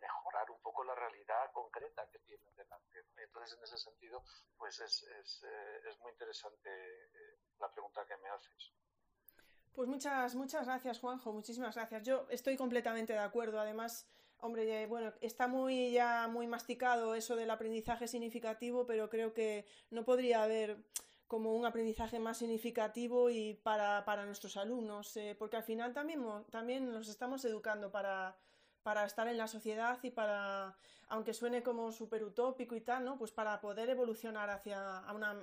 [0.00, 3.04] mejorar un poco la realidad concreta que tienen delante.
[3.18, 4.22] Entonces, en ese sentido,
[4.58, 8.72] pues es, es, eh, es muy interesante eh, la pregunta que me haces.
[9.76, 12.02] Pues muchas, muchas gracias, Juanjo, muchísimas gracias.
[12.02, 13.60] Yo estoy completamente de acuerdo.
[13.60, 14.08] Además,
[14.40, 20.04] Hombre, bueno, está muy ya muy masticado eso del aprendizaje significativo, pero creo que no
[20.04, 20.84] podría haber
[21.26, 26.22] como un aprendizaje más significativo y para, para nuestros alumnos, eh, porque al final también,
[26.50, 28.36] también nos estamos educando para,
[28.82, 30.76] para estar en la sociedad y para,
[31.08, 33.18] aunque suene como súper utópico y tal, ¿no?
[33.18, 35.36] Pues para poder evolucionar hacia una,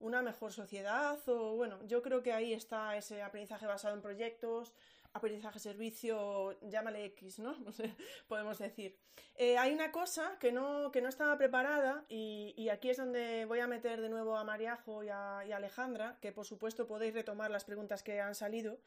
[0.00, 4.74] una mejor sociedad o bueno, yo creo que ahí está ese aprendizaje basado en proyectos,
[5.14, 7.56] aprendizaje servicio, llámale X, ¿no?
[8.28, 8.98] Podemos decir.
[9.36, 13.60] Eh, hay una cosa que no, que no estaba preparada y, aquí es donde voy
[13.60, 17.64] a meter de nuevo a Mariajo y a, Alejandra, que por supuesto podéis retomar las
[17.64, 18.78] preguntas que han salido.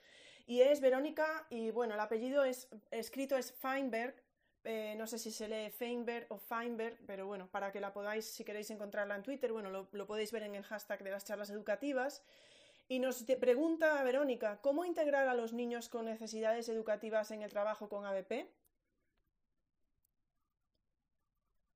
[0.45, 4.15] Y es Verónica, y bueno, el apellido es escrito es Feinberg,
[4.63, 8.25] eh, no sé si se lee Feinberg o Feinberg, pero bueno, para que la podáis,
[8.25, 11.49] si queréis encontrarla en Twitter, bueno, lo podéis ver en el hashtag de las charlas
[11.49, 12.21] educativas.
[12.89, 17.89] Y nos pregunta Verónica, ¿cómo integrar a los niños con necesidades educativas en el trabajo
[17.89, 18.49] con ABP?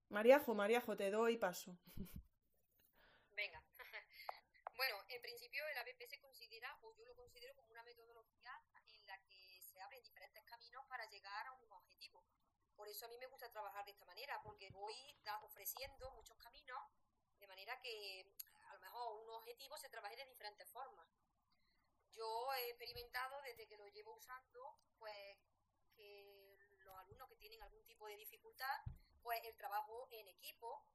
[0.08, 1.78] Mariajo, Mariajo, te doy paso.
[3.36, 3.62] Venga.
[4.78, 8.52] bueno, en principio el ABP se considera, o yo lo considero como una metodología
[8.88, 12.24] en la que se abren diferentes caminos para llegar a un mismo objetivo.
[12.76, 14.96] Por eso a mí me gusta trabajar de esta manera, porque voy
[15.44, 16.80] ofreciendo muchos caminos,
[17.40, 18.32] de manera que
[18.94, 21.08] un objetivo se trabaje de diferentes formas.
[22.12, 25.38] Yo he experimentado desde que lo llevo usando, pues
[25.96, 28.82] que los alumnos que tienen algún tipo de dificultad,
[29.22, 30.86] pues el trabajo en equipo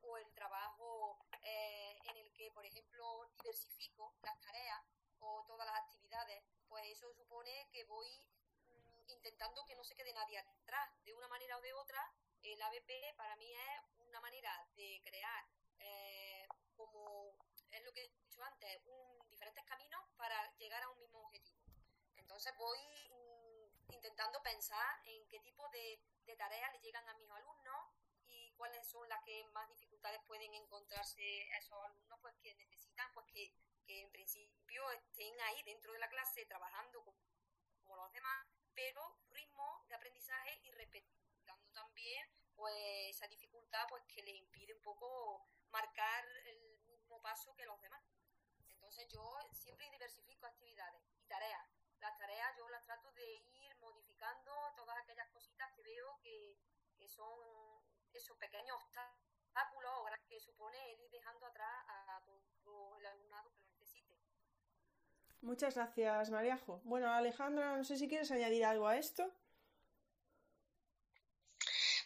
[0.00, 4.82] o el trabajo eh, en el que, por ejemplo, diversifico las tareas
[5.20, 8.08] o todas las actividades, pues eso supone que voy
[8.68, 10.90] mm, intentando que no se quede nadie atrás.
[11.04, 12.12] De una manera o de otra,
[12.42, 15.44] el ABP para mí es una manera de crear
[15.78, 17.35] eh, como
[17.96, 21.64] que he dicho antes, un, diferentes caminos para llegar a un mismo objetivo.
[22.16, 22.78] Entonces voy
[23.08, 25.98] mm, intentando pensar en qué tipo de,
[26.36, 27.86] tareas le llegan a mis alumnos
[28.26, 33.26] y cuáles son las que más dificultades pueden encontrarse esos alumnos pues que necesitan pues
[33.32, 33.54] que,
[33.88, 37.16] en principio estén ahí dentro de la clase trabajando como,
[37.78, 41.16] como los demás, pero ritmo de aprendizaje y respetando
[41.72, 42.74] también pues
[43.08, 46.75] esa dificultad pues que les impide un poco marcar el
[47.26, 48.02] paso que los demás.
[48.74, 51.66] Entonces yo siempre diversifico actividades y tareas.
[51.98, 56.56] Las tareas yo las trato de ir modificando todas aquellas cositas que veo que,
[57.08, 57.38] son
[58.12, 62.22] esos pequeños obstáculos o que supone el ir dejando atrás a
[62.62, 64.18] todo el alumnado que lo necesite.
[65.40, 66.80] Muchas gracias, Mariajo.
[66.84, 69.32] Bueno, Alejandra, no sé si quieres añadir algo a esto.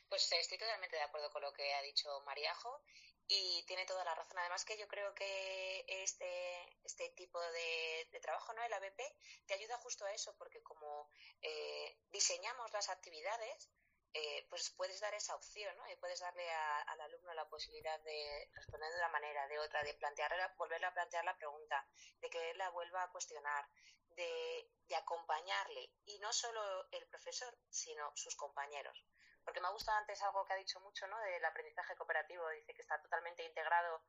[0.08, 2.82] Pues estoy totalmente de acuerdo con lo que ha dicho Mariajo
[3.32, 4.36] y tiene toda la razón.
[4.40, 8.62] Además que yo creo que este, este tipo de, trabajo, ¿no?
[8.64, 9.00] El ABP,
[9.46, 11.08] te ayuda justo a eso, porque como
[11.40, 13.70] eh, diseñamos las actividades,
[14.14, 15.88] eh, pues puedes dar esa opción, ¿no?
[15.92, 19.94] Y puedes darle al alumno la posibilidad de responder de una manera, de otra, de
[19.94, 21.86] plantearle, volverle a plantear la pregunta,
[22.20, 23.64] de que él la vuelva a cuestionar,
[24.08, 25.92] de, de acompañarle.
[26.04, 29.04] Y no solo el profesor, sino sus compañeros
[29.44, 31.18] porque me ha gustado antes algo que ha dicho mucho, ¿no?
[31.20, 32.48] Del aprendizaje cooperativo.
[32.50, 34.02] Dice que está totalmente integrado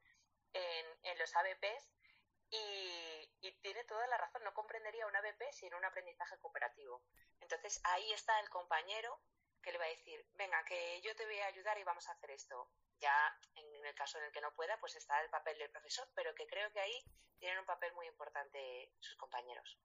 [0.53, 1.90] en, los ABPs
[2.49, 7.03] y, tiene toda la razón, no comprendería una BP sin un aprendizaje cooperativo.
[7.40, 9.22] Entonces ahí está el compañero
[9.62, 12.14] que le va a decir, venga, que yo te voy a ayudar y vamos a
[12.14, 12.72] hacer esto.
[12.99, 16.08] Ya en el caso en el que no pueda, pues está el papel del profesor,
[16.16, 17.03] pero que creo que ahí
[17.38, 19.78] tienen un papel muy importante sus compañeros.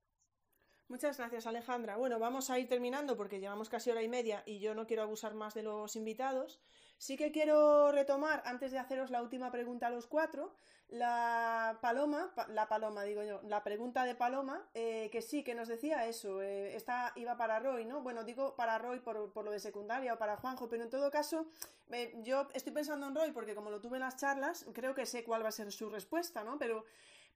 [0.88, 1.96] Muchas gracias, Alejandra.
[1.96, 5.02] Bueno, vamos a ir terminando porque llevamos casi hora y media y yo no quiero
[5.02, 6.60] abusar más de los invitados.
[6.96, 10.54] Sí que quiero retomar, antes de haceros la última pregunta a los cuatro,
[10.88, 15.66] la Paloma, la Paloma digo yo, la pregunta de Paloma, eh, que sí, que nos
[15.66, 18.02] decía eso, eh, esta iba para Roy, ¿no?
[18.02, 21.10] Bueno, digo para Roy por, por lo de secundaria o para Juanjo, pero en todo
[21.10, 21.48] caso,
[21.90, 25.04] eh, yo estoy pensando en Roy porque como lo tuve en las charlas, creo que
[25.04, 26.56] sé cuál va a ser su respuesta, ¿no?
[26.58, 26.84] Pero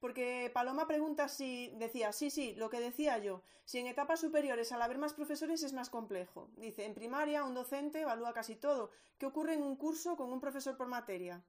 [0.01, 4.73] porque Paloma pregunta si decía, sí, sí, lo que decía yo, si en etapas superiores
[4.73, 6.49] al haber más profesores es más complejo.
[6.57, 8.91] Dice, en primaria un docente evalúa casi todo.
[9.19, 11.45] ¿Qué ocurre en un curso con un profesor por materia?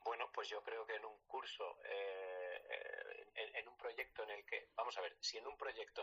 [0.00, 4.70] Bueno, pues yo creo que en un curso, eh, en, un proyecto en el que,
[4.74, 6.02] vamos a ver, si en un proyecto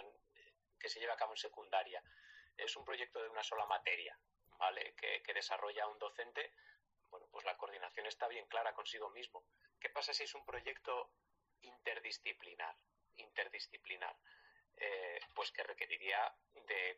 [0.80, 2.02] que se lleva a cabo en secundaria
[2.56, 4.18] es un proyecto de una sola materia,
[4.58, 4.96] ¿vale?
[4.96, 6.54] que desarrolla un docente,
[7.10, 9.44] bueno, pues la coordinación está bien clara consigo mismo.
[9.86, 11.12] ¿Qué pasa si es un proyecto
[11.62, 12.76] interdisciplinar?
[13.18, 14.16] Interdisciplinar.
[14.78, 16.34] Eh, pues que requeriría
[16.68, 16.98] de,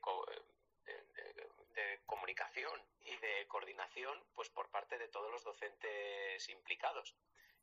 [2.06, 7.14] comunicación y de coordinación pues por parte de todos los docentes implicados.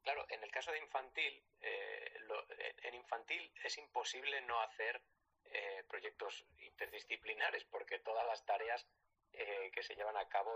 [0.02, 2.20] Claro, en el caso de infantil, eh,
[2.82, 5.00] en infantil es imposible no hacer
[5.46, 8.86] eh, proyectos interdisciplinares porque todas las tareas
[9.72, 10.54] que se llevan a cabo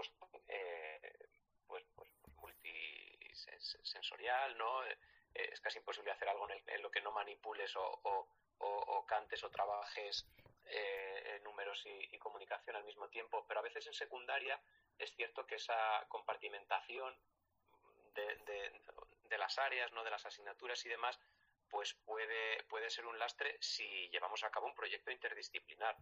[3.47, 4.85] multisensorial, ¿no?
[4.85, 4.97] Eh,
[5.35, 8.27] es casi imposible hacer algo en, lo que no manipules o,
[9.07, 10.27] cantes o trabajes
[10.67, 14.61] eh, números y, comunicación al mismo tiempo, pero a veces en secundaria
[14.99, 17.17] es cierto que esa compartimentación
[18.15, 20.05] de, las áreas, ¿no?
[20.05, 21.19] de las asignaturas y demás,
[21.71, 25.97] pues puede, puede ser un lastre si llevamos a cabo un proyecto interdisciplinar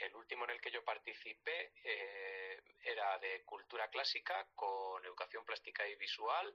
[0.00, 5.86] el último en el que yo participé eh, era de cultura clásica con educación plástica
[5.88, 6.54] y visual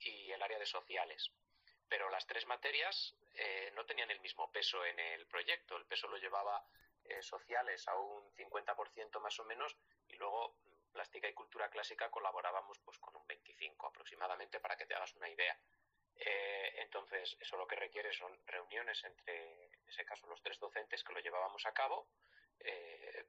[0.00, 1.30] y el área de sociales.
[1.88, 5.76] Pero las tres materias eh, no tenían el mismo peso en el proyecto.
[5.76, 6.64] El peso lo llevaba
[7.04, 9.76] eh, sociales a un 50% más o menos
[10.08, 14.86] y luego mm, plástica y cultura clásica colaborábamos pues con un 25 aproximadamente para que
[14.86, 15.58] te hagas una idea.
[16.84, 21.12] entonces, eso lo que requiere son reuniones entre, en ese caso, los tres docentes que
[21.12, 22.08] lo llevábamos a cabo,
[22.60, 23.24] eh,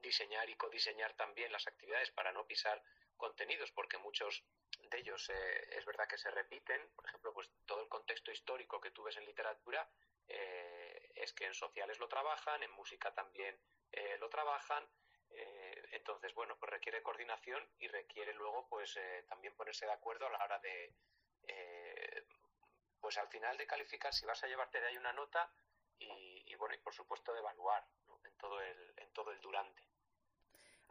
[0.00, 2.82] diseñar y codiseñar también las actividades para no pisar
[3.16, 4.42] contenidos, porque muchos
[4.90, 6.90] de ellos eh, es verdad que se repiten.
[6.96, 9.88] Por ejemplo, pues todo el contexto histórico que tú ves en literatura
[10.28, 13.58] eh, es que en sociales lo trabajan, en música también
[14.20, 14.88] lo trabajan.
[15.92, 18.98] entonces, bueno, pues requiere coordinación y requiere luego, pues
[19.28, 20.94] también ponerse de acuerdo a la hora de,
[23.00, 25.52] pues al final de calificar si vas a llevarte de ahí una nota
[25.98, 27.84] y bueno, y por supuesto de evaluar
[28.24, 29.82] en, todo el, en todo el durante.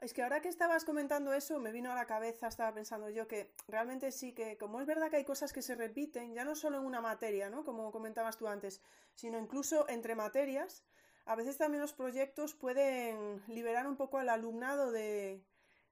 [0.01, 3.27] Es que ahora que estabas comentando eso, me vino a la cabeza, estaba pensando yo
[3.27, 6.55] que realmente sí que, como es verdad que hay cosas que se repiten, ya no
[6.55, 7.65] solo en una materia, ¿no?
[7.65, 8.81] Como comentabas tú antes,
[9.15, 10.85] sino incluso entre materias,
[11.26, 15.43] a veces también los proyectos pueden liberar un poco al alumnado de,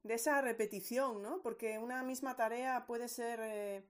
[0.03, 1.41] esa repetición, ¿no?
[1.41, 3.83] Porque una misma tarea puede ser eh,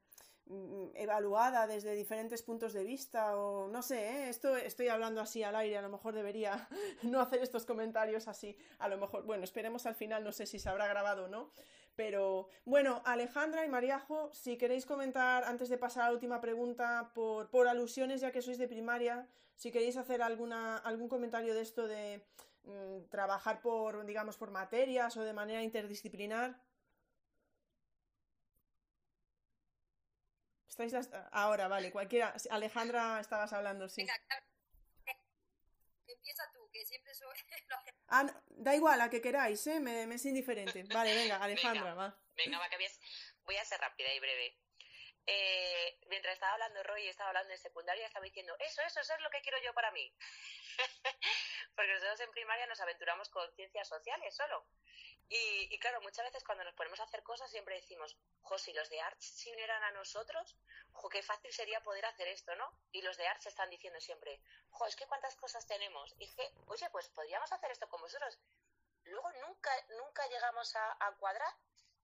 [0.96, 4.30] evaluada desde diferentes puntos de vista o no sé, ¿eh?
[4.30, 6.68] esto estoy hablando así al aire, a lo mejor debería
[7.04, 10.60] no hacer estos comentarios así, a lo mejor, bueno, esperemos al final, no sé si
[10.60, 11.52] se habrá grabado o no,
[11.98, 17.12] pero bueno, Alejandra y Mariajo, si queréis comentar antes de pasar a la última pregunta
[17.16, 21.62] por, por alusiones, ya que sois de primaria, si queréis hacer alguna, algún comentario de
[21.62, 22.24] esto de
[22.66, 26.62] mm, trabajar por, digamos, por materias o de manera interdisciplinar.
[31.32, 32.34] Ahora, vale, cualquiera.
[32.50, 34.06] Alejandra, estabas hablando, sí.
[36.08, 37.38] empieza tú, que siempre soy...
[38.10, 39.80] ah, da igual, a que queráis, ¿eh?
[39.80, 40.84] Me, es indiferente.
[40.84, 42.18] Vale, venga, Alejandra, va.
[42.36, 42.78] Venga, va, que
[43.46, 44.58] voy a ser rápida y breve.
[45.30, 49.14] Eh, mientras estaba hablando Roy y estaba hablando de secundaria, estaba diciendo, eso, eso, eso
[49.14, 50.14] es lo que quiero yo para mí.
[51.76, 54.66] Porque nosotros en primaria nos aventuramos con ciencias sociales solo.
[55.30, 58.90] Y, claro, muchas veces cuando nos ponemos a hacer cosas siempre decimos, jo, si los
[58.90, 60.56] de Arts se unieran a nosotros,
[60.94, 62.72] jo, qué fácil sería poder hacer esto, ¿no?
[62.92, 64.40] Y los de Arts están diciendo siempre,
[64.70, 66.14] jo, es que cuántas cosas tenemos.
[66.18, 68.40] Y dije, oye, pues podríamos hacer esto con vosotros.
[69.04, 71.54] Luego nunca, nunca llegamos a, a cuadrar,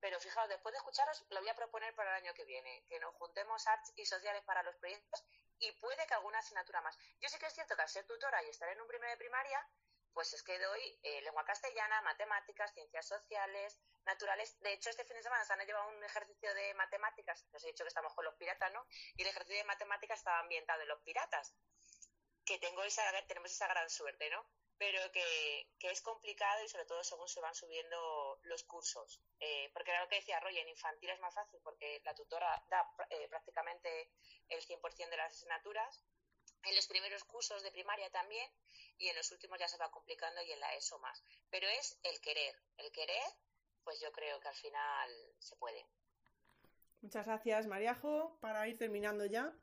[0.02, 3.00] pero fijaos, después de escucharos, lo voy a proponer para el año que viene, que
[3.00, 5.24] nos juntemos Arts y sociales para los proyectos
[5.60, 6.98] y puede que alguna asignatura más.
[7.22, 9.18] Yo sí que es cierto que al ser tutora y estar en un primer de
[9.18, 9.66] primaria,
[10.14, 14.60] pues es que doy eh, lengua castellana, matemáticas, ciencias sociales, naturales.
[14.60, 17.68] De hecho, este fin de semana se han llevado un ejercicio de matemáticas, os he
[17.68, 18.86] dicho que estamos con los piratas, ¿no?
[19.16, 21.56] Y el ejercicio de matemáticas estaba ambientado en los piratas,
[22.46, 24.46] que tengo esa, tenemos esa gran suerte, ¿no?
[24.78, 29.22] Pero que, es complicado y sobre todo según se van subiendo los cursos.
[29.40, 32.64] Eh, porque era lo que decía Roy, en infantil es más fácil porque la tutora
[32.70, 34.12] da eh, prácticamente
[34.50, 36.04] el 100% de las asignaturas
[36.64, 38.50] en los primeros cursos de primaria también
[38.98, 41.24] y en los últimos ya se va complicando y en la ESO más.
[41.50, 43.24] Pero es el querer, el querer,
[43.84, 45.86] pues yo creo que al final se puede.
[47.02, 48.38] Muchas gracias, Mariajo.
[48.40, 49.54] Para ir terminando ya.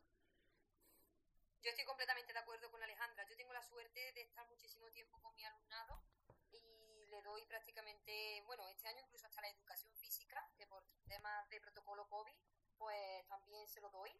[1.62, 3.26] Yo estoy completamente de acuerdo con Alejandra.
[3.28, 6.02] Yo tengo la suerte de estar muchísimo tiempo con mi alumnado
[6.52, 11.48] y le doy prácticamente, bueno, este año incluso hasta la educación física, que por temas
[11.50, 12.34] de protocolo COVID,
[12.78, 14.10] pues también se lo doy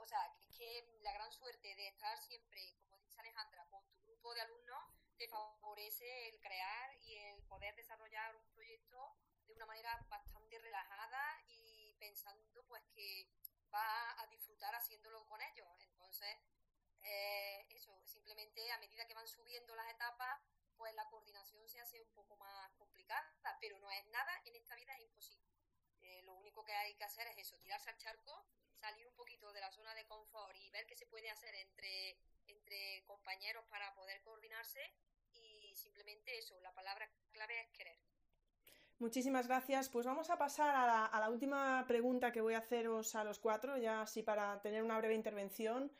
[0.00, 0.20] o sea,
[0.56, 4.84] que, la gran suerte de estar siempre, como dice Alejandra, con tu grupo de alumnos,
[5.16, 9.16] te favorece el crear y el poder desarrollar un proyecto
[9.46, 13.28] de una manera bastante relajada y pensando pues que
[13.72, 15.68] va a disfrutar haciéndolo con ellos.
[15.80, 16.36] Entonces,
[17.02, 20.40] eh, eso, simplemente a medida que van subiendo las etapas,
[20.76, 23.24] pues la coordinación se hace un poco más complicada,
[23.60, 25.53] pero no es nada, en esta vida es imposible.
[26.24, 28.44] Lo único que hay que hacer es eso, tirarse al charco
[28.84, 32.18] salir un poquito de la zona de confort y ver qué se puede hacer entre,
[32.46, 34.80] entre compañeros para poder coordinarse
[35.32, 37.98] y simplemente eso, la palabra clave es querer.
[38.98, 39.88] Muchísimas gracias.
[39.88, 43.76] Pues vamos a pasar a la, última pregunta que voy a haceros a los cuatro,
[43.76, 45.90] ya así para tener una breve intervención.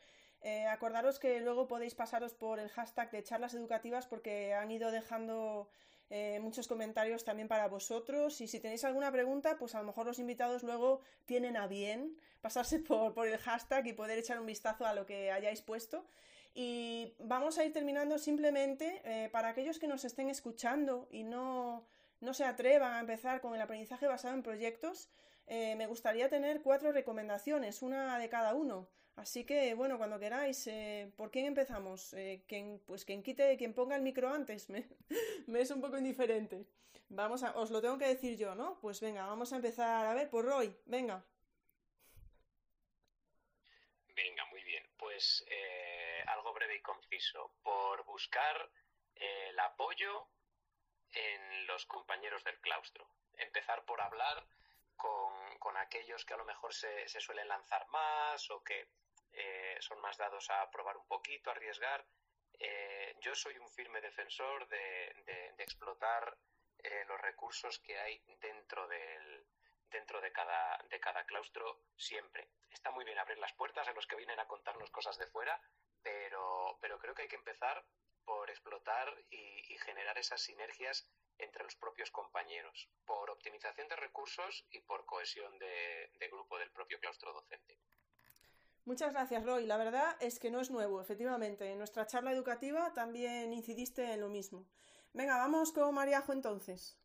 [0.41, 4.91] Eh, acordaros que luego podéis pasaros por el hashtag de charlas educativas porque han ido
[4.91, 5.69] dejando
[6.09, 8.39] eh, muchos comentarios también para vosotros.
[8.41, 12.17] Y si tenéis alguna pregunta, pues a lo mejor los invitados luego tienen a bien
[12.41, 16.05] pasarse por, por el hashtag y poder echar un vistazo a lo que hayáis puesto.
[16.53, 21.85] Y vamos a ir terminando simplemente eh, para aquellos que nos estén escuchando y no,
[22.21, 25.09] no se atrevan a empezar con el aprendizaje basado en proyectos,
[25.47, 28.87] eh, me gustaría tener cuatro recomendaciones, una de cada uno.
[29.15, 32.13] Así que, bueno, cuando queráis, eh, ¿por quién empezamos?
[32.13, 32.43] Eh,
[32.85, 34.69] pues quien quite, quien ponga el micro antes,
[35.47, 36.65] me, es un poco indiferente.
[37.09, 38.77] Vamos a, os lo tengo que decir yo, ¿no?
[38.81, 41.23] Pues venga, vamos a empezar a ver por Roy, venga.
[44.15, 44.83] Venga, muy bien.
[44.97, 47.53] Pues eh, algo breve y conciso.
[47.63, 48.69] Por buscar
[49.15, 50.27] el apoyo
[51.13, 53.07] en los compañeros del claustro.
[53.37, 54.45] Empezar por hablar
[54.95, 58.89] con, con aquellos que a lo mejor se, se suelen lanzar más o que
[59.37, 62.05] eh, son más dados a probar un poquito, a arriesgar.
[62.57, 65.13] Eh, yo soy un firme defensor de,
[65.57, 66.37] explotar
[66.83, 69.45] eh, los recursos que hay dentro del
[69.89, 72.49] dentro de cada, de cada claustro siempre.
[72.69, 75.59] Está muy bien abrir las puertas a los que vienen a contarnos cosas de fuera,
[76.03, 77.85] pero, pero creo que hay que empezar
[78.25, 84.79] por explotar y generar esas sinergias entre los propios compañeros, por optimización de recursos y
[84.81, 87.77] por cohesión de, grupo del propio claustro docente.
[88.85, 89.65] Muchas gracias, Roy.
[89.65, 91.71] La verdad es que no es nuevo, efectivamente.
[91.71, 94.67] En nuestra charla educativa también incidiste en lo mismo.
[95.13, 96.99] Venga, vamos con Mariajo entonces.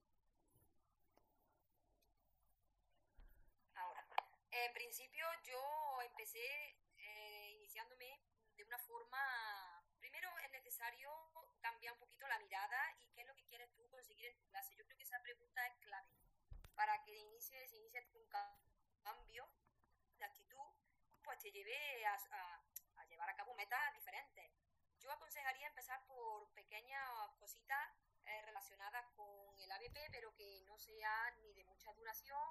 [3.74, 4.04] Ahora,
[4.50, 6.44] en principio yo empecé
[6.98, 8.20] eh, iniciándome
[8.56, 9.18] de una forma,
[10.00, 11.10] primero es necesario
[11.60, 14.44] cambiar un poquito la mirada y qué es lo que quieres tú conseguir en tu
[14.48, 14.74] clase.
[14.74, 16.08] Yo creo que esa pregunta es clave
[16.76, 18.28] para que inicie, se inicie un
[19.02, 19.50] cambio
[20.16, 20.68] de actitud,
[21.24, 22.16] pues te lleve a,
[23.08, 24.52] llevar a cabo metas diferentes.
[25.00, 27.10] Yo aconsejaría empezar por pequeñas
[27.40, 27.90] cositas
[28.24, 32.48] eh, relacionadas con el ABP, pero que no sea ni de mucha duración,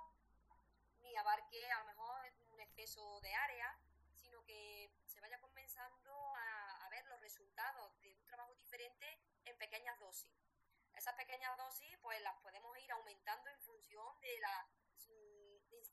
[1.00, 3.80] ni abarque a lo mejor un exceso de área,
[4.18, 9.58] sino que se vaya comenzando a, a ver los resultados de un trabajo diferente en
[9.58, 10.49] pequeñas dosis
[11.00, 14.70] esas pequeñas dosis pues las podemos ir aumentando en función de la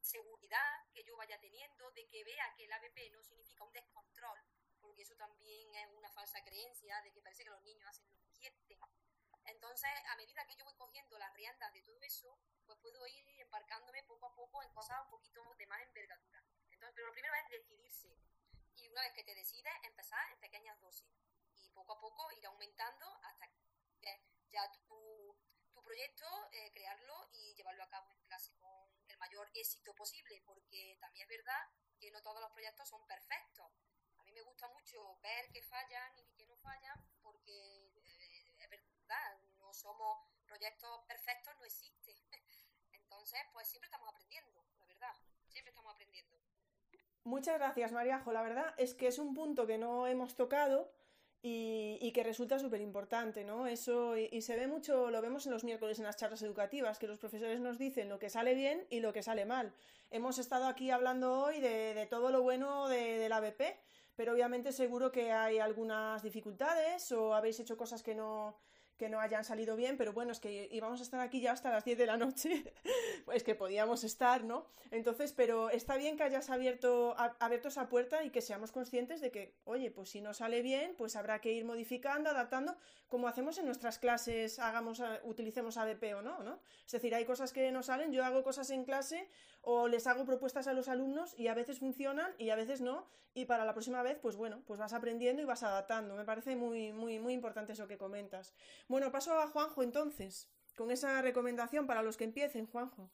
[0.02, 4.38] seguridad que yo vaya teniendo, de que vea que el ABP no significa un descontrol,
[4.80, 8.16] porque eso también es una falsa creencia de que parece que los niños hacen lo
[8.16, 8.60] que quieren.
[9.44, 13.28] Entonces, a medida que yo voy cogiendo las riendas de todo eso, pues puedo ir
[13.40, 16.42] embarcándome poco a poco en cosas un poquito de más envergadura.
[16.70, 18.16] Entonces, pero lo primero es decidirse.
[18.74, 21.08] Y una vez que te decides, empezar en pequeñas dosis.
[21.54, 23.66] Y poco a poco ir aumentando hasta que
[24.50, 25.36] ya tu,
[25.72, 30.42] tu proyecto, eh, crearlo y llevarlo a cabo en clase con el mayor éxito posible,
[30.44, 31.62] porque también es verdad
[31.98, 33.70] que no todos los proyectos son perfectos.
[34.18, 38.70] A mí me gusta mucho ver que fallan y que no fallan, porque eh, es
[38.70, 42.16] verdad, no somos proyectos perfectos, no existen.
[42.92, 45.14] Entonces, pues siempre estamos aprendiendo, la verdad,
[45.48, 46.36] siempre estamos aprendiendo.
[47.24, 48.32] Muchas gracias, Mariajo.
[48.32, 50.92] La verdad es que es un punto que no hemos tocado
[51.42, 53.66] y, que resulta súper importante, ¿no?
[53.66, 57.06] Eso, y, se ve mucho, lo vemos en los miércoles en las charlas educativas, que
[57.06, 59.72] los profesores nos dicen lo que sale bien y lo que sale mal.
[60.10, 63.62] Hemos estado aquí hablando hoy de, todo lo bueno de, de la BP,
[64.16, 68.56] pero obviamente seguro que hay algunas dificultades o habéis hecho cosas que no,
[68.96, 71.70] que no hayan salido bien, pero bueno, es que íbamos a estar aquí ya hasta
[71.70, 72.72] las 10 de la noche,
[73.24, 74.66] pues que podíamos estar, ¿no?
[74.90, 79.30] Entonces, pero está bien que hayas abierto, abierto esa puerta y que seamos conscientes de
[79.30, 82.76] que, oye, pues si no sale bien, pues habrá que ir modificando, adaptando,
[83.08, 86.60] como hacemos en nuestras clases, hagamos, utilicemos ADP o no, ¿no?
[86.84, 89.28] Es decir, hay cosas que no salen, yo hago cosas en clase
[89.62, 93.06] o les hago propuestas a los alumnos y a veces funcionan y a veces no,
[93.36, 96.16] y para la próxima vez, pues bueno, pues vas aprendiendo y vas adaptando.
[96.16, 98.54] Me parece muy, muy, muy importante eso que comentas.
[98.88, 103.10] Bueno, paso a Juanjo entonces, con esa recomendación para los que empiecen, Juanjo.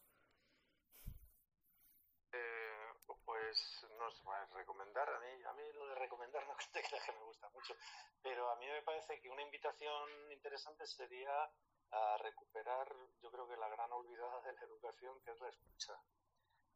[2.32, 2.93] Eh,
[3.24, 7.12] pues no sé, recomendar, a mí, a mí lo de recomendar no te creas que
[7.12, 7.74] me gusta mucho,
[8.23, 11.51] pero a mí me parece que una invitación interesante sería
[11.93, 12.90] a recuperar,
[13.23, 15.94] yo creo que la gran olvidada de la educación, que es la escucha.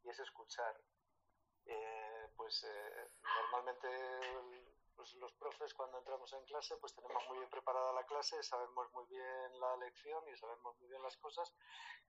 [0.05, 0.78] Y es escuchar.
[1.64, 3.89] Eh, pues eh, normalmente
[4.97, 8.90] pues los profes cuando entramos en clase pues tenemos muy bien preparada la clase, sabemos
[8.93, 11.52] muy bien la lección y sabemos muy bien las cosas,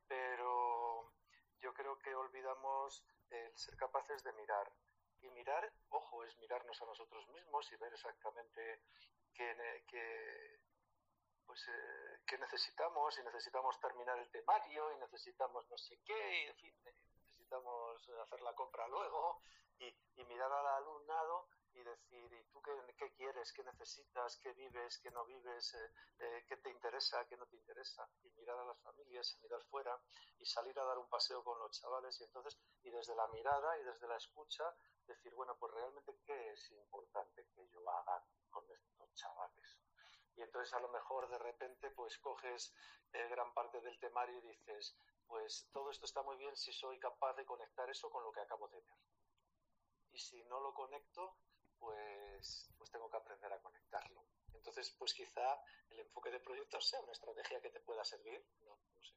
[0.07, 1.11] pero
[1.59, 4.71] yo creo que olvidamos el ser capaces de mirar.
[5.21, 8.81] Y mirar, ojo, es mirarnos a nosotros mismos y ver exactamente
[9.33, 10.59] qué,
[11.45, 16.71] pues, eh, qué necesitamos, y necesitamos terminar el temario, y necesitamos no sé qué, y
[16.83, 19.41] necesitamos hacer la compra luego,
[19.79, 21.47] y, y mirar al alumnado
[21.77, 23.53] y decir, ¿y tú qué, quieres?
[23.53, 24.37] ¿Qué necesitas?
[24.37, 24.99] ¿Qué vives?
[24.99, 25.75] ¿Qué no vives?
[25.75, 27.25] Eh, eh, ¿Qué te interesa?
[27.27, 28.09] ¿Qué no te interesa?
[28.23, 29.99] Y mirar a las familias, mirar fuera
[30.39, 33.77] y salir a dar un paseo con los chavales y entonces, y desde la mirada
[33.79, 34.63] y desde la escucha,
[35.05, 39.77] decir, bueno, pues realmente, ¿qué es importante que yo haga con estos chavales?
[40.35, 42.73] Y entonces a lo mejor de repente pues coges
[43.13, 44.95] eh, gran parte del temario y dices,
[45.27, 48.41] pues todo esto está muy bien si soy capaz de conectar eso con lo que
[48.41, 48.97] acabo de ver.
[50.11, 51.37] Y si no lo conecto,
[51.79, 54.23] pues, pues tengo que aprender a conectarlo.
[54.53, 58.43] Entonces, pues quizá el enfoque de proyectos sea una estrategia que te pueda servir.
[58.65, 59.13] No, sé.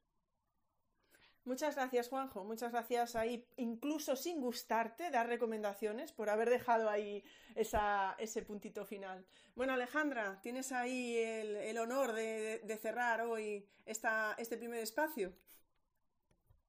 [1.43, 2.43] Muchas gracias, Juanjo.
[2.43, 7.23] Muchas gracias ahí, incluso sin gustarte, dar recomendaciones por haber dejado ahí
[7.55, 9.25] ese puntito final.
[9.55, 15.33] Bueno, Alejandra, tienes ahí el, honor de, cerrar hoy esta, este primer espacio.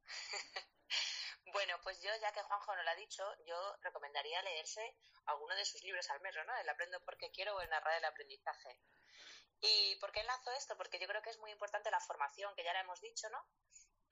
[1.62, 5.64] Bueno, pues yo, ya que Juanjo no lo ha dicho, yo recomendaría leerse alguno de
[5.64, 6.56] sus libros al menos, ¿no?
[6.56, 8.80] El Aprendo porque quiero o el Narrar el aprendizaje.
[9.60, 10.76] ¿Y por qué enlazo esto?
[10.76, 13.46] Porque yo creo que es muy importante la formación, que ya la hemos dicho, ¿no?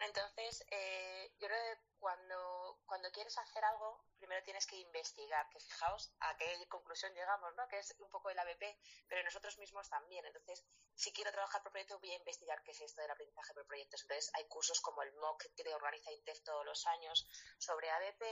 [0.00, 5.60] Entonces, eh, yo creo que cuando, cuando quieres hacer algo, primero tienes que investigar, que
[5.60, 7.68] fijaos a qué conclusión llegamos, ¿no?
[7.68, 8.78] Que es un poco el ABP,
[9.08, 10.24] pero nosotros mismos también.
[10.24, 10.64] Entonces,
[10.94, 14.00] si quiero trabajar por proyecto, voy a investigar qué es esto del aprendizaje por proyectos.
[14.02, 17.28] Entonces, hay cursos como el MOOC que organiza INTEF todos los años
[17.58, 18.22] sobre ABP.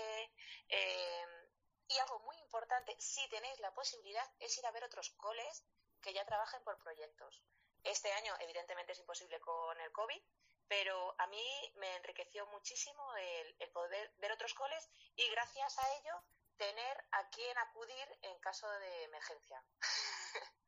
[0.71, 1.27] Eh,
[1.89, 5.65] y algo muy importante, si tenéis la posibilidad, es ir a ver otros coles
[6.01, 7.43] que ya trabajen por proyectos.
[7.85, 10.23] Este año, evidentemente, es imposible con el COVID,
[10.69, 16.13] pero a mí me enriqueció muchísimo el, poder ver otros coles y gracias a ello
[16.57, 19.63] tener a quién acudir en caso de emergencia.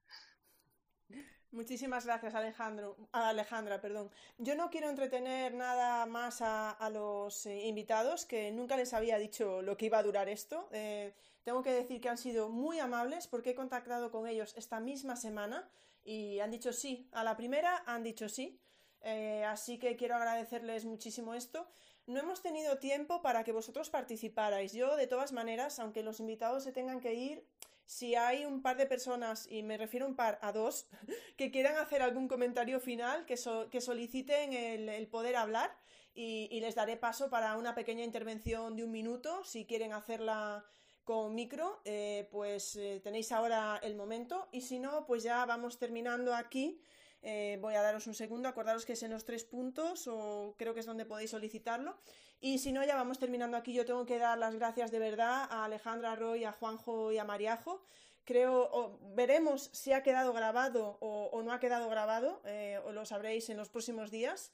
[1.52, 2.97] Muchísimas gracias, Alejandro.
[3.10, 3.81] Alejandra.
[3.81, 4.12] Perdón.
[4.39, 9.60] Yo no quiero entretener nada más a, los eh, invitados, que nunca les había dicho
[9.60, 10.68] lo que iba a durar esto.
[10.72, 11.12] Eh,
[11.43, 15.16] tengo que decir que han sido muy amables porque he contactado con ellos esta misma
[15.16, 15.68] semana
[16.05, 17.09] y han dicho sí.
[17.10, 18.60] A la primera han dicho sí.
[19.02, 21.66] Eh, así que quiero agradecerles muchísimo esto.
[22.06, 24.72] No hemos tenido tiempo para que vosotros participarais.
[24.72, 27.44] Yo, de todas maneras, aunque los invitados se tengan que ir,
[27.90, 30.86] si hay un par de personas, y me refiero un par a dos,
[31.36, 33.35] que quieran hacer algún comentario final, que,
[33.70, 35.77] que soliciten el, poder hablar
[36.14, 39.43] y, les daré paso para una pequeña intervención de un minuto.
[39.44, 40.64] Si quieren hacerla
[41.05, 44.48] con micro, eh, pues eh, tenéis ahora el momento.
[44.52, 46.81] Y si no, pues ya vamos terminando aquí
[47.22, 50.74] eh, voy a daros un segundo, acordaros que es en los tres puntos o creo
[50.74, 51.98] que es donde podéis solicitarlo.
[52.40, 53.72] Y si no, ya vamos terminando aquí.
[53.74, 57.24] Yo tengo que dar las gracias de verdad a Alejandra Roy, a Juanjo y a
[57.24, 57.82] Mariajo.
[58.24, 63.51] Creo, veremos si ha quedado grabado o, no ha quedado grabado, eh, o lo sabréis
[63.51, 64.52] en los próximos días.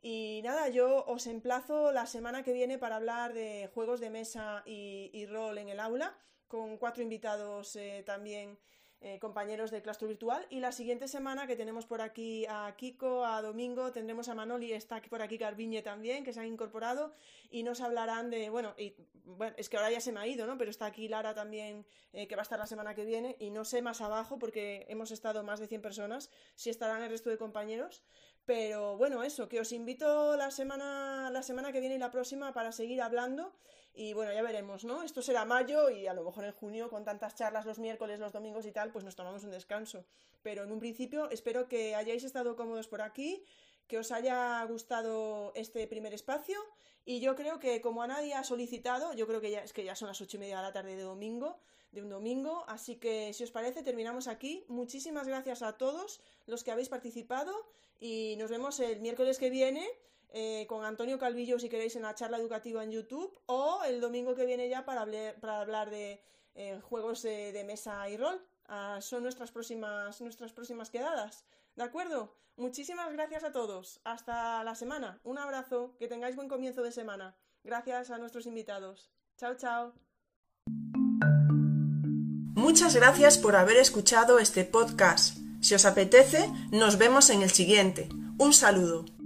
[0.00, 4.62] Y nada, yo os emplazo la semana que viene para hablar de juegos de mesa
[4.64, 6.16] y, rol en el aula,
[6.46, 8.58] con cuatro invitados eh, también
[9.00, 10.44] eh, compañeros de claustro virtual.
[10.50, 14.72] Y la siguiente semana que tenemos por aquí a Kiko, a Domingo, tendremos a Manoli,
[14.72, 17.14] está por aquí Carviñe también, que se han incorporado
[17.48, 20.46] y nos hablarán de, bueno, y, bueno, es que ahora ya se me ha ido,
[20.46, 20.58] ¿no?
[20.58, 23.50] Pero está aquí Lara también, eh, que va a estar la semana que viene, y
[23.50, 27.30] no sé más abajo, porque hemos estado más de 100 personas, si estarán el resto
[27.30, 28.02] de compañeros.
[28.46, 32.52] Pero bueno, eso, que os invito la semana, la semana que viene y la próxima
[32.52, 33.52] para seguir hablando
[33.98, 35.02] y bueno, ya veremos, ¿no?
[35.02, 38.32] Esto será mayo y a lo mejor en junio, con tantas charlas los miércoles, los
[38.32, 40.04] domingos y tal, pues nos tomamos un descanso.
[40.40, 43.42] Pero en un principio espero que hayáis estado cómodos por aquí,
[43.88, 46.60] que os haya gustado este primer espacio
[47.04, 49.82] y yo creo que como a nadie ha solicitado, yo creo que ya es que
[49.82, 51.58] ya son las ocho y media de la tarde de domingo,
[51.90, 54.64] de un domingo, así que si os parece terminamos aquí.
[54.68, 57.52] Muchísimas gracias a todos los que habéis participado
[57.98, 59.84] y nos vemos el miércoles que viene
[60.30, 64.34] eh, con Antonio Calvillo si queréis en la charla educativa en YouTube o el domingo
[64.34, 66.22] que viene ya para, hablar, de
[66.54, 68.44] eh, juegos de, mesa y rol.
[68.66, 71.44] Ah, son nuestras próximas, nuestras próximas quedadas.
[71.76, 72.34] ¿De acuerdo?
[72.56, 74.00] Muchísimas gracias a todos.
[74.04, 75.20] Hasta la semana.
[75.22, 75.94] Un abrazo.
[75.98, 77.36] Que tengáis buen comienzo de semana.
[77.64, 79.10] Gracias a nuestros invitados.
[79.36, 79.94] Chao, chao.
[82.54, 85.38] Muchas gracias por haber escuchado este podcast.
[85.60, 88.08] Si os apetece, nos vemos en el siguiente.
[88.38, 89.17] Un saludo.